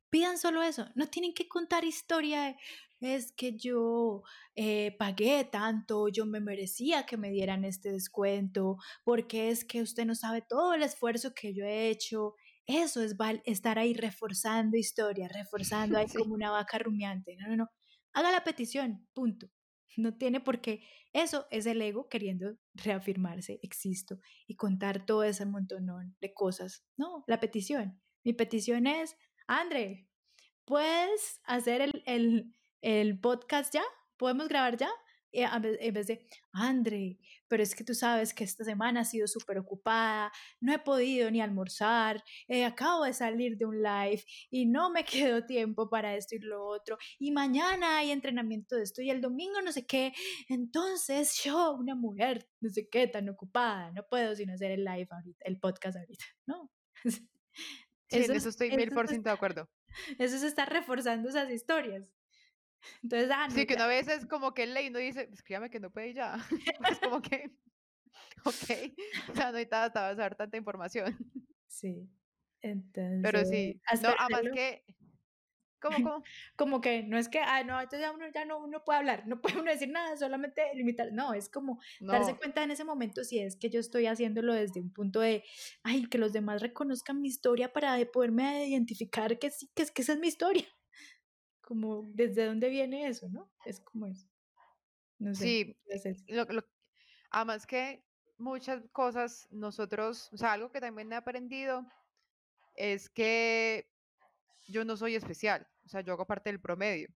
Pidan 0.09 0.38
solo 0.38 0.62
eso, 0.62 0.88
no 0.94 1.09
tienen 1.09 1.34
que 1.34 1.46
contar 1.46 1.84
historia, 1.84 2.57
es 3.01 3.32
que 3.32 3.57
yo 3.57 4.22
eh, 4.57 4.96
pagué 4.98 5.44
tanto, 5.44 6.09
yo 6.09 6.24
me 6.24 6.40
merecía 6.40 7.05
que 7.05 7.18
me 7.18 7.30
dieran 7.30 7.64
este 7.66 7.92
descuento, 7.92 8.78
porque 9.05 9.51
es 9.51 9.64
que 9.64 9.82
usted 9.82 10.07
no 10.07 10.14
sabe 10.14 10.42
todo 10.42 10.72
el 10.72 10.82
esfuerzo 10.82 11.34
que 11.34 11.53
yo 11.55 11.64
he 11.66 11.90
hecho. 11.90 12.34
Eso 12.66 13.03
es 13.03 13.14
estar 13.44 13.78
ahí 13.78 13.92
reforzando 13.94 14.78
historia, 14.78 15.28
reforzando 15.34 15.98
ahí 15.98 16.07
como 16.09 16.34
una 16.34 16.51
vaca 16.51 16.78
rumiante. 16.78 17.36
No, 17.36 17.48
no, 17.48 17.57
no. 17.57 17.70
Haga 18.14 18.32
la 18.32 18.42
petición, 18.42 19.07
punto. 19.12 19.48
No 19.97 20.16
tiene 20.16 20.41
por 20.41 20.61
qué. 20.61 20.82
Eso 21.12 21.47
es 21.51 21.66
el 21.66 21.82
ego 21.82 22.09
queriendo 22.09 22.57
reafirmarse, 22.74 23.59
existo, 23.62 24.18
y 24.47 24.57
contar 24.57 25.05
todo 25.05 25.24
ese 25.24 25.47
montón 25.47 25.86
de 26.20 26.32
cosas. 26.32 26.84
No, 26.97 27.24
la 27.26 27.41
petición. 27.41 28.01
Mi 28.24 28.32
petición 28.32 28.86
es, 28.86 29.16
André, 29.47 30.09
¿puedes 30.64 31.41
hacer 31.45 31.80
el, 31.80 32.03
el, 32.07 32.55
el 32.82 33.18
podcast 33.18 33.74
ya? 33.74 33.82
¿Podemos 34.16 34.49
grabar 34.49 34.76
ya? 34.76 34.91
Eh, 35.33 35.47
en 35.53 35.95
vez 35.95 36.07
de, 36.09 36.26
André, 36.53 37.18
pero 37.47 37.62
es 37.62 37.74
que 37.74 37.85
tú 37.85 37.95
sabes 37.95 38.35
que 38.35 38.43
esta 38.43 38.64
semana 38.64 39.01
ha 39.01 39.05
sido 39.05 39.28
súper 39.28 39.59
ocupada, 39.59 40.33
no 40.61 40.72
he 40.72 40.78
podido 40.78 41.31
ni 41.31 41.41
almorzar, 41.41 42.22
eh, 42.49 42.64
acabo 42.64 43.05
de 43.05 43.12
salir 43.12 43.57
de 43.57 43.66
un 43.66 43.81
live 43.81 44.22
y 44.51 44.66
no 44.66 44.91
me 44.91 45.05
quedó 45.35 45.47
tiempo 45.47 45.89
para 45.89 46.16
esto 46.16 46.35
y 46.35 46.41
lo 46.41 46.66
otro, 46.66 46.99
y 47.18 47.31
mañana 47.31 47.99
hay 47.99 48.11
entrenamiento 48.11 48.76
de 48.76 48.83
esto 48.83 49.03
y 49.03 49.11
el 49.11 49.20
domingo 49.20 49.62
no 49.62 49.70
sé 49.72 49.87
qué, 49.87 50.12
entonces 50.49 51.41
yo, 51.45 51.74
una 51.74 51.95
mujer, 51.95 52.49
no 52.61 52.68
sé 52.70 52.89
qué, 52.89 53.07
tan 53.07 53.28
ocupada, 53.28 53.93
no 53.93 54.05
puedo 54.09 54.35
sino 54.35 54.55
hacer 54.55 54.72
el 54.72 54.85
live 54.85 55.09
ahorita, 55.11 55.45
el 55.45 55.61
podcast 55.61 55.97
ahorita, 55.97 56.24
¿no? 56.47 56.70
Sí, 58.11 58.18
eso, 58.18 58.33
en 58.33 58.39
eso 58.39 58.49
estoy 58.49 58.76
mil 58.76 58.91
por 58.91 59.07
ciento 59.07 59.28
de 59.28 59.35
acuerdo. 59.35 59.70
Eso 60.18 60.37
se 60.37 60.49
está 60.49 60.64
reforzando 60.64 61.28
esas 61.28 61.49
historias. 61.49 62.03
Entonces, 63.03 63.31
ah, 63.33 63.49
sí, 63.51 63.66
que 63.66 63.74
una 63.74 63.87
vez 63.87 64.09
es 64.09 64.26
como 64.26 64.55
que 64.55 64.66
ley 64.66 64.91
no 64.91 64.99
dice, 64.99 65.28
escríbame 65.33 65.70
que 65.70 65.81
no 65.81 65.91
puede 65.91 66.14
ya. 66.14 66.37
es 66.91 66.99
como 67.01 67.20
que, 67.22 67.51
ok, 68.45 68.95
o 69.31 69.35
sea, 69.35 69.47
no 69.47 69.53
necesitaba 69.53 69.91
saber 69.91 70.35
tanta 70.35 70.57
información. 70.57 71.16
Sí, 71.72 72.11
entonces. 72.62 73.20
Pero 73.22 73.45
sí, 73.45 73.81
no, 74.03 74.09
además 74.18 74.53
que, 74.53 74.85
¿cómo, 75.81 75.97
cómo? 75.97 76.24
Como 76.57 76.81
que 76.81 77.05
no 77.05 77.16
es 77.16 77.28
que, 77.28 77.39
ah, 77.39 77.62
no, 77.62 77.81
entonces 77.81 78.01
ya 78.01 78.11
uno 78.11 78.26
ya 78.35 78.45
no 78.45 78.59
uno 78.59 78.85
puede 78.85 78.99
hablar, 78.99 79.22
no 79.28 79.41
puede 79.41 79.61
uno 79.61 79.70
decir 79.70 79.89
nada, 79.89 80.16
solamente 80.16 80.62
limitar. 80.74 81.12
No, 81.12 81.33
es 81.33 81.49
como 81.49 81.78
darse 82.01 82.37
cuenta 82.37 82.64
en 82.64 82.72
ese 82.72 82.85
momento 82.85 83.22
si 83.22 83.39
es 83.39 83.57
que 83.57 83.70
yo 83.70 83.78
estoy 83.78 84.07
haciéndolo 84.07 84.53
desde 84.53 84.81
un 84.81 84.93
punto 84.93 85.20
de, 85.20 85.45
ay, 85.85 86.07
que 86.07 86.18
los 86.18 86.33
demás 86.33 86.61
reconozcan 86.61 87.20
mi 87.20 87.28
historia 87.28 87.72
para 87.72 87.97
poderme 88.11 88.66
identificar 88.66 89.39
que 89.39 89.51
sí, 89.51 89.70
que, 89.74 89.85
es, 89.85 89.93
que 89.93 90.03
esa 90.03 90.14
es 90.14 90.18
mi 90.18 90.26
historia 90.26 90.66
como 91.71 92.03
desde 92.14 92.47
dónde 92.47 92.68
viene 92.68 93.07
eso, 93.07 93.29
¿no? 93.29 93.49
Es 93.64 93.79
como 93.79 94.09
eso. 94.09 94.27
No 95.21 95.33
sé. 95.37 95.45
Sí, 95.45 95.77
lo, 96.27 96.45
además 97.31 97.64
que 97.64 98.05
muchas 98.39 98.83
cosas 98.91 99.47
nosotros, 99.53 100.29
o 100.33 100.37
sea, 100.37 100.55
algo 100.55 100.73
que 100.73 100.81
también 100.81 101.12
he 101.12 101.14
aprendido 101.14 101.87
es 102.75 103.09
que 103.09 103.89
yo 104.66 104.85
no 104.85 104.97
soy 104.97 105.14
especial, 105.14 105.64
o 105.85 105.89
sea, 105.89 106.01
yo 106.01 106.12
hago 106.12 106.27
parte 106.27 106.51
del 106.51 106.61
promedio. 106.61 107.09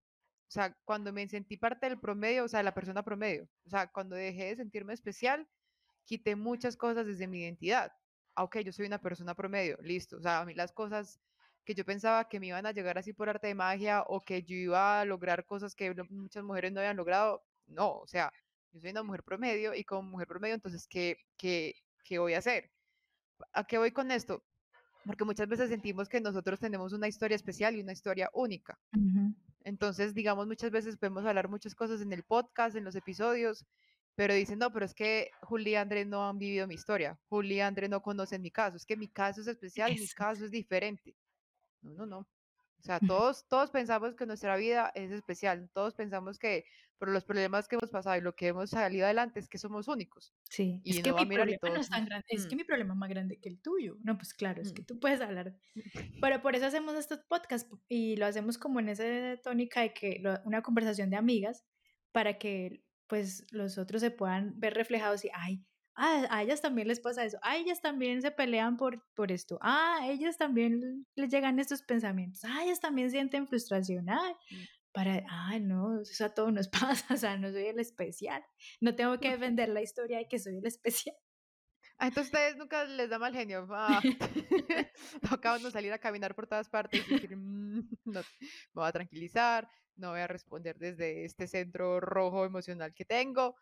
O 0.47 0.51
sea, 0.51 0.73
cuando 0.85 1.11
me 1.11 1.27
sentí 1.27 1.57
parte 1.57 1.89
del 1.89 1.99
promedio, 1.99 2.45
o 2.45 2.47
sea, 2.47 2.59
de 2.59 2.63
la 2.63 2.73
persona 2.73 3.03
promedio, 3.03 3.49
o 3.65 3.69
sea, 3.69 3.91
cuando 3.91 4.15
dejé 4.15 4.45
de 4.45 4.55
sentirme 4.55 4.93
especial, 4.93 5.45
quité 6.05 6.37
muchas 6.37 6.77
cosas 6.77 7.05
desde 7.05 7.27
mi 7.27 7.41
identidad. 7.41 7.91
aunque 8.35 8.59
ah, 8.59 8.61
yo 8.61 8.71
soy 8.71 8.85
una 8.85 9.01
persona 9.01 9.35
promedio, 9.35 9.77
listo. 9.81 10.15
O 10.15 10.21
sea, 10.21 10.39
a 10.39 10.45
mí 10.45 10.53
las 10.53 10.71
cosas 10.71 11.19
que 11.65 11.75
yo 11.75 11.83
pensaba 11.83 12.29
que 12.29 12.39
me 12.39 12.47
iban 12.47 12.65
a 12.65 12.71
llegar 12.71 12.97
así 12.97 13.11
por 13.13 13.27
arte 13.27 13.47
de 13.47 13.55
magia 13.55 14.03
o 14.07 14.23
que 14.23 14.43
yo 14.43 14.55
iba 14.55 15.01
a 15.01 15.05
lograr 15.05 15.45
cosas 15.45 15.75
que 15.75 15.93
muchas 16.09 16.43
mujeres 16.43 16.71
no 16.71 16.79
habían 16.79 16.97
logrado. 16.97 17.43
No, 17.67 17.97
o 17.97 18.07
sea, 18.07 18.31
yo 18.71 18.79
soy 18.79 18.91
una 18.91 19.03
mujer 19.03 19.23
promedio 19.23 19.73
y 19.73 19.83
como 19.83 20.09
mujer 20.09 20.27
promedio, 20.27 20.55
entonces, 20.55 20.87
¿qué, 20.87 21.17
qué, 21.37 21.75
qué 22.03 22.19
voy 22.19 22.35
a 22.35 22.39
hacer? 22.39 22.71
¿A 23.53 23.63
qué 23.65 23.77
voy 23.77 23.91
con 23.91 24.11
esto? 24.11 24.43
Porque 25.05 25.25
muchas 25.25 25.47
veces 25.47 25.69
sentimos 25.69 26.07
que 26.07 26.21
nosotros 26.21 26.59
tenemos 26.59 26.93
una 26.93 27.07
historia 27.07 27.35
especial 27.35 27.75
y 27.75 27.81
una 27.81 27.93
historia 27.93 28.29
única. 28.33 28.77
Entonces, 29.63 30.13
digamos, 30.13 30.47
muchas 30.47 30.71
veces 30.71 30.97
podemos 30.97 31.25
hablar 31.25 31.49
muchas 31.49 31.75
cosas 31.75 32.01
en 32.01 32.13
el 32.13 32.23
podcast, 32.23 32.75
en 32.75 32.83
los 32.83 32.95
episodios, 32.95 33.65
pero 34.15 34.33
dicen, 34.33 34.59
no, 34.59 34.71
pero 34.71 34.85
es 34.85 34.93
que 34.93 35.31
Juli 35.41 35.71
y 35.71 35.75
André 35.75 36.05
no 36.05 36.27
han 36.27 36.37
vivido 36.37 36.67
mi 36.67 36.75
historia, 36.75 37.19
Juli 37.27 37.55
y 37.55 37.59
André 37.61 37.89
no 37.89 38.01
conocen 38.01 38.41
mi 38.41 38.51
caso, 38.51 38.77
es 38.77 38.85
que 38.85 38.95
mi 38.95 39.09
caso 39.09 39.41
es 39.41 39.47
especial, 39.47 39.91
mi 39.93 40.07
caso 40.07 40.45
es 40.45 40.51
diferente. 40.51 41.15
No, 41.85 41.93
no, 41.93 42.05
no. 42.05 42.17
O 42.19 42.83
sea, 42.83 42.99
todos, 43.19 43.47
todos 43.47 43.71
pensamos 43.71 44.15
que 44.15 44.25
nuestra 44.25 44.55
vida 44.57 44.91
es 44.95 45.11
especial, 45.11 45.69
todos 45.73 45.93
pensamos 45.93 46.37
que 46.39 46.65
por 46.97 47.09
los 47.09 47.25
problemas 47.25 47.67
que 47.67 47.75
hemos 47.75 47.89
pasado 47.89 48.15
y 48.17 48.21
lo 48.21 48.35
que 48.35 48.47
hemos 48.47 48.69
salido 48.69 49.05
adelante 49.05 49.39
es 49.39 49.49
que 49.49 49.57
somos 49.57 49.87
únicos. 49.87 50.33
Sí, 50.49 50.79
y 50.83 50.91
es 50.91 51.03
que 51.03 51.11
mi 51.11 51.25
problema 51.25 51.69
no 51.69 51.79
es 51.81 51.89
tan 51.89 52.05
grande, 52.09 52.25
es 52.29 52.47
que 52.47 52.55
mm. 52.55 52.57
mi 52.57 52.63
problema 52.63 52.93
es 52.93 52.99
más 52.99 53.09
grande 53.09 53.37
que 53.39 53.49
el 53.49 53.59
tuyo. 53.59 53.97
No, 54.01 54.17
pues 54.17 54.33
claro, 54.33 54.61
es 54.61 54.71
que 54.71 54.81
mm. 54.81 54.85
tú 54.85 54.99
puedes 54.99 55.19
hablar. 55.21 55.55
Pero 56.21 56.41
por 56.41 56.55
eso 56.55 56.65
hacemos 56.65 56.95
estos 56.95 57.19
podcasts 57.27 57.69
y 57.89 58.15
lo 58.15 58.25
hacemos 58.25 58.57
como 58.57 58.79
en 58.79 58.89
esa 58.89 59.03
tónica 59.43 59.81
de 59.81 59.93
que 59.93 60.23
una 60.45 60.61
conversación 60.61 61.09
de 61.09 61.17
amigas 61.17 61.65
para 62.11 62.37
que 62.37 62.81
pues 63.07 63.45
los 63.51 63.77
otros 63.77 64.01
se 64.01 64.09
puedan 64.09 64.59
ver 64.59 64.73
reflejados 64.73 65.25
y, 65.25 65.29
ay, 65.33 65.63
ah, 65.95 66.27
a 66.29 66.43
ellas 66.43 66.61
también 66.61 66.87
les 66.87 66.99
pasa 66.99 67.25
eso, 67.25 67.37
a 67.41 67.57
ellas 67.57 67.81
también 67.81 68.21
se 68.21 68.31
pelean 68.31 68.77
por, 68.77 69.03
por 69.13 69.31
esto, 69.31 69.57
ah, 69.61 69.99
a 70.01 70.07
ellas 70.07 70.37
también 70.37 71.05
les 71.15 71.29
llegan 71.29 71.59
estos 71.59 71.81
pensamientos, 71.81 72.43
ah, 72.45 72.63
ellas 72.63 72.79
también 72.79 73.11
sienten 73.11 73.47
frustración, 73.47 74.05
mm. 74.05 74.91
para, 74.91 75.23
ah, 75.29 75.59
no, 75.59 76.01
eso 76.01 76.25
a 76.25 76.33
todos 76.33 76.53
nos 76.53 76.67
pasa, 77.03 77.13
o 77.13 77.17
sea, 77.17 77.37
no 77.37 77.51
soy 77.51 77.67
el 77.67 77.79
especial, 77.79 78.43
no 78.81 78.95
tengo 78.95 79.19
que 79.19 79.29
defender 79.37 79.69
la 79.69 79.81
historia 79.81 80.17
de 80.17 80.27
que 80.27 80.39
soy 80.39 80.57
el 80.57 80.65
especial. 80.65 81.15
Ah, 81.97 82.07
entonces 82.07 82.33
ustedes 82.33 82.57
nunca 82.57 82.83
les 82.83 83.09
da 83.09 83.17
mal 83.17 83.33
genio. 83.33 83.65
Ah, 83.71 84.01
toca 85.29 85.57
no 85.59 85.71
salir 85.71 85.93
a 85.93 85.97
caminar 85.97 86.35
por 86.35 86.45
todas 86.45 86.69
partes 86.69 87.07
y 87.07 87.13
decir, 87.13 87.37
mm, 87.37 87.87
no, 88.05 88.19
me 88.19 88.23
voy 88.73 88.87
a 88.87 88.91
tranquilizar, 88.91 89.69
no 89.95 90.11
voy 90.11 90.19
a 90.19 90.27
responder 90.27 90.77
desde 90.77 91.23
este 91.23 91.47
centro 91.47 91.99
rojo 92.01 92.45
emocional 92.45 92.93
que 92.93 93.05
tengo, 93.05 93.55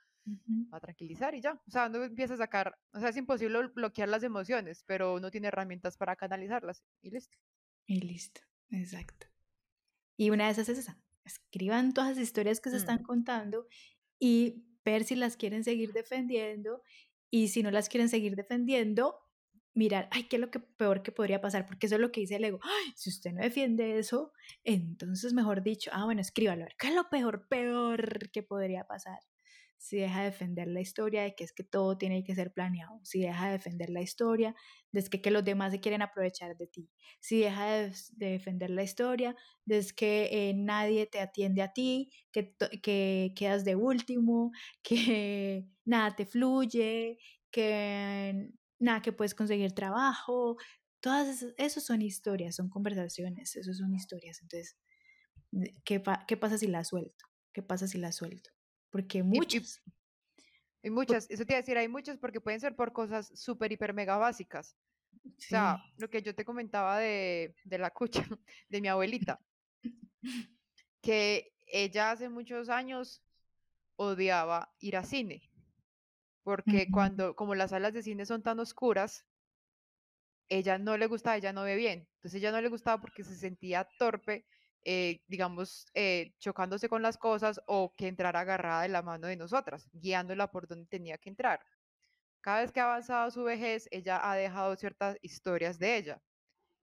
a 0.72 0.80
tranquilizar 0.80 1.36
y 1.36 1.42
ya. 1.42 1.54
O 1.68 1.72
sea, 1.72 1.88
uno 1.88 2.04
empieza 2.04 2.36
a 2.36 2.38
sacar, 2.38 2.78
o 2.94 3.00
sea, 3.00 3.10
es 3.10 3.18
imposible 3.18 3.68
bloquear 3.68 4.10
las 4.10 4.24
emociones, 4.24 4.84
pero 4.86 5.16
uno 5.16 5.32
tiene 5.32 5.48
herramientas 5.48 5.98
para 5.98 6.16
canalizarlas 6.16 6.84
y 7.02 7.12
listo. 7.12 7.38
Y 7.86 8.02
listo, 8.02 8.42
exacto. 8.70 9.28
Y 10.18 10.30
una 10.30 10.46
de 10.46 10.52
esas 10.52 10.70
es 10.70 10.78
esa. 10.78 11.00
Escriban 11.26 11.94
todas 11.94 12.12
las 12.12 12.20
historias 12.20 12.60
que 12.60 12.70
se 12.70 12.78
están 12.78 13.02
mm. 13.02 13.06
contando 13.06 13.68
y 14.20 14.64
ver 14.86 15.04
si 15.04 15.16
las 15.16 15.38
quieren 15.38 15.64
seguir 15.64 15.94
defendiendo 15.94 16.82
y 17.30 17.48
si 17.48 17.64
no 17.64 17.72
las 17.72 17.90
quieren 17.90 18.10
seguir 18.10 18.36
defendiendo, 18.36 19.18
mirar, 19.74 20.08
ay, 20.12 20.26
¿qué 20.26 20.36
es 20.36 20.40
lo 20.40 20.52
que 20.52 20.60
peor 20.60 21.02
que 21.02 21.12
podría 21.12 21.42
pasar? 21.42 21.66
Porque 21.66 21.88
eso 21.88 21.96
es 21.96 22.02
lo 22.02 22.12
que 22.12 22.22
dice 22.22 22.36
el 22.36 22.44
ego. 22.44 22.60
Ay, 22.62 22.94
si 22.96 23.10
usted 23.10 23.32
no 23.34 23.42
defiende 23.42 23.98
eso, 23.98 24.34
entonces 24.64 25.34
mejor 25.34 25.64
dicho, 25.64 25.90
ah, 25.94 26.06
bueno, 26.06 26.22
escríbalo. 26.22 26.66
¿Qué 26.78 26.88
es 26.88 26.96
lo 26.96 27.10
peor, 27.10 27.48
peor 27.48 28.30
que 28.32 28.44
podría 28.44 28.86
pasar? 28.86 29.20
Si 29.84 29.98
deja 29.98 30.20
de 30.20 30.26
defender 30.28 30.70
la 30.70 30.80
historia 30.80 31.24
de 31.24 31.36
que 31.36 31.44
es 31.44 31.52
que 31.52 31.66
todo 31.66 31.98
tiene 31.98 32.24
que 32.24 32.34
ser 32.34 32.54
planeado, 32.54 33.02
si 33.04 33.20
deja 33.20 33.48
de 33.48 33.52
defender 33.52 33.90
la 33.90 34.02
historia 34.02 34.56
de 34.94 35.04
que, 35.04 35.22
que 35.22 35.30
los 35.30 35.44
demás 35.44 35.74
se 35.74 35.82
quieren 35.82 36.02
aprovechar 36.02 36.56
de 36.56 36.68
ti, 36.68 36.90
si 37.20 37.42
deja 37.42 37.66
de, 37.66 37.94
defender 38.14 38.70
la 38.70 38.84
historia 38.84 39.36
de 39.66 39.86
que 39.94 40.30
eh, 40.32 40.54
nadie 40.56 41.06
te 41.08 41.20
atiende 41.20 41.62
a 41.62 41.74
ti, 41.74 42.10
que, 42.32 42.56
que 42.82 43.34
quedas 43.36 43.66
de 43.66 43.76
último, 43.76 44.52
que 44.84 45.68
nada 45.84 46.16
te 46.16 46.26
fluye, 46.26 47.20
que 47.52 48.52
nada 48.80 49.02
que 49.02 49.12
puedes 49.12 49.36
conseguir 49.36 49.74
trabajo, 49.74 50.56
todas 51.02 51.46
esas 51.58 51.84
son 51.84 52.02
historias, 52.02 52.56
son 52.56 52.70
conversaciones, 52.70 53.58
eso 53.58 53.74
son 53.74 53.94
historias, 53.94 54.42
entonces, 54.42 54.78
¿qué, 55.84 56.02
qué 56.26 56.38
pasa 56.38 56.58
si 56.58 56.68
la 56.68 56.86
suelto? 56.86 57.26
¿Qué 57.52 57.62
pasa 57.62 57.86
si 57.86 57.98
la 57.98 58.14
suelto? 58.14 58.53
Porque 58.94 59.24
muchos. 59.24 59.82
Hay 60.84 60.92
muchas, 60.92 61.28
eso 61.32 61.44
te 61.46 61.54
iba 61.54 61.58
a 61.58 61.62
decir, 61.62 61.78
hay 61.80 61.88
muchas 61.88 62.20
porque 62.20 62.40
pueden 62.40 62.60
ser 62.60 62.76
por 62.76 62.94
cosas 62.94 63.32
súper, 63.34 63.72
hiper, 63.72 63.92
mega 63.92 64.18
básicas. 64.18 64.78
O 65.26 65.32
sea, 65.40 65.84
lo 65.98 66.12
que 66.12 66.22
yo 66.22 66.36
te 66.36 66.46
comentaba 66.46 67.00
de, 67.00 67.56
de 67.64 67.78
la 67.80 67.90
cucha, 67.90 68.22
de 68.70 68.82
mi 68.82 68.90
abuelita, 68.90 69.40
que 71.02 71.56
ella 71.66 72.12
hace 72.12 72.30
muchos 72.30 72.70
años 72.70 73.24
odiaba 73.96 74.72
ir 74.80 74.96
a 74.98 75.04
cine, 75.04 75.50
porque 76.44 76.88
cuando, 76.92 77.36
como 77.36 77.56
las 77.56 77.72
salas 77.72 77.94
de 77.94 78.04
cine 78.04 78.28
son 78.28 78.44
tan 78.44 78.60
oscuras, 78.60 79.26
ella 80.50 80.78
no 80.78 80.98
le 80.98 81.08
gustaba, 81.08 81.38
ella 81.38 81.52
no 81.54 81.64
ve 81.64 81.76
bien, 81.76 82.08
entonces 82.18 82.36
ella 82.36 82.52
no 82.52 82.62
le 82.62 82.70
gustaba 82.70 83.02
porque 83.02 83.24
se 83.24 83.36
sentía 83.36 83.90
torpe 83.98 84.46
eh, 84.86 85.22
digamos, 85.28 85.86
eh, 85.94 86.34
chocándose 86.40 86.90
con 86.90 87.02
las 87.02 87.18
cosas 87.18 87.62
o 87.68 87.94
que 87.96 88.08
entrara 88.08 88.42
agarrada 88.42 88.84
de 88.84 88.90
la 88.90 89.02
mano 89.02 89.28
de 89.28 89.36
nosotras, 89.36 89.90
guiándola 89.94 90.52
por 90.52 90.68
donde 90.68 90.86
tenía 90.88 91.18
que 91.18 91.30
entrar. 91.30 91.60
Cada 92.42 92.62
vez 92.62 92.72
que 92.72 92.80
ha 92.80 92.86
avanzado 92.86 93.32
su 93.32 93.44
vejez, 93.44 93.88
ella 93.92 94.20
ha 94.30 94.36
dejado 94.36 94.76
ciertas 94.76 95.18
historias 95.22 95.80
de 95.80 95.98
ella. 95.98 96.22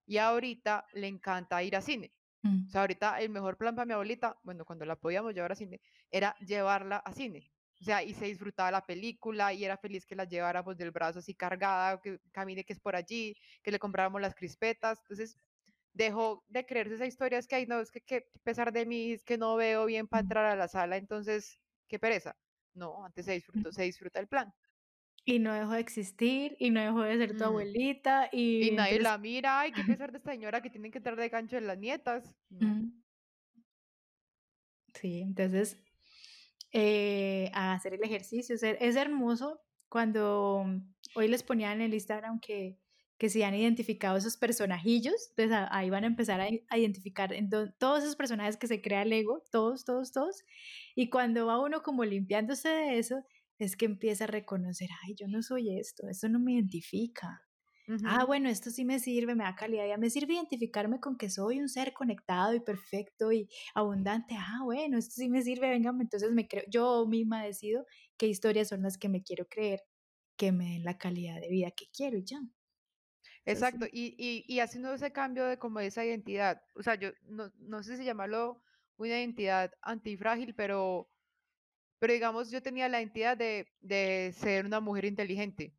Y 0.07 0.17
ahorita 0.17 0.87
le 0.95 1.07
encanta 1.07 1.63
ir 1.63 1.77
a 1.77 1.83
cine. 1.83 2.13
Mm. 2.43 2.67
O 2.67 2.71
sea, 2.71 2.81
ahorita 2.81 3.21
el 3.21 3.29
mejor 3.29 3.59
plan 3.59 3.75
para 3.75 3.87
mi 3.87 3.93
abuelita, 3.93 4.39
bueno, 4.43 4.65
cuando 4.65 4.85
la 4.87 4.97
podíamos 4.97 5.35
llevar 5.35 5.53
a 5.53 5.57
cine, 5.57 5.81
era 6.11 6.35
llevarla 6.39 6.97
a 6.97 7.13
cine. 7.13 7.53
O 7.81 7.85
sea, 7.85 8.03
y 8.03 8.13
se 8.13 8.27
disfrutaba 8.27 8.71
la 8.71 8.85
película 8.85 9.53
y 9.55 9.65
era 9.65 9.77
feliz 9.79 10.05
que 10.05 10.15
la 10.15 10.25
lleváramos 10.25 10.77
del 10.77 10.91
brazo 10.91 11.21
así 11.21 11.35
cargada, 11.35 12.01
que 12.01 12.19
camine 12.31 12.65
que 12.65 12.75
es 12.75 12.81
por 12.81 12.95
allí, 12.95 13.35
que 13.63 13.71
le 13.71 13.79
compráramos 13.79 14.21
las 14.21 14.35
crispetas. 14.35 14.99
Entonces, 15.01 15.39
dejó 15.93 16.45
de 16.49 16.67
creerse 16.67 16.95
esa 16.95 17.07
historia, 17.07 17.39
es 17.39 17.47
que, 17.47 17.57
hay 17.57 17.67
no, 17.67 17.81
es 17.81 17.91
que, 17.91 18.01
que 18.01 18.17
a 18.17 18.39
pesar 18.43 18.73
de 18.73 18.87
mí, 18.87 19.13
es 19.13 19.25
que 19.25 19.39
no 19.39 19.57
veo 19.57 19.87
bien 19.87 20.07
para 20.07 20.23
entrar 20.23 20.47
a 20.47 20.57
la 20.57 20.69
sala, 20.69 20.97
entonces, 20.97 21.59
qué 21.89 21.99
pereza. 21.99 22.37
No, 22.75 23.05
antes 23.05 23.27
se 23.27 23.33
disfruta, 23.33 23.73
se 23.73 23.83
disfruta 23.83 24.21
el 24.21 24.29
plan. 24.29 24.53
Y 25.25 25.39
no 25.39 25.53
dejó 25.53 25.73
de 25.73 25.81
existir, 25.81 26.57
y 26.59 26.71
no 26.71 26.81
dejó 26.81 27.03
de 27.03 27.19
ser 27.19 27.37
tu 27.37 27.45
mm. 27.45 27.47
abuelita, 27.47 28.29
y... 28.33 28.69
Y 28.69 28.71
nadie 28.73 29.01
la 29.01 29.19
mira, 29.19 29.61
ay, 29.61 29.73
qué 29.73 29.83
pesar 30.01 30.13
de 30.13 30.19
esta 30.19 30.33
señora 30.33 30.63
que 30.63 30.71
tienen 30.71 30.91
que 30.91 30.99
estar 30.99 31.17
de 31.17 31.29
gancho 31.29 31.57
en 31.57 31.67
las 31.67 31.79
nietas. 31.79 32.35
Sí, 34.95 35.21
entonces, 35.21 35.77
eh, 36.73 37.51
a 37.53 37.75
hacer 37.75 37.95
el 37.95 38.05
ejercicio, 38.05 38.55
es 38.55 38.97
hermoso 38.97 39.61
cuando 39.89 40.65
hoy 41.15 41.29
les 41.29 41.43
ponía 41.43 41.73
en 41.73 41.81
el 41.81 41.95
Instagram 41.95 42.41
que, 42.41 42.79
que 43.21 43.29
se 43.29 43.45
han 43.45 43.55
identificado 43.55 44.17
esos 44.17 44.39
personajillos, 44.39 45.15
entonces 45.37 45.69
ahí 45.71 45.91
van 45.91 46.05
a 46.05 46.07
empezar 46.07 46.41
a, 46.41 46.49
identificar 46.79 47.35
en 47.35 47.51
todos 47.51 48.03
esos 48.03 48.17
personajes 48.17 48.57
que 48.57 48.67
se 48.67 48.81
crea 48.81 49.03
el 49.03 49.13
ego, 49.13 49.45
todos, 49.53 49.85
todos, 49.85 50.11
todos, 50.13 50.43
y 50.95 51.11
cuando 51.11 51.47
va 51.47 51.61
uno 51.61 51.83
como 51.83 52.05
limpiándose 52.07 52.71
de 52.71 52.99
eso, 52.99 53.23
es 53.59 53.77
que 53.77 53.85
empieza 53.85 54.25
a 54.25 54.27
reconocer, 54.29 54.89
ay, 55.05 55.15
yo 55.17 55.29
no 55.29 55.43
soy 55.43 55.79
esto, 55.79 56.09
esto 56.09 56.31
no 56.31 56.41
me 56.41 56.55
identifica. 56.55 57.43
Ah, 58.03 58.25
bueno, 58.27 58.49
esto 58.49 58.71
sí 58.71 58.85
me 58.87 58.99
sirve, 59.01 59.35
me 59.35 59.45
da 59.45 59.55
calidad, 59.57 59.87
ya 59.89 59.99
me 59.99 60.11
sirve 60.11 60.35
identificarme 60.35 61.01
con 61.01 61.19
que 61.19 61.31
soy 61.31 61.61
un 61.61 61.69
ser 61.69 61.93
conectado 61.93 62.55
y 62.55 62.61
perfecto 62.61 63.33
y 63.33 63.49
abundante. 63.75 64.37
Ah, 64.39 64.61
bueno, 64.65 64.99
esto 64.99 65.15
sí 65.17 65.29
me 65.31 65.43
sirve, 65.43 65.69
venga, 65.71 65.91
entonces 66.01 66.33
me 66.33 66.49
creo, 66.49 66.65
yo 66.71 67.07
misma 67.07 67.45
decido 67.45 67.85
qué 68.17 68.27
historias 68.29 68.69
son 68.69 68.83
las 68.83 68.99
que 68.99 69.11
me 69.11 69.23
quiero 69.23 69.47
creer, 69.49 69.81
que 70.37 70.53
me 70.53 70.67
den 70.75 70.85
la 70.85 70.99
calidad 70.99 71.41
de 71.41 71.49
vida 71.51 71.71
que 71.73 71.87
quiero 71.95 72.19
y 72.19 72.25
ya. 72.25 72.41
Exacto, 73.47 73.87
y, 73.91 74.15
y, 74.19 74.45
y, 74.47 74.61
haciendo 74.61 74.93
ese 74.93 75.13
cambio 75.13 75.47
de 75.47 75.59
como 75.59 75.81
esa 75.81 76.05
identidad, 76.05 76.63
o 76.75 76.83
sea, 76.83 76.95
yo 76.95 77.11
no, 77.23 77.51
no 77.59 77.83
sé 77.83 77.97
si 77.97 78.05
llamarlo 78.05 78.63
una 78.97 79.19
identidad 79.19 79.73
antifrágil, 79.83 80.55
pero 80.55 81.09
pero 82.01 82.15
digamos, 82.15 82.51
yo 82.51 82.63
tenía 82.63 82.89
la 82.89 82.99
identidad 83.01 83.37
de, 83.37 83.69
de 83.81 84.35
ser 84.35 84.65
una 84.65 84.81
mujer 84.81 85.05
inteligente. 85.05 85.75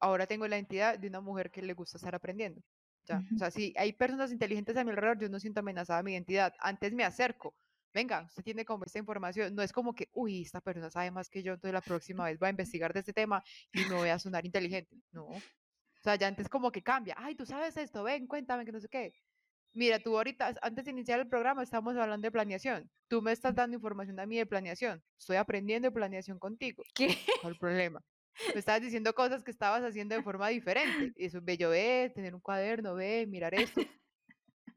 Ahora 0.00 0.26
tengo 0.26 0.48
la 0.48 0.56
identidad 0.56 0.98
de 0.98 1.08
una 1.08 1.20
mujer 1.20 1.50
que 1.50 1.60
le 1.60 1.74
gusta 1.74 1.98
estar 1.98 2.14
aprendiendo. 2.14 2.62
Ya. 3.04 3.22
O 3.34 3.38
sea, 3.38 3.50
si 3.50 3.74
hay 3.76 3.92
personas 3.92 4.32
inteligentes 4.32 4.76
a 4.76 4.82
mi 4.82 4.90
alrededor, 4.90 5.18
yo 5.18 5.28
no 5.28 5.38
siento 5.38 5.60
amenazada 5.60 6.02
mi 6.02 6.12
identidad. 6.12 6.54
Antes 6.58 6.92
me 6.94 7.04
acerco. 7.04 7.54
Venga, 7.92 8.24
usted 8.24 8.42
tiene 8.42 8.64
como 8.64 8.84
esta 8.84 8.98
información. 8.98 9.54
No 9.54 9.62
es 9.62 9.72
como 9.72 9.94
que, 9.94 10.08
uy, 10.14 10.42
esta 10.42 10.62
persona 10.62 10.90
sabe 10.90 11.10
más 11.10 11.28
que 11.28 11.42
yo, 11.42 11.52
entonces 11.52 11.74
la 11.74 11.82
próxima 11.82 12.24
vez 12.24 12.38
voy 12.38 12.48
a 12.48 12.50
investigar 12.50 12.94
de 12.94 13.00
este 13.00 13.12
tema 13.12 13.44
y 13.72 13.80
me 13.90 13.94
voy 13.94 14.08
a 14.08 14.18
sonar 14.18 14.44
inteligente. 14.46 14.96
No. 15.12 15.28
Sea, 16.06 16.14
ya 16.14 16.28
antes 16.28 16.48
como 16.48 16.70
que 16.70 16.84
cambia. 16.84 17.16
Ay, 17.18 17.34
tú 17.34 17.44
sabes 17.44 17.76
esto, 17.76 18.04
ven, 18.04 18.28
cuéntame 18.28 18.64
que 18.64 18.70
no 18.70 18.78
sé 18.78 18.88
qué. 18.88 19.12
Mira, 19.74 19.98
tú 19.98 20.16
ahorita, 20.16 20.54
antes 20.62 20.84
de 20.84 20.92
iniciar 20.92 21.18
el 21.18 21.26
programa, 21.26 21.64
estamos 21.64 21.96
hablando 21.96 22.24
de 22.24 22.30
planeación. 22.30 22.88
Tú 23.08 23.20
me 23.22 23.32
estás 23.32 23.56
dando 23.56 23.74
información 23.74 24.20
a 24.20 24.24
mí 24.24 24.36
de 24.36 24.46
planeación. 24.46 25.02
Estoy 25.18 25.34
aprendiendo 25.34 25.88
de 25.88 25.92
planeación 25.92 26.38
contigo. 26.38 26.84
¿Qué? 26.94 27.18
¿Cuál 27.40 27.54
el 27.54 27.58
problema? 27.58 28.00
Me 28.54 28.60
estabas 28.60 28.82
diciendo 28.82 29.12
cosas 29.16 29.42
que 29.42 29.50
estabas 29.50 29.82
haciendo 29.82 30.14
de 30.14 30.22
forma 30.22 30.46
diferente. 30.46 31.12
Eso, 31.16 31.40
bello, 31.42 31.70
ve, 31.70 32.12
tener 32.14 32.36
un 32.36 32.40
cuaderno, 32.40 32.94
ve, 32.94 33.26
mirar 33.26 33.54
esto. 33.54 33.80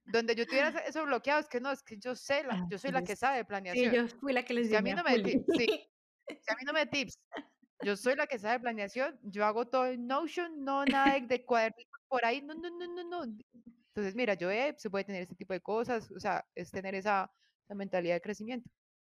Donde 0.05 0.33
yo 0.33 0.47
tuviera 0.47 0.69
eso 0.79 1.05
bloqueado, 1.05 1.41
es 1.41 1.47
que 1.47 1.61
no, 1.61 1.71
es 1.71 1.83
que 1.83 1.99
yo 1.99 2.15
sé, 2.15 2.41
la, 2.43 2.65
yo 2.71 2.79
soy 2.79 2.89
la 2.91 3.03
que 3.03 3.15
sabe 3.15 3.37
de 3.37 3.45
planeación. 3.45 3.91
Sí, 3.91 3.95
yo 3.95 4.07
fui 4.19 4.33
la 4.33 4.43
que 4.43 4.55
les 4.55 4.69
si 4.69 4.75
a 4.75 4.81
mí 4.81 4.93
no 4.93 5.03
me 5.03 5.19
tips, 5.21 5.45
sí, 5.55 5.67
si 6.27 6.51
a 6.51 6.55
mí 6.55 6.63
no 6.65 6.73
me 6.73 6.87
tips, 6.87 7.19
yo 7.83 7.95
soy 7.95 8.15
la 8.15 8.27
que 8.27 8.39
sabe 8.39 8.59
planeación, 8.59 9.19
yo 9.23 9.45
hago 9.45 9.67
todo 9.67 9.87
en 9.87 10.07
Notion, 10.07 10.63
no 10.63 10.85
nada 10.85 11.19
de 11.19 11.45
cuaderno 11.45 11.77
por 12.07 12.25
ahí, 12.25 12.41
no, 12.41 12.53
no, 12.55 12.69
no, 12.69 12.87
no, 12.87 13.03
no. 13.03 13.23
Entonces, 13.23 14.15
mira, 14.15 14.33
yo 14.33 14.49
eh, 14.49 14.75
se 14.77 14.89
puede 14.89 15.05
tener 15.05 15.21
este 15.21 15.35
tipo 15.35 15.53
de 15.53 15.61
cosas, 15.61 16.11
o 16.11 16.19
sea, 16.19 16.45
es 16.55 16.71
tener 16.71 16.95
esa, 16.95 17.31
mentalidad 17.69 18.15
de 18.15 18.21
crecimiento. 18.21 18.67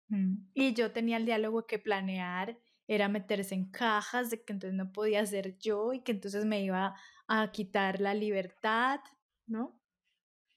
Mm, 0.08 0.36
y 0.54 0.72
yo 0.72 0.90
tenía 0.90 1.18
el 1.18 1.26
diálogo 1.26 1.66
que 1.66 1.78
planear 1.78 2.58
era 2.88 3.08
meterse 3.08 3.54
en 3.54 3.70
cajas, 3.70 4.30
de 4.30 4.42
que 4.42 4.52
entonces 4.54 4.76
no 4.76 4.92
podía 4.92 5.26
ser 5.26 5.58
yo 5.58 5.92
y 5.92 6.00
que 6.00 6.12
entonces 6.12 6.46
me 6.46 6.62
iba 6.62 6.94
a 7.28 7.50
quitar 7.52 8.00
la 8.00 8.14
libertad, 8.14 9.00
¿no? 9.46 9.78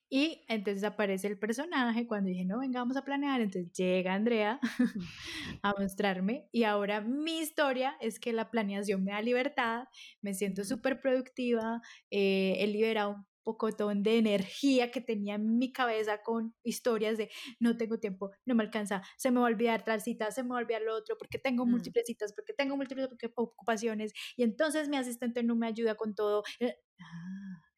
Y 0.10 0.44
entonces 0.48 0.84
aparece 0.84 1.28
el 1.28 1.38
personaje 1.38 2.08
cuando 2.08 2.30
dije, 2.30 2.44
no, 2.44 2.60
venga, 2.60 2.80
vamos 2.80 2.98
a 2.98 3.04
planear. 3.04 3.42
Entonces 3.42 3.72
llega 3.74 4.14
Andrea 4.14 4.60
a 5.62 5.74
mostrarme 5.78 6.48
y 6.52 6.64
ahora 6.64 7.02
mi 7.02 7.40
historia 7.40 7.96
es 8.02 8.20
que 8.20 8.34
la 8.34 8.50
planeación 8.50 9.04
me 9.04 9.12
da 9.12 9.22
libertad, 9.22 9.88
me 10.22 10.34
siento 10.34 10.64
súper 10.64 11.00
productiva, 11.00 11.82
eh, 12.10 12.56
he 12.60 12.68
liberado 12.68 13.12
un 13.12 13.26
pocotón 13.44 14.04
de 14.04 14.18
energía 14.18 14.92
que 14.92 15.02
tenía 15.02 15.36
en 15.36 15.58
mi 15.58 15.72
cabeza 15.72 16.22
con 16.24 16.56
historias 16.64 17.18
de 17.18 17.30
no 17.60 17.78
tengo 17.78 18.00
tiempo, 18.00 18.32
no 18.46 18.56
me 18.56 18.64
alcanza, 18.64 19.02
se 19.18 19.32
me 19.32 19.40
va 19.40 19.48
a 19.48 19.50
olvidar 19.50 19.84
tal 19.84 20.02
cita, 20.02 20.32
se 20.32 20.44
me 20.44 20.50
va 20.50 20.56
a 20.58 20.60
olvidar 20.60 20.82
lo 20.82 20.96
otro, 20.96 21.18
porque 21.18 21.40
tengo 21.40 21.66
mm. 21.66 21.70
múltiples 21.72 22.06
citas, 22.06 22.34
porque 22.34 22.54
tengo 22.54 22.78
múltiples 22.78 23.10
ocupaciones 23.36 24.12
y 24.36 24.44
entonces 24.44 24.90
mi 24.90 24.98
asistente 24.98 25.44
no 25.44 25.56
me 25.56 25.68
ayuda 25.68 25.96
con 25.96 26.16
todo. 26.16 26.44
Eh, 26.60 26.76
ah. 27.00 27.69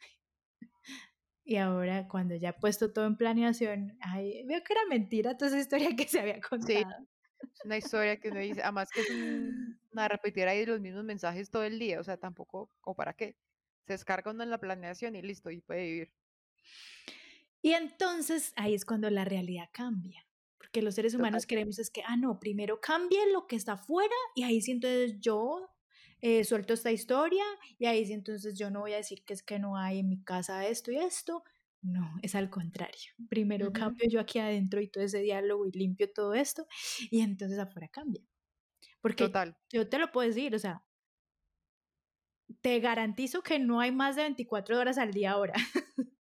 Y 1.44 1.58
ahora 1.58 2.08
cuando 2.08 2.36
ya 2.36 2.50
he 2.50 2.54
puesto 2.54 2.94
todo 2.94 3.06
en 3.06 3.18
planeación, 3.18 3.98
ay, 4.02 4.44
veo 4.46 4.64
que 4.64 4.74
era 4.74 4.86
mentira 4.90 5.38
toda 5.38 5.50
esa 5.50 5.60
historia 5.60 5.96
que 5.96 6.08
se 6.08 6.20
había 6.20 6.40
contado. 6.40 6.68
Sí, 6.68 6.84
es 7.42 7.66
una 7.66 7.78
historia 7.78 8.20
que 8.20 8.30
uno 8.30 8.40
dice, 8.40 8.62
además 8.62 8.90
que 8.94 9.02
es 9.02 9.10
una 9.92 10.08
repetir 10.08 10.48
ahí 10.48 10.66
los 10.66 10.80
mismos 10.80 11.04
mensajes 11.04 11.50
todo 11.50 11.64
el 11.64 11.80
día, 11.80 12.00
o 12.00 12.04
sea, 12.04 12.18
tampoco, 12.18 12.72
como 12.80 12.96
para 12.96 13.14
qué 13.14 13.36
se 13.88 13.94
descarga 13.94 14.32
uno 14.32 14.44
en 14.44 14.52
la 14.52 14.60
planeación 14.60 15.16
y 15.16 15.22
listo, 15.22 15.50
y 15.50 15.62
puede 15.62 15.84
vivir. 15.84 16.14
Y 17.64 17.74
entonces 17.74 18.54
ahí 18.56 18.74
es 18.74 18.86
cuando 18.86 19.10
la 19.10 19.26
realidad 19.26 19.70
cambia, 19.72 20.26
porque 20.58 20.82
los 20.82 20.96
seres 20.96 21.16
humanos 21.16 21.46
queremos 21.46 21.80
es 21.80 21.90
que, 21.90 22.04
ah, 22.06 22.18
no, 22.18 22.40
primero 22.40 22.80
cambie 22.80 23.32
lo 23.32 23.48
que 23.48 23.56
está 23.56 23.74
afuera 23.74 24.16
y 24.36 24.44
ahí 24.44 24.62
sí 24.62 24.72
entonces 24.72 25.20
yo 25.20 25.70
eh, 26.22 26.44
suelto 26.44 26.74
esta 26.74 26.92
historia 26.92 27.44
y 27.78 27.86
ahí 27.86 28.06
sí 28.06 28.14
entonces 28.14 28.58
yo 28.58 28.70
no 28.70 28.82
voy 28.82 28.94
a 28.94 28.98
decir 28.98 29.24
que 29.26 29.34
es 29.34 29.44
que 29.44 29.60
no 29.60 29.78
hay 29.78 30.00
en 30.00 30.10
mi 30.10 30.24
casa 30.24 30.66
esto 30.68 30.92
y 30.92 30.98
esto. 30.98 31.44
No, 31.84 32.16
es 32.22 32.36
al 32.36 32.52
contrario. 32.52 33.12
Primero 33.28 33.74
cambio 33.74 34.08
yo 34.08 34.20
aquí 34.20 34.38
adentro 34.38 34.82
y 34.82 34.88
todo 34.88 35.04
ese 35.04 35.20
diálogo 35.20 35.66
y 35.66 35.72
limpio 35.72 36.12
todo 36.14 36.36
esto 36.36 36.68
y 37.10 37.22
entonces 37.22 37.58
afuera 37.58 37.88
cambia. 37.88 38.22
Porque 39.02 39.26
Total. 39.26 39.58
yo 39.72 39.90
te 39.90 39.98
lo 39.98 40.12
puedo 40.12 40.28
decir, 40.28 40.54
o 40.54 40.60
sea, 40.60 40.84
te 42.62 42.80
garantizo 42.80 43.42
que 43.42 43.58
no 43.58 43.80
hay 43.80 43.92
más 43.92 44.16
de 44.16 44.24
24 44.24 44.80
horas 44.80 45.00
al 45.00 45.12
día 45.12 45.32
ahora. 45.32 45.54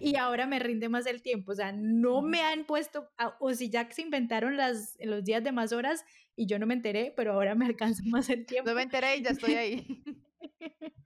y 0.00 0.16
ahora 0.16 0.46
me 0.46 0.58
rinde 0.58 0.88
más 0.88 1.06
el 1.06 1.22
tiempo. 1.22 1.52
O 1.52 1.54
sea, 1.54 1.72
no 1.72 2.22
me 2.22 2.42
han 2.42 2.64
puesto, 2.64 3.10
o 3.40 3.52
si 3.52 3.70
ya 3.70 3.90
se 3.90 4.02
inventaron 4.02 4.56
las, 4.56 4.96
los 5.00 5.24
días 5.24 5.42
de 5.42 5.52
más 5.52 5.72
horas 5.72 6.04
y 6.36 6.46
yo 6.46 6.58
no 6.58 6.66
me 6.66 6.74
enteré, 6.74 7.12
pero 7.16 7.32
ahora 7.32 7.54
me 7.54 7.66
alcanza 7.66 8.02
más 8.06 8.28
el 8.30 8.46
tiempo. 8.46 8.70
No 8.70 8.76
me 8.76 8.82
enteré 8.82 9.16
y 9.16 9.22
ya 9.22 9.30
estoy 9.30 9.54
ahí. 9.54 10.02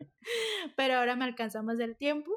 pero 0.77 0.95
ahora 0.95 1.17
me 1.17 1.25
alcanza 1.25 1.63
más 1.63 1.79
el 1.81 1.97
tiempo 1.97 2.31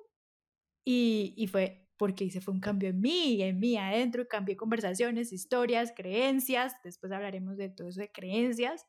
y, 0.86 1.34
y 1.38 1.48
fue 1.48 1.82
porque 2.02 2.24
hice 2.24 2.42
fue 2.42 2.56
un 2.56 2.62
cambio 2.62 2.90
en 2.90 3.00
mí, 3.00 3.44
en 3.44 3.60
mí 3.60 3.78
adentro, 3.78 4.28
cambié 4.28 4.58
conversaciones, 4.58 5.32
historias, 5.32 5.94
creencias, 5.96 6.74
después 6.84 7.12
hablaremos 7.12 7.58
de 7.58 7.70
todo 7.70 7.90
eso 7.90 8.02
de 8.02 8.12
creencias, 8.12 8.88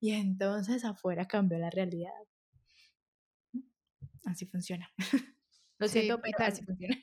y 0.00 0.14
entonces 0.14 0.84
afuera 0.84 1.26
cambió 1.26 1.58
la 1.60 1.70
realidad. 1.70 2.10
Así 4.24 4.46
funciona. 4.46 4.90
Lo 5.78 5.86
siento, 5.86 6.20
pero 6.20 6.38
así 6.40 6.64
funciona. 6.64 6.96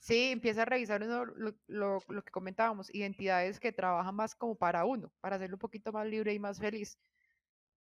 Sí, 0.00 0.30
empieza 0.30 0.62
a 0.62 0.64
revisar 0.64 1.02
uno 1.02 1.26
lo, 1.26 1.54
lo, 1.66 1.98
lo, 2.08 2.24
que 2.24 2.32
comentábamos, 2.32 2.92
identidades 2.94 3.60
que 3.60 3.70
trabajan 3.70 4.14
más 4.14 4.34
como 4.34 4.54
para 4.54 4.86
uno, 4.86 5.12
para 5.20 5.36
hacerlo 5.36 5.56
un 5.56 5.60
poquito 5.60 5.92
más 5.92 6.06
libre 6.06 6.32
y 6.32 6.38
más 6.38 6.58
feliz. 6.58 6.98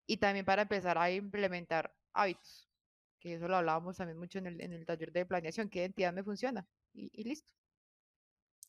Y 0.06 0.16
también 0.16 0.46
para 0.46 0.62
empezar 0.62 0.96
a 0.96 1.10
implementar 1.10 1.94
hábitos, 2.14 2.70
que 3.20 3.34
eso 3.34 3.48
lo 3.48 3.56
hablábamos 3.56 3.98
también 3.98 4.18
mucho 4.18 4.38
en 4.38 4.46
el, 4.46 4.60
en 4.62 4.72
el 4.72 4.86
taller 4.86 5.12
de 5.12 5.26
planeación, 5.26 5.68
qué 5.68 5.80
identidad 5.80 6.14
me 6.14 6.24
funciona 6.24 6.66
y, 6.94 7.10
y 7.12 7.24
listo. 7.24 7.52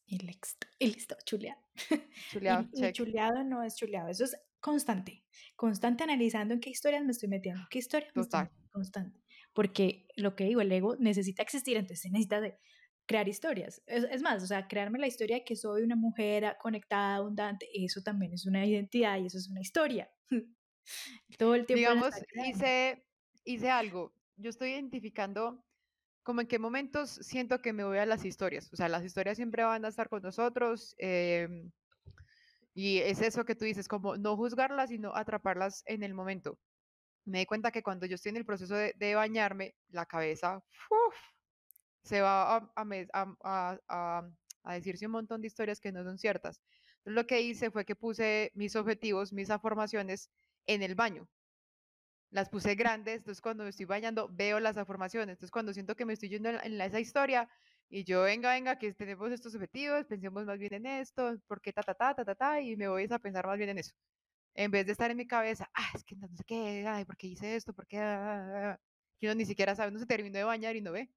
Y 0.06 0.20
listo, 0.20 0.68
y 0.78 0.88
listo, 0.88 1.16
chuleado. 1.26 1.62
Chuleado, 2.32 2.68
y, 2.74 2.86
y 2.86 2.92
chuleado 2.92 3.44
no 3.46 3.64
es 3.64 3.76
chuleado, 3.76 4.10
eso 4.10 4.26
es 4.26 4.38
constante, 4.60 5.24
constante 5.56 6.04
analizando 6.04 6.54
en 6.54 6.60
qué 6.60 6.70
historias 6.70 7.04
me 7.04 7.12
estoy 7.12 7.30
metiendo, 7.30 7.62
qué 7.70 7.80
historias 7.80 8.14
me 8.14 8.24
estoy 8.24 8.42
metiendo, 8.42 8.70
constante 8.72 9.28
porque 9.58 10.06
lo 10.16 10.36
que 10.36 10.44
digo, 10.44 10.62
el 10.62 10.72
ego 10.72 10.98
necesita 10.98 11.42
existir, 11.42 11.78
entonces 11.78 12.02
se 12.02 12.12
necesita 12.12 12.40
de 12.40 12.60
crear 13.08 13.28
historias. 13.28 13.82
Es, 13.88 14.22
más, 14.22 14.44
o 14.44 14.48
sea, 14.48 14.68
crearme 14.68 15.00
la 15.00 15.08
historia 15.08 15.38
de 15.38 15.44
que 15.44 15.56
soy 15.56 15.82
una 15.82 15.96
mujer 15.96 16.58
conectada, 16.60 17.16
abundante, 17.16 17.68
eso 17.74 18.02
también 18.02 18.34
es 18.34 18.46
una 18.46 18.66
identidad 18.66 19.18
y 19.18 19.26
eso 19.26 19.38
es 19.38 19.50
una 19.50 19.62
historia. 19.62 20.12
Todo 21.38 21.56
el 21.56 21.66
tiempo. 21.66 21.80
Digamos, 21.80 22.14
hice, 22.46 23.06
hice 23.44 23.70
algo, 23.70 24.14
yo 24.36 24.50
estoy 24.50 24.72
identificando 24.72 25.64
como 26.24 26.42
en 26.42 26.48
qué 26.48 26.60
momentos 26.60 27.10
siento 27.22 27.62
que 27.62 27.74
me 27.74 27.86
voy 27.86 27.98
a 27.98 28.06
las 28.06 28.26
historias. 28.26 28.72
O 28.74 28.76
sea, 28.76 28.90
las 28.90 29.04
historias 29.04 29.38
siempre 29.38 29.64
van 29.64 29.86
a 29.86 29.88
estar 29.88 30.10
con 30.10 30.22
nosotros. 30.22 30.94
Em, 30.98 31.72
y 32.74 32.98
es 33.00 33.22
eso 33.22 33.46
que 33.46 33.56
tú 33.56 33.64
dices, 33.64 33.88
como 33.88 34.18
no 34.18 34.36
juzgarlas, 34.36 34.90
sino 34.90 35.16
atraparlas 35.16 35.84
en 35.86 36.04
el 36.04 36.14
momento 36.14 36.60
me 37.28 37.40
di 37.40 37.46
cuenta 37.46 37.72
que 37.72 37.84
cuando 37.84 38.06
yo 38.06 38.16
estoy 38.16 38.30
en 38.30 38.38
el 38.38 38.46
proceso 38.46 38.74
de, 38.74 39.16
bañarme, 39.16 39.76
la 39.90 40.06
cabeza 40.06 40.64
se 42.08 42.22
va 42.22 42.58
a, 42.58 42.70
a, 42.74 44.30
a, 44.64 44.74
decirse 44.74 45.06
un 45.06 45.12
montón 45.14 45.42
de 45.42 45.48
historias 45.48 45.80
que 45.80 45.92
no 45.92 46.04
son 46.04 46.18
ciertas. 46.18 46.62
lo 47.06 47.26
que 47.28 47.42
hice 47.42 47.72
fue 47.72 47.86
que 47.86 47.96
puse 47.96 48.52
mis 48.56 48.76
objetivos, 48.76 49.34
mis 49.34 49.50
afirmaciones 49.50 50.30
en 50.68 50.84
el 50.84 50.96
baño. 50.96 51.28
Las 52.32 52.50
puse 52.50 52.76
grandes, 52.76 53.18
entonces 53.18 53.42
cuando 53.42 53.64
me 53.64 53.70
estoy 53.70 53.86
bañando 53.86 54.30
veo 54.30 54.60
las 54.60 54.78
afirmaciones. 54.78 55.34
Entonces 55.36 55.52
cuando 55.52 55.74
siento 55.74 55.96
que 55.96 56.06
me 56.06 56.14
estoy 56.14 56.30
yendo 56.30 56.50
en, 56.50 56.82
esa 56.82 57.00
historia 57.00 57.50
y 57.90 58.04
yo, 58.04 58.24
venga, 58.24 58.52
venga, 58.54 58.78
que 58.78 58.94
tenemos 58.94 59.32
estos 59.32 59.56
objetivos, 59.56 60.06
pensemos 60.06 60.46
más 60.46 60.60
bien 60.60 60.74
en 60.74 60.86
esto, 60.88 61.38
porque 61.48 61.72
ta, 61.74 61.84
ta, 61.84 61.94
ta, 61.96 62.14
ta, 62.16 62.26
ta, 62.26 62.36
ta, 62.36 62.62
y 62.62 62.76
me 62.76 62.88
voy 62.90 63.08
a 63.10 63.20
pensar 63.20 63.46
más 63.48 63.58
bien 63.58 63.70
en 63.70 63.80
eso. 63.80 63.94
En 64.56 64.72
vez 64.72 64.86
de 64.86 64.92
estar 64.94 65.12
en 65.12 65.18
mi 65.18 65.28
cabeza, 65.28 65.70
ah, 65.74 65.90
es 65.96 66.04
que 66.04 66.16
no 66.16 66.28
sé 66.36 66.44
qué, 66.46 66.86
ay, 66.88 67.06
¿por 67.06 67.18
qué 67.18 67.28
hice 67.28 67.56
esto? 67.56 67.74
¿Por 67.74 67.88
qué? 67.88 68.00
Ah, 68.00 68.74
ah, 68.74 68.80
que 69.20 69.28
uno 69.28 69.36
ni 69.36 69.46
siquiera 69.46 69.76
sabe, 69.76 69.92
no 69.92 70.00
se 70.00 70.06
terminó 70.06 70.38
de 70.38 70.44
bañar 70.44 70.76
y 70.76 70.82
no 70.82 70.92
ve. 70.92 71.10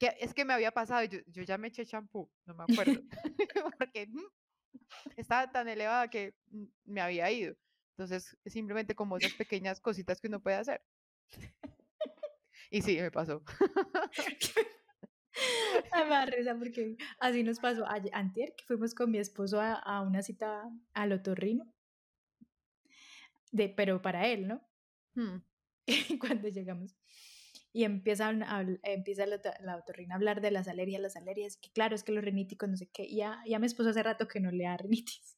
Que, 0.00 0.16
es 0.18 0.32
que 0.32 0.46
me 0.46 0.54
había 0.54 0.72
pasado, 0.72 1.04
yo, 1.04 1.18
yo 1.26 1.42
ya 1.42 1.58
me 1.58 1.68
eché 1.68 1.84
champú, 1.84 2.30
no 2.46 2.54
me 2.54 2.64
acuerdo, 2.64 3.02
porque 3.78 4.06
mm, 4.06 4.24
estaba 5.16 5.52
tan 5.52 5.68
elevada 5.68 6.08
que 6.08 6.34
mm, 6.46 6.64
me 6.86 7.02
había 7.02 7.30
ido. 7.30 7.54
Entonces, 7.90 8.34
es 8.42 8.52
simplemente 8.54 8.94
como 8.94 9.18
esas 9.18 9.34
pequeñas 9.34 9.78
cositas 9.78 10.18
que 10.18 10.28
uno 10.28 10.40
puede 10.40 10.56
hacer. 10.56 10.82
Y 12.72 12.82
sí, 12.82 12.96
me 13.00 13.10
pasó. 13.10 13.42
Ay, 15.90 16.04
me 16.04 16.10
da 16.10 16.26
risa 16.26 16.56
porque 16.56 16.96
así 17.18 17.42
nos 17.42 17.58
pasó 17.58 17.84
ayer, 17.90 18.14
antier, 18.14 18.54
que 18.56 18.64
fuimos 18.64 18.94
con 18.94 19.10
mi 19.10 19.18
esposo 19.18 19.60
a, 19.60 19.72
a 19.72 20.02
una 20.02 20.22
cita 20.22 20.70
al 20.94 21.10
otorrino. 21.10 21.64
De, 23.50 23.70
pero 23.70 24.00
para 24.00 24.28
él, 24.28 24.46
¿no? 24.46 24.62
Hmm. 25.14 25.42
Y 25.86 26.16
cuando 26.20 26.46
llegamos 26.46 26.94
y 27.72 27.84
empiezan 27.84 28.42
a, 28.42 28.66
empieza 28.82 29.26
la, 29.26 29.40
la 29.60 29.76
otorrina 29.76 30.14
a 30.14 30.16
hablar 30.16 30.40
de 30.40 30.50
las 30.50 30.66
alergias, 30.68 31.00
las 31.00 31.16
alergias, 31.16 31.56
que 31.56 31.70
claro, 31.70 31.94
es 31.94 32.02
que 32.02 32.12
los 32.12 32.24
riníticos, 32.24 32.68
no 32.68 32.76
sé 32.76 32.88
qué, 32.92 33.04
y 33.04 33.16
ya, 33.16 33.42
ya 33.46 33.58
mi 33.58 33.66
esposo 33.66 33.90
hace 33.90 34.02
rato 34.02 34.26
que 34.28 34.40
no 34.40 34.50
le 34.50 34.64
da 34.64 34.76
rinitis. 34.78 35.36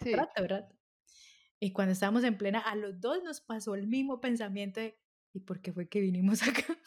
Sí. 0.00 0.14
Rato, 0.14 0.46
rato. 0.46 0.76
Y 1.60 1.72
cuando 1.72 1.92
estábamos 1.92 2.24
en 2.24 2.38
plena, 2.38 2.60
a 2.60 2.76
los 2.76 3.00
dos 3.00 3.22
nos 3.24 3.40
pasó 3.40 3.74
el 3.74 3.86
mismo 3.86 4.20
pensamiento 4.20 4.80
de, 4.80 4.98
¿y 5.32 5.40
por 5.40 5.60
qué 5.60 5.72
fue 5.72 5.88
que 5.88 6.00
vinimos 6.00 6.42
acá? 6.48 6.78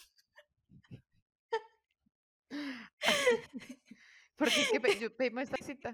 Porque 4.37 4.61
es 4.61 4.69
que 4.69 4.99
yo 4.99 5.15
pedimos 5.15 5.43
esta 5.43 5.57
cita. 5.63 5.93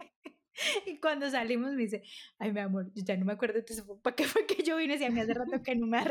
Y 0.85 0.99
cuando 0.99 1.29
salimos 1.29 1.73
me 1.73 1.83
dice, 1.83 2.03
ay, 2.39 2.51
mi 2.51 2.59
amor, 2.61 2.91
yo 2.95 3.03
ya 3.05 3.15
no 3.17 3.25
me 3.25 3.33
acuerdo, 3.33 3.59
¿para 4.01 4.15
qué 4.15 4.23
fue 4.23 4.47
que 4.47 4.63
yo 4.63 4.77
vine 4.77 4.97
si 4.97 5.05
a 5.05 5.11
mí 5.11 5.19
hace 5.19 5.33
rato 5.33 5.61
que 5.61 5.75
no 5.75 5.85
me 5.85 5.97
da 5.97 6.05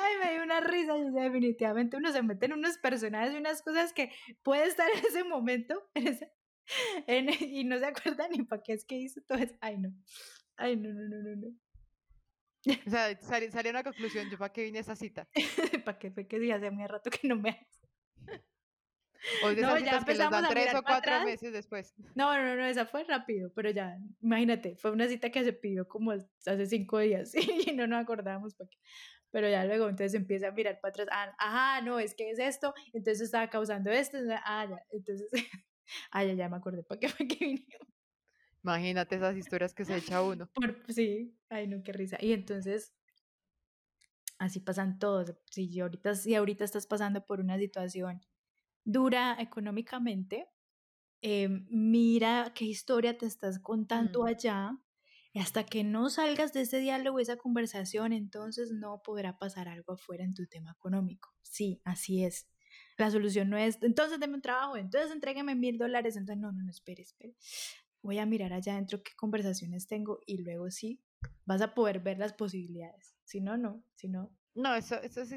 Ay, 0.00 0.14
me 0.24 0.32
dio 0.32 0.42
una 0.42 0.60
risa. 0.60 0.96
Y 0.96 1.10
definitivamente 1.10 1.96
uno 1.96 2.12
se 2.12 2.22
mete 2.22 2.46
en 2.46 2.54
unos 2.54 2.78
personajes 2.78 3.34
y 3.34 3.36
unas 3.36 3.62
cosas 3.62 3.92
que 3.92 4.10
puede 4.42 4.64
estar 4.64 4.88
en 4.90 5.04
ese 5.04 5.24
momento 5.24 5.90
y 7.40 7.64
no 7.64 7.78
se 7.78 7.86
acuerda 7.86 8.28
ni 8.28 8.42
para 8.44 8.62
qué 8.62 8.74
es 8.74 8.84
que 8.84 8.96
hizo 8.96 9.20
todo 9.26 9.38
eso. 9.38 9.54
Ay, 9.60 9.78
no. 9.78 9.92
Ay, 10.56 10.76
no, 10.76 10.90
no, 10.90 11.02
no, 11.08 11.22
no. 11.22 11.36
no. 11.36 11.48
O 12.86 12.90
sea, 12.90 13.18
salió, 13.50 13.70
una 13.70 13.82
conclusión. 13.82 14.28
¿Yo 14.30 14.38
para 14.38 14.52
qué 14.52 14.64
vine 14.64 14.78
a 14.78 14.80
esa 14.82 14.96
cita? 14.96 15.28
¿Para 15.84 15.98
qué 15.98 16.10
fue 16.10 16.26
que 16.26 16.38
día 16.38 16.56
hace 16.56 16.70
muy 16.70 16.86
rato 16.86 17.10
que 17.10 17.26
no 17.26 17.36
me 17.36 17.66
O 19.42 19.48
de 19.48 19.62
no, 19.62 19.78
ya 19.78 19.98
empezamos 19.98 20.42
que 20.42 20.54
tres 20.54 20.74
o 20.74 20.82
cuatro 20.82 21.24
meses 21.24 21.52
después. 21.52 21.94
No, 22.14 22.36
no, 22.36 22.56
no, 22.56 22.64
esa 22.66 22.86
fue 22.86 23.04
rápido, 23.04 23.50
pero 23.54 23.70
ya, 23.70 23.98
imagínate, 24.20 24.76
fue 24.76 24.90
una 24.90 25.08
cita 25.08 25.30
que 25.30 25.44
se 25.44 25.52
pidió 25.52 25.88
como 25.88 26.12
hace 26.12 26.66
cinco 26.66 26.98
días 26.98 27.34
y 27.34 27.72
no 27.72 27.86
nos 27.86 28.02
acordábamos 28.02 28.54
para 28.54 28.68
qué 28.68 28.78
pero 29.30 29.48
ya 29.48 29.64
luego 29.64 29.88
entonces 29.88 30.14
empieza 30.14 30.48
a 30.48 30.52
mirar 30.52 30.80
para 30.80 30.90
atrás, 30.90 31.08
ah, 31.10 31.34
ajá, 31.38 31.82
no, 31.82 31.98
es 31.98 32.14
que 32.14 32.30
es 32.30 32.38
esto, 32.38 32.74
entonces 32.92 33.22
estaba 33.22 33.48
causando 33.48 33.90
esto, 33.90 34.18
ah, 34.44 34.66
ya, 34.68 34.82
entonces, 34.92 35.28
ah, 36.10 36.24
ya, 36.24 36.34
ya 36.34 36.48
me 36.48 36.56
acordé 36.56 36.82
para 36.82 37.00
qué 37.00 37.08
fue 37.08 37.26
que 37.26 37.44
vinimos. 37.44 37.90
Imagínate 38.62 39.16
esas 39.16 39.36
historias 39.36 39.74
que 39.74 39.84
se 39.84 39.96
echa 39.96 40.22
uno. 40.22 40.50
sí, 40.88 41.34
ay 41.48 41.66
no, 41.66 41.82
qué 41.82 41.92
risa. 41.92 42.18
Y 42.20 42.32
entonces, 42.32 42.94
así 44.38 44.60
pasan 44.60 44.98
todos. 44.98 45.34
Si 45.50 45.80
ahorita, 45.80 46.14
si 46.14 46.34
ahorita 46.34 46.64
estás 46.64 46.86
pasando 46.86 47.24
por 47.24 47.40
una 47.40 47.58
situación 47.58 48.20
dura 48.84 49.36
económicamente, 49.38 50.48
em, 51.22 51.66
mira 51.70 52.52
qué 52.54 52.66
historia 52.66 53.16
te 53.16 53.26
estás 53.26 53.58
contando 53.58 54.22
mm. 54.22 54.26
allá 54.26 54.78
y 55.32 55.38
hasta 55.38 55.64
que 55.64 55.84
no 55.84 56.10
salgas 56.10 56.52
de 56.52 56.62
ese 56.62 56.78
diálogo, 56.78 57.20
esa 57.20 57.36
conversación, 57.36 58.12
entonces 58.12 58.72
no 58.72 59.00
podrá 59.02 59.38
pasar 59.38 59.68
algo 59.68 59.92
afuera 59.92 60.24
en 60.24 60.34
tu 60.34 60.46
tema 60.46 60.72
económico. 60.72 61.30
Sí, 61.42 61.80
así 61.84 62.24
es. 62.24 62.48
La 62.96 63.10
solución 63.10 63.48
no 63.48 63.56
es, 63.56 63.78
entonces 63.82 64.18
deme 64.20 64.34
un 64.34 64.42
trabajo, 64.42 64.76
entonces 64.76 65.10
entrégueme 65.10 65.54
mil 65.54 65.78
dólares, 65.78 66.16
entonces 66.16 66.40
no, 66.40 66.52
no, 66.52 66.62
no, 66.62 66.70
espere, 66.70 67.02
espere. 67.02 67.36
Voy 68.02 68.18
a 68.18 68.26
mirar 68.26 68.52
allá 68.52 68.72
adentro 68.72 69.02
qué 69.02 69.12
conversaciones 69.16 69.86
tengo 69.86 70.20
y 70.26 70.38
luego 70.38 70.70
sí 70.70 71.02
vas 71.44 71.62
a 71.62 71.74
poder 71.74 72.00
ver 72.00 72.18
las 72.18 72.32
posibilidades. 72.32 73.14
Si 73.24 73.40
no, 73.40 73.56
no, 73.56 73.84
si 73.94 74.08
no. 74.08 74.32
No, 74.54 74.74
eso, 74.74 75.00
eso 75.02 75.24
sí, 75.24 75.36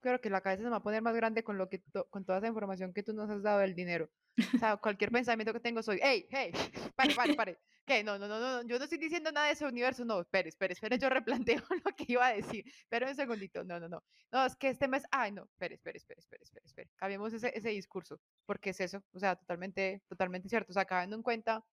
creo 0.00 0.20
que 0.20 0.30
la 0.30 0.40
cabeza 0.40 0.62
se 0.62 0.68
va 0.68 0.76
a 0.76 0.82
poner 0.82 1.02
más 1.02 1.14
grande 1.14 1.42
con, 1.42 1.58
lo 1.58 1.68
que 1.68 1.82
con 2.10 2.24
toda 2.24 2.38
esa 2.38 2.48
información 2.48 2.92
que 2.92 3.02
tú 3.02 3.12
nos 3.12 3.28
has 3.30 3.42
dado 3.42 3.60
del 3.60 3.74
dinero. 3.74 4.10
O 4.54 4.58
sea, 4.58 4.76
cualquier 4.76 5.10
pensamiento 5.10 5.52
que 5.52 5.60
tengo 5.60 5.82
soy, 5.82 6.00
hey, 6.02 6.26
hey, 6.30 6.52
pare, 6.96 7.14
pare, 7.14 7.34
pare. 7.34 7.58
¿Qué? 7.84 8.04
No, 8.04 8.18
no, 8.18 8.28
no, 8.28 8.38
no, 8.38 8.62
yo 8.66 8.78
no 8.78 8.84
estoy 8.84 8.98
diciendo 8.98 9.32
nada 9.32 9.46
de 9.48 9.54
ese 9.54 9.66
universo, 9.66 10.04
no, 10.04 10.20
espere, 10.20 10.48
espere, 10.48 10.72
espere, 10.74 10.98
yo 10.98 11.08
replanteo 11.10 11.62
lo 11.84 11.96
que 11.96 12.04
iba 12.08 12.26
a 12.26 12.34
decir, 12.34 12.64
pero 12.88 13.08
un 13.08 13.14
segundito, 13.14 13.64
no, 13.64 13.80
no, 13.80 13.88
no, 13.88 14.02
no, 14.30 14.46
es 14.46 14.56
que 14.56 14.68
este 14.68 14.88
mes, 14.88 15.02
ay, 15.10 15.32
no, 15.32 15.44
espere, 15.44 15.74
espere, 15.74 15.98
espere, 15.98 16.20
espere, 16.20 16.42
espere, 16.44 16.66
espere, 16.66 16.90
cambiemos 16.96 17.32
ese, 17.32 17.52
ese 17.56 17.70
discurso, 17.70 18.20
porque 18.46 18.70
es 18.70 18.80
eso, 18.80 19.02
o 19.12 19.18
sea, 19.18 19.36
totalmente, 19.36 20.02
totalmente 20.08 20.48
cierto, 20.48 20.70
o 20.70 20.74
sea, 20.74 20.82
acabando 20.82 21.16
en 21.16 21.22
cuenta 21.22 21.64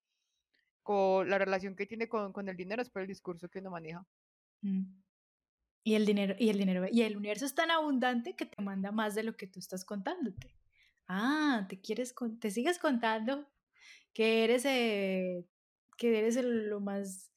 con 0.81 1.29
la 1.29 1.37
relación 1.37 1.75
que 1.75 1.85
tiene 1.85 2.09
con, 2.09 2.33
con 2.33 2.49
el 2.49 2.57
dinero 2.57 2.81
es 2.81 2.89
por 2.89 3.03
el 3.03 3.07
discurso 3.07 3.47
que 3.47 3.59
uno 3.59 3.69
maneja. 3.69 4.03
Mm. 4.61 4.85
Y 5.83 5.95
el 5.95 6.05
dinero, 6.05 6.35
y 6.37 6.49
el 6.49 6.57
dinero, 6.57 6.85
y 6.91 7.03
el 7.03 7.15
universo 7.15 7.45
es 7.45 7.53
tan 7.53 7.71
abundante 7.71 8.35
que 8.35 8.45
te 8.45 8.61
manda 8.61 8.91
más 8.91 9.15
de 9.15 9.23
lo 9.23 9.35
que 9.35 9.47
tú 9.47 9.59
estás 9.59 9.85
contándote. 9.85 10.58
Ah, 11.09 11.65
te 11.69 11.81
quieres, 11.81 12.13
te 12.39 12.51
sigues 12.51 12.77
contando 12.79 13.47
que 14.13 14.43
eres 14.45 14.65
eh, 14.65 15.45
que 15.97 16.19
eres 16.19 16.37
lo 16.43 16.81
más 16.81 17.31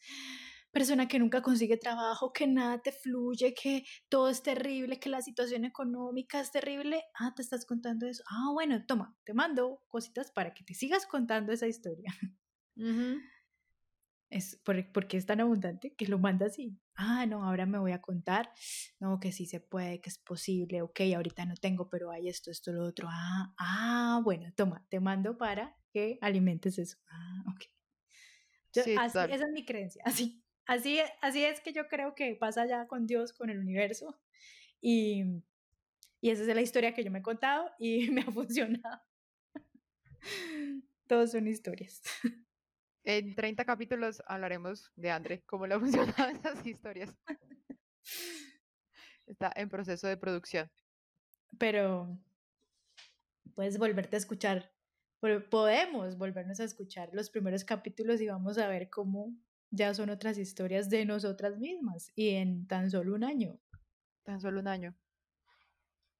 persona 0.72 1.08
que 1.08 1.18
nunca 1.20 1.42
consigue 1.42 1.76
trabajo, 1.78 2.32
que 2.32 2.46
nada 2.48 2.82
te 2.82 2.92
fluye, 2.92 3.54
que 3.54 3.84
todo 4.10 4.28
es 4.30 4.42
terrible, 4.42 5.00
que 5.00 5.10
la 5.10 5.22
situación 5.22 5.64
económica 5.66 6.40
es 6.40 6.50
terrible. 6.52 7.02
Ah, 7.18 7.34
te 7.36 7.42
estás 7.42 7.66
contando 7.66 8.06
eso. 8.08 8.22
Ah, 8.30 8.50
bueno, 8.52 8.84
toma, 8.86 9.18
te 9.24 9.34
mando 9.34 9.82
cositas 9.88 10.32
para 10.32 10.54
que 10.54 10.64
te 10.64 10.74
sigas 10.74 11.06
contando 11.06 11.52
esa 11.52 11.68
historia. 11.68 12.14
Es 14.30 14.56
porque 14.64 15.16
es 15.16 15.26
tan 15.26 15.40
abundante 15.40 15.94
que 15.94 16.08
lo 16.08 16.18
manda 16.18 16.46
así. 16.46 16.81
Ah, 16.94 17.26
no, 17.26 17.44
ahora 17.44 17.66
me 17.66 17.78
voy 17.78 17.92
a 17.92 18.00
contar. 18.00 18.52
No, 19.00 19.18
que 19.18 19.32
sí 19.32 19.46
se 19.46 19.60
puede, 19.60 20.00
que 20.00 20.10
es 20.10 20.18
posible. 20.18 20.82
Ok, 20.82 21.00
ahorita 21.14 21.44
no 21.46 21.54
tengo, 21.54 21.88
pero 21.88 22.10
hay 22.10 22.28
esto, 22.28 22.50
esto, 22.50 22.72
lo 22.72 22.84
otro. 22.84 23.08
Ah, 23.10 23.54
ah, 23.58 24.20
bueno, 24.22 24.52
toma, 24.54 24.86
te 24.88 25.00
mando 25.00 25.36
para 25.38 25.76
que 25.92 26.18
alimentes 26.20 26.78
eso. 26.78 26.98
Ah, 27.10 27.44
ok 27.52 27.64
esa 28.80 29.28
es 29.28 29.52
mi 29.52 29.64
creencia, 29.64 30.02
así, 30.06 30.42
así, 30.66 31.00
así 31.20 31.44
es 31.44 31.60
que 31.60 31.72
yo 31.72 31.88
creo 31.88 32.14
que 32.14 32.34
pasa 32.34 32.66
ya 32.66 32.86
con 32.86 33.06
Dios, 33.06 33.32
con 33.32 33.50
el 33.50 33.58
universo, 33.58 34.20
y, 34.80 35.24
y 36.20 36.30
esa 36.30 36.42
es 36.42 36.48
la 36.48 36.62
historia 36.62 36.94
que 36.94 37.04
yo 37.04 37.10
me 37.10 37.20
he 37.20 37.22
contado 37.22 37.70
y 37.78 38.10
me 38.10 38.22
ha 38.22 38.30
funcionado. 38.30 39.02
Todos 41.06 41.32
son 41.32 41.46
historias. 41.48 42.00
En 43.04 43.34
30 43.34 43.64
capítulos 43.64 44.22
hablaremos 44.26 44.92
de 44.96 45.10
André, 45.10 45.42
cómo 45.46 45.66
le 45.66 45.74
han 45.74 45.80
funcionado 45.80 46.30
esas 46.30 46.66
historias. 46.66 47.16
Está 49.26 49.52
en 49.56 49.68
proceso 49.68 50.06
de 50.06 50.16
producción. 50.16 50.70
Pero 51.58 52.18
puedes 53.54 53.78
volverte 53.78 54.16
a 54.16 54.18
escuchar 54.18 54.72
podemos 55.50 56.18
volvernos 56.18 56.58
a 56.58 56.64
escuchar 56.64 57.10
los 57.12 57.30
primeros 57.30 57.64
capítulos 57.64 58.20
y 58.20 58.26
vamos 58.26 58.58
a 58.58 58.66
ver 58.66 58.90
cómo 58.90 59.32
ya 59.70 59.94
son 59.94 60.10
otras 60.10 60.36
historias 60.36 60.90
de 60.90 61.04
nosotras 61.04 61.58
mismas 61.58 62.10
y 62.16 62.30
en 62.30 62.66
tan 62.66 62.90
solo 62.90 63.14
un 63.14 63.22
año. 63.22 63.58
Tan 64.24 64.40
solo 64.40 64.60
un 64.60 64.68
año. 64.68 64.96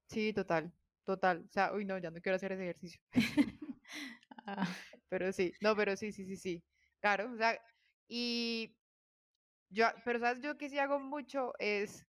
Sí, 0.07 0.33
total, 0.33 0.73
total. 1.05 1.45
O 1.49 1.53
sea, 1.53 1.73
uy, 1.75 1.85
no, 1.85 1.99
ya 1.99 2.11
no 2.11 2.21
quiero 2.21 2.37
hacer 2.37 2.53
ese 2.53 2.63
ejercicio. 2.63 3.01
Ah. 4.45 4.67
Pero 5.09 5.33
sí, 5.33 5.53
no, 5.61 5.77
pero 5.77 5.95
sí, 5.95 6.11
sí, 6.11 6.25
sí, 6.25 6.37
sí. 6.37 6.65
Claro, 7.03 7.33
o 7.33 7.37
sea, 7.37 7.61
y 8.09 8.79
yo, 9.71 9.87
pero 10.05 10.21
sabes, 10.21 10.43
yo 10.43 10.59
que 10.59 10.71
sí 10.71 10.79
hago 10.79 11.01
mucho 11.01 11.53
es 11.59 12.07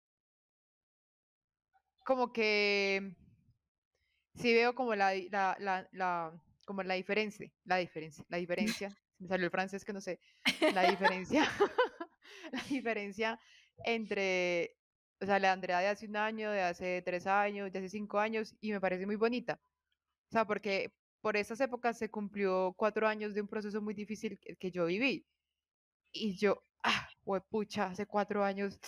como 2.05 2.33
que 2.33 3.15
sí 4.35 4.53
veo 4.53 4.75
como 4.75 4.95
la, 4.95 5.13
la, 5.31 5.55
la, 5.59 5.89
la 5.91 6.43
como 6.65 6.83
la 6.83 6.93
diferencia, 6.95 7.51
la 7.63 7.77
diferencia, 7.77 8.25
la 8.29 8.37
diferencia, 8.37 8.89
me 9.19 9.27
salió 9.27 9.45
el 9.45 9.51
francés 9.51 9.83
que 9.85 9.93
no 9.93 10.01
sé, 10.01 10.19
la 10.73 10.83
diferencia, 10.83 11.43
la 12.51 12.63
diferencia 12.69 13.39
entre, 13.85 14.77
o 15.21 15.25
sea, 15.25 15.39
la 15.39 15.53
Andrea 15.53 15.79
de 15.79 15.87
hace 15.87 16.07
un 16.07 16.17
año, 16.17 16.51
de 16.51 16.61
hace 16.61 17.01
tres 17.03 17.27
años, 17.27 17.71
de 17.71 17.79
hace 17.79 17.89
cinco 17.89 18.19
años, 18.19 18.55
y 18.61 18.71
me 18.71 18.81
parece 18.81 19.05
muy 19.07 19.15
bonita. 19.17 19.61
O 20.29 20.33
sea, 20.33 20.45
porque 20.45 20.98
por 21.21 21.37
esas 21.37 21.59
épocas 21.61 21.97
se 21.97 22.09
cumplió 22.09 22.73
cuatro 22.77 23.07
años 23.07 23.33
de 23.33 23.41
un 23.41 23.47
proceso 23.47 23.81
muy 23.81 23.93
difícil 23.93 24.39
que, 24.39 24.71
yo 24.71 24.85
viví. 24.85 25.25
Y 26.11 26.37
yo, 26.37 26.63
ah, 26.83 27.07
pucha, 27.49 27.87
hace 27.87 28.05
cuatro 28.05 28.43
años, 28.43 28.79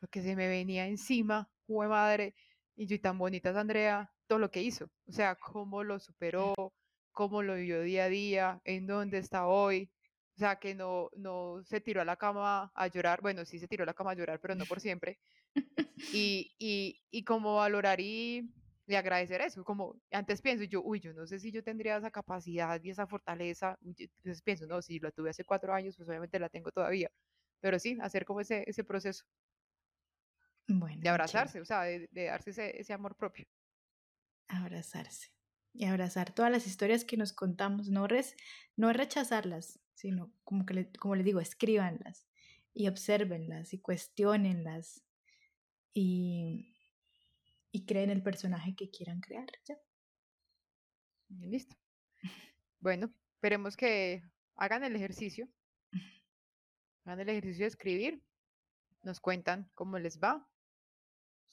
lo 0.00 0.08
que 0.08 0.22
se 0.22 0.36
me 0.36 0.48
venía 0.48 0.86
encima, 0.86 1.50
fue 1.66 1.88
madre, 1.88 2.34
y 2.76 2.86
yo 2.86 3.00
tan 3.00 3.18
bonita 3.18 3.50
es 3.50 3.56
Andrea, 3.56 4.10
todo 4.26 4.38
lo 4.38 4.50
que 4.50 4.62
hizo, 4.62 4.90
o 5.06 5.12
sea, 5.12 5.34
cómo 5.36 5.82
lo 5.84 5.98
superó, 5.98 6.54
cómo 7.12 7.42
lo 7.42 7.56
vivió 7.56 7.82
día 7.82 8.04
a 8.04 8.08
día, 8.08 8.60
en 8.64 8.86
dónde 8.86 9.18
está 9.18 9.46
hoy, 9.46 9.90
o 10.36 10.38
sea, 10.38 10.56
que 10.56 10.74
no, 10.74 11.10
no 11.16 11.62
se 11.64 11.80
tiró 11.80 12.00
a 12.00 12.04
la 12.04 12.16
cama 12.16 12.70
a 12.74 12.86
llorar, 12.86 13.20
bueno, 13.20 13.44
sí 13.44 13.58
se 13.58 13.68
tiró 13.68 13.82
a 13.82 13.86
la 13.86 13.94
cama 13.94 14.12
a 14.12 14.14
llorar, 14.14 14.40
pero 14.40 14.54
no 14.54 14.64
por 14.66 14.80
siempre, 14.80 15.18
y, 16.14 16.54
y, 16.58 17.00
y 17.10 17.24
como 17.24 17.56
valorar 17.56 18.00
y, 18.00 18.48
y, 18.90 18.96
agradecer 18.96 19.40
eso, 19.40 19.64
como 19.64 20.00
antes 20.10 20.42
pienso 20.42 20.64
yo, 20.64 20.82
uy, 20.82 21.00
yo 21.00 21.12
no 21.12 21.26
sé 21.26 21.38
si 21.38 21.50
yo 21.50 21.62
tendría 21.62 21.96
esa 21.96 22.10
capacidad 22.10 22.82
y 22.82 22.90
esa 22.90 23.06
fortaleza, 23.06 23.78
entonces 23.84 24.42
pienso, 24.42 24.66
no, 24.66 24.82
si 24.82 24.98
lo 24.98 25.12
tuve 25.12 25.30
hace 25.30 25.44
cuatro 25.44 25.72
años, 25.72 25.96
pues 25.96 26.08
obviamente 26.08 26.38
la 26.38 26.48
tengo 26.48 26.70
todavía, 26.70 27.10
pero 27.60 27.78
sí, 27.78 27.98
hacer 28.00 28.24
como 28.24 28.40
ese, 28.40 28.64
ese 28.66 28.84
proceso. 28.84 29.24
Bueno, 30.68 31.00
de 31.00 31.08
abrazarse, 31.08 31.60
o 31.60 31.64
sea, 31.64 31.82
de, 31.82 32.08
darse 32.12 32.50
ese, 32.50 32.80
ese, 32.80 32.92
amor 32.92 33.16
propio. 33.16 33.46
Abrazarse. 34.48 35.32
Y 35.72 35.84
abrazar 35.84 36.32
todas 36.32 36.50
las 36.50 36.66
historias 36.66 37.04
que 37.04 37.16
nos 37.16 37.32
contamos, 37.32 37.88
no, 37.88 38.06
res, 38.06 38.36
no 38.76 38.92
rechazarlas, 38.92 39.80
sino 39.94 40.32
como, 40.44 40.66
que 40.66 40.90
como 40.98 41.14
les 41.14 41.24
digo, 41.24 41.40
escríbanlas 41.40 42.28
y 42.72 42.88
observenlas 42.88 43.72
y 43.72 43.78
cuestionenlas 43.78 45.02
y, 45.92 46.69
y 47.72 47.84
creen 47.84 48.10
el 48.10 48.22
personaje 48.22 48.74
que 48.74 48.90
quieran 48.90 49.20
crear. 49.20 49.48
¿ya? 49.64 49.76
Listo. 51.28 51.76
Bueno, 52.80 53.12
esperemos 53.34 53.76
que 53.76 54.22
hagan 54.56 54.84
el 54.84 54.96
ejercicio. 54.96 55.48
Hagan 57.04 57.20
el 57.20 57.28
ejercicio 57.28 57.64
de 57.64 57.68
escribir. 57.68 58.22
Nos 59.02 59.20
cuentan 59.20 59.70
cómo 59.74 59.98
les 59.98 60.18
va 60.18 60.50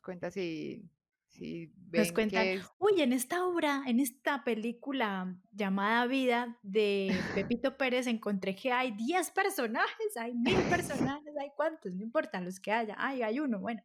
cuenta 0.08 0.32
si, 0.32 0.90
si 1.38 1.72
ven 1.76 2.02
Nos 2.02 2.12
cuentan, 2.12 2.44
que 2.44 2.62
uy, 2.80 3.02
en 3.02 3.14
esta 3.14 3.46
obra, 3.46 3.84
en 3.86 4.00
esta 4.00 4.44
película 4.44 5.40
llamada 5.52 6.08
Vida 6.08 6.58
de 6.64 7.16
Pepito 7.36 7.78
Pérez 7.78 8.08
encontré 8.08 8.56
que 8.56 8.72
hay 8.72 8.92
10 8.92 9.32
personajes, 9.32 10.18
hay 10.18 10.34
mil 10.34 10.56
personajes, 10.70 11.34
hay 11.40 11.50
cuántos, 11.56 11.94
no 11.94 12.04
importa 12.04 12.42
los 12.42 12.60
que 12.60 12.72
haya, 12.72 12.96
ay, 12.98 13.22
hay 13.22 13.40
uno, 13.40 13.60
bueno, 13.60 13.82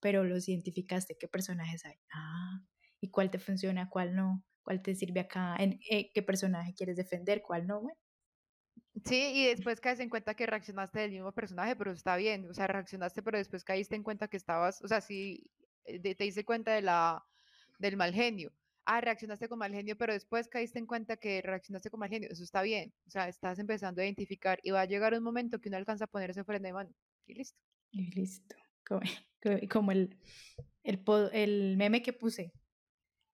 pero 0.00 0.24
los 0.24 0.48
identificaste, 0.48 1.16
¿qué 1.18 1.28
personajes 1.28 1.84
hay? 1.84 1.96
Ah, 2.12 2.60
¿y 3.00 3.10
cuál 3.10 3.30
te 3.30 3.38
funciona, 3.38 3.90
cuál 3.90 4.14
no? 4.14 4.42
¿Cuál 4.62 4.80
te 4.80 4.94
sirve 4.94 5.20
acá? 5.20 5.56
¿En, 5.58 5.78
eh, 5.90 6.10
¿Qué 6.14 6.22
personaje 6.22 6.72
quieres 6.74 6.96
defender, 6.96 7.42
cuál 7.42 7.66
no? 7.66 7.82
Bueno, 7.82 7.98
Sí, 9.04 9.32
y 9.34 9.46
después 9.46 9.80
caes 9.80 9.98
en 9.98 10.08
cuenta 10.08 10.34
que 10.34 10.46
reaccionaste 10.46 11.00
del 11.00 11.10
mismo 11.10 11.32
personaje, 11.32 11.74
pero 11.74 11.92
está 11.92 12.16
bien, 12.16 12.48
o 12.48 12.54
sea, 12.54 12.68
reaccionaste, 12.68 13.22
pero 13.22 13.38
después 13.38 13.64
caíste 13.64 13.96
en 13.96 14.04
cuenta 14.04 14.28
que 14.28 14.36
estabas, 14.36 14.80
o 14.82 14.88
sea, 14.88 15.00
sí, 15.00 15.50
eh, 15.84 16.14
te 16.14 16.24
diste 16.24 16.44
cuenta 16.44 16.72
de 16.72 16.82
la, 16.82 17.24
del 17.78 17.96
mal 17.96 18.12
genio. 18.12 18.52
Ah, 18.86 19.00
reaccionaste 19.00 19.48
con 19.48 19.58
mal 19.58 19.72
genio, 19.72 19.96
pero 19.96 20.12
después 20.12 20.48
caíste 20.48 20.78
en 20.78 20.86
cuenta 20.86 21.16
que 21.16 21.40
reaccionaste 21.40 21.90
con 21.90 22.00
mal 22.00 22.10
genio. 22.10 22.28
Eso 22.30 22.44
está 22.44 22.62
bien. 22.62 22.92
O 23.06 23.10
sea, 23.10 23.28
estás 23.28 23.58
empezando 23.58 24.02
a 24.02 24.04
identificar 24.04 24.60
y 24.62 24.72
va 24.72 24.82
a 24.82 24.86
llegar 24.86 25.14
un 25.14 25.22
momento 25.22 25.60
que 25.60 25.68
uno 25.68 25.78
alcanza 25.78 26.04
a 26.04 26.08
ponerse 26.08 26.44
frente 26.44 26.68
de 26.68 26.72
mano. 26.74 26.90
Y 27.26 27.34
listo. 27.34 27.58
Y 27.92 28.10
listo. 28.10 28.56
Como, 28.86 29.00
como 29.70 29.92
el, 29.92 30.18
el, 30.82 31.02
el 31.32 31.76
meme 31.78 32.02
que 32.02 32.12
puse. 32.12 32.52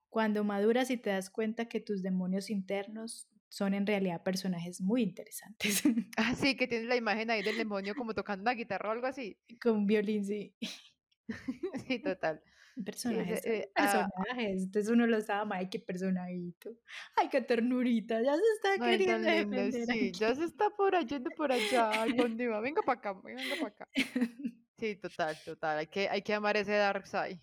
Cuando 0.08 0.44
maduras 0.44 0.90
y 0.90 0.96
te 0.96 1.10
das 1.10 1.30
cuenta 1.30 1.68
que 1.68 1.80
tus 1.80 2.02
demonios 2.02 2.50
internos 2.50 3.28
son 3.50 3.74
en 3.74 3.86
realidad 3.86 4.22
personajes 4.22 4.80
muy 4.80 5.02
interesantes. 5.02 5.82
Ah, 6.16 6.34
sí, 6.34 6.56
que 6.56 6.66
tienes 6.66 6.88
la 6.88 6.96
imagen 6.96 7.30
ahí 7.30 7.42
del 7.42 7.56
demonio 7.56 7.94
como 7.94 8.14
tocando 8.14 8.42
una 8.42 8.52
guitarra 8.52 8.90
o 8.90 8.92
algo 8.92 9.06
así. 9.06 9.38
Con 9.60 9.76
un 9.76 9.86
violín, 9.86 10.24
sí. 10.24 10.54
sí, 11.86 11.98
total. 12.00 12.42
Personajes, 12.84 13.44
eh, 13.44 13.70
ah 13.74 14.08
personajes. 14.08 14.62
Entonces 14.62 14.90
uno 14.90 15.06
los 15.06 15.28
ama, 15.28 15.56
ay, 15.56 15.68
qué 15.68 15.78
personajito. 15.78 16.70
Ay, 17.16 17.28
qué 17.28 17.40
ternurita, 17.42 18.22
ya 18.22 18.34
se 18.36 18.42
está 18.54 18.84
queriendo 18.84 19.70
Sí, 19.92 20.12
ya 20.12 20.34
se 20.34 20.44
está 20.44 20.70
por 20.70 20.94
allá, 20.94 21.20
por 21.36 21.52
allá, 21.52 21.90
Venga 22.62 22.82
para 22.82 22.98
acá, 22.98 23.12
venga 23.12 23.42
para 23.56 23.68
acá. 23.68 23.88
Sí, 24.78 24.96
total, 24.96 25.36
total. 25.44 25.76
Hay 25.76 25.88
que, 25.88 26.08
hay 26.08 26.22
que 26.22 26.32
amar 26.32 26.56
ese 26.56 26.72
dark 26.72 27.06
side. 27.06 27.38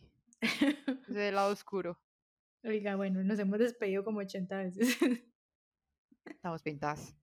Ese 1.07 1.31
lado 1.31 1.51
oscuro. 1.51 2.01
Oiga, 2.63 2.95
bueno, 2.95 3.23
nos 3.23 3.37
hemos 3.37 3.59
despedido 3.59 4.03
como 4.03 4.21
80 4.21 4.57
veces. 4.57 4.97
Estamos 6.25 6.63
pintadas. 6.63 7.15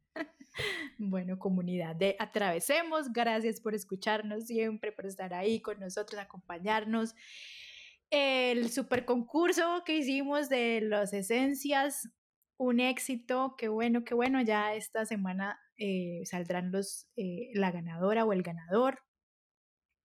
Bueno, 0.99 1.39
comunidad 1.39 1.97
de 1.97 2.17
Atravesemos, 2.19 3.13
gracias 3.13 3.61
por 3.61 3.75
escucharnos 3.75 4.47
siempre, 4.47 4.93
por 4.93 5.07
estar 5.07 5.35
ahí 5.35 5.61
con 5.61 5.81
nosotros, 5.81 6.21
acompañarnos. 6.21 7.15
El 8.11 8.71
super 8.71 9.05
concurso 9.05 9.83
que 9.85 9.99
hicimos 9.99 10.49
de 10.49 10.81
las 10.83 11.13
esencias, 11.13 12.09
un 12.57 12.81
éxito, 12.81 13.57
qué 13.59 13.69
bueno, 13.69 14.05
qué 14.05 14.15
bueno, 14.15 14.41
ya 14.43 14.75
esta 14.75 15.05
semana 15.05 15.59
eh, 15.77 16.23
saldrán 16.25 16.71
los, 16.71 17.09
eh, 17.17 17.51
la 17.55 17.73
ganadora 17.73 18.25
o 18.25 18.33
el 18.33 18.43
ganador. 18.43 19.01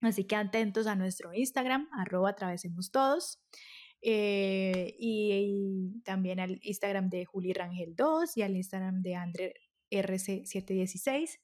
Así 0.02 0.26
que 0.26 0.36
atentos 0.36 0.88
a 0.88 0.96
nuestro 0.96 1.34
Instagram, 1.34 1.90
arroba 1.94 2.32
atravesemos 2.32 2.90
todos. 2.92 3.40
Eh, 4.02 4.96
y, 4.98 6.02
también 6.06 6.40
al 6.40 6.60
Instagram 6.64 7.10
de 7.10 7.26
Juli 7.26 7.52
Rangel 7.54 7.96
2 7.96 8.38
y 8.38 8.42
al 8.44 8.56
Instagram 8.56 9.02
de 9.02 9.16
Andre 9.16 9.54
RC716, 9.92 11.40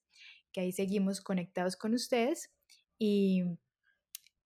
que 0.52 0.62
ahí 0.62 0.72
seguimos 0.72 1.22
conectados 1.22 1.76
con 1.76 1.94
ustedes 1.94 2.52
y, 2.98 3.44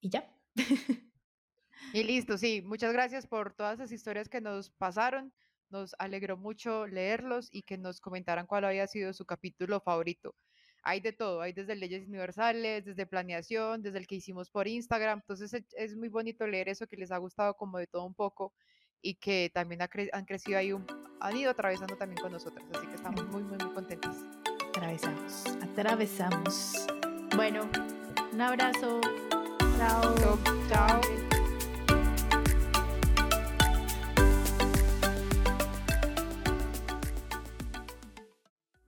y 0.01 0.09
ya. 0.09 0.35
Y 1.91 2.03
listo, 2.03 2.37
sí, 2.37 2.61
muchas 2.61 2.93
gracias 2.93 3.25
por 3.25 3.53
todas 3.53 3.79
las 3.79 3.91
historias 3.91 4.29
que 4.29 4.41
nos 4.41 4.69
pasaron. 4.69 5.33
Nos 5.71 5.95
alegró 5.97 6.37
mucho 6.37 6.85
leerlos 6.85 7.49
y 7.51 7.63
que 7.63 7.79
nos 7.79 7.99
comentaran 7.99 8.45
cuál 8.45 8.65
había 8.65 8.85
sido 8.85 9.11
su 9.11 9.25
capítulo 9.25 9.81
favorito. 9.81 10.35
Hay 10.83 10.99
de 10.99 11.13
todo, 11.13 11.41
hay 11.41 11.51
desde 11.51 11.75
leyes 11.75 12.07
universales, 12.07 12.85
desde 12.85 13.07
planeación, 13.07 13.81
desde 13.81 13.97
el 13.97 14.05
que 14.05 14.15
hicimos 14.15 14.51
por 14.51 14.67
Instagram. 14.67 15.19
Entonces 15.19 15.63
es 15.75 15.95
muy 15.95 16.09
bonito 16.09 16.45
leer 16.45 16.69
eso 16.69 16.85
que 16.85 16.95
les 16.95 17.11
ha 17.11 17.17
gustado 17.17 17.55
como 17.55 17.79
de 17.79 17.87
todo 17.87 18.05
un 18.05 18.13
poco 18.13 18.53
y 19.01 19.15
que 19.15 19.49
también 19.51 19.81
han 19.81 20.25
crecido 20.25 20.59
ahí, 20.59 20.73
un, 20.73 20.85
han 21.19 21.37
ido 21.37 21.51
atravesando 21.51 21.95
también 21.95 22.21
con 22.21 22.31
nosotros. 22.31 22.65
Así 22.75 22.87
que 22.87 22.95
estamos 22.95 23.25
muy, 23.27 23.43
muy, 23.43 23.57
muy 23.57 23.73
contentos. 23.73 24.15
Atravesamos, 24.69 25.43
atravesamos. 25.61 26.87
Bueno, 27.35 27.69
un 28.31 28.41
abrazo. 28.41 29.01
Chao. 29.77 30.15
Chao. 30.69 31.38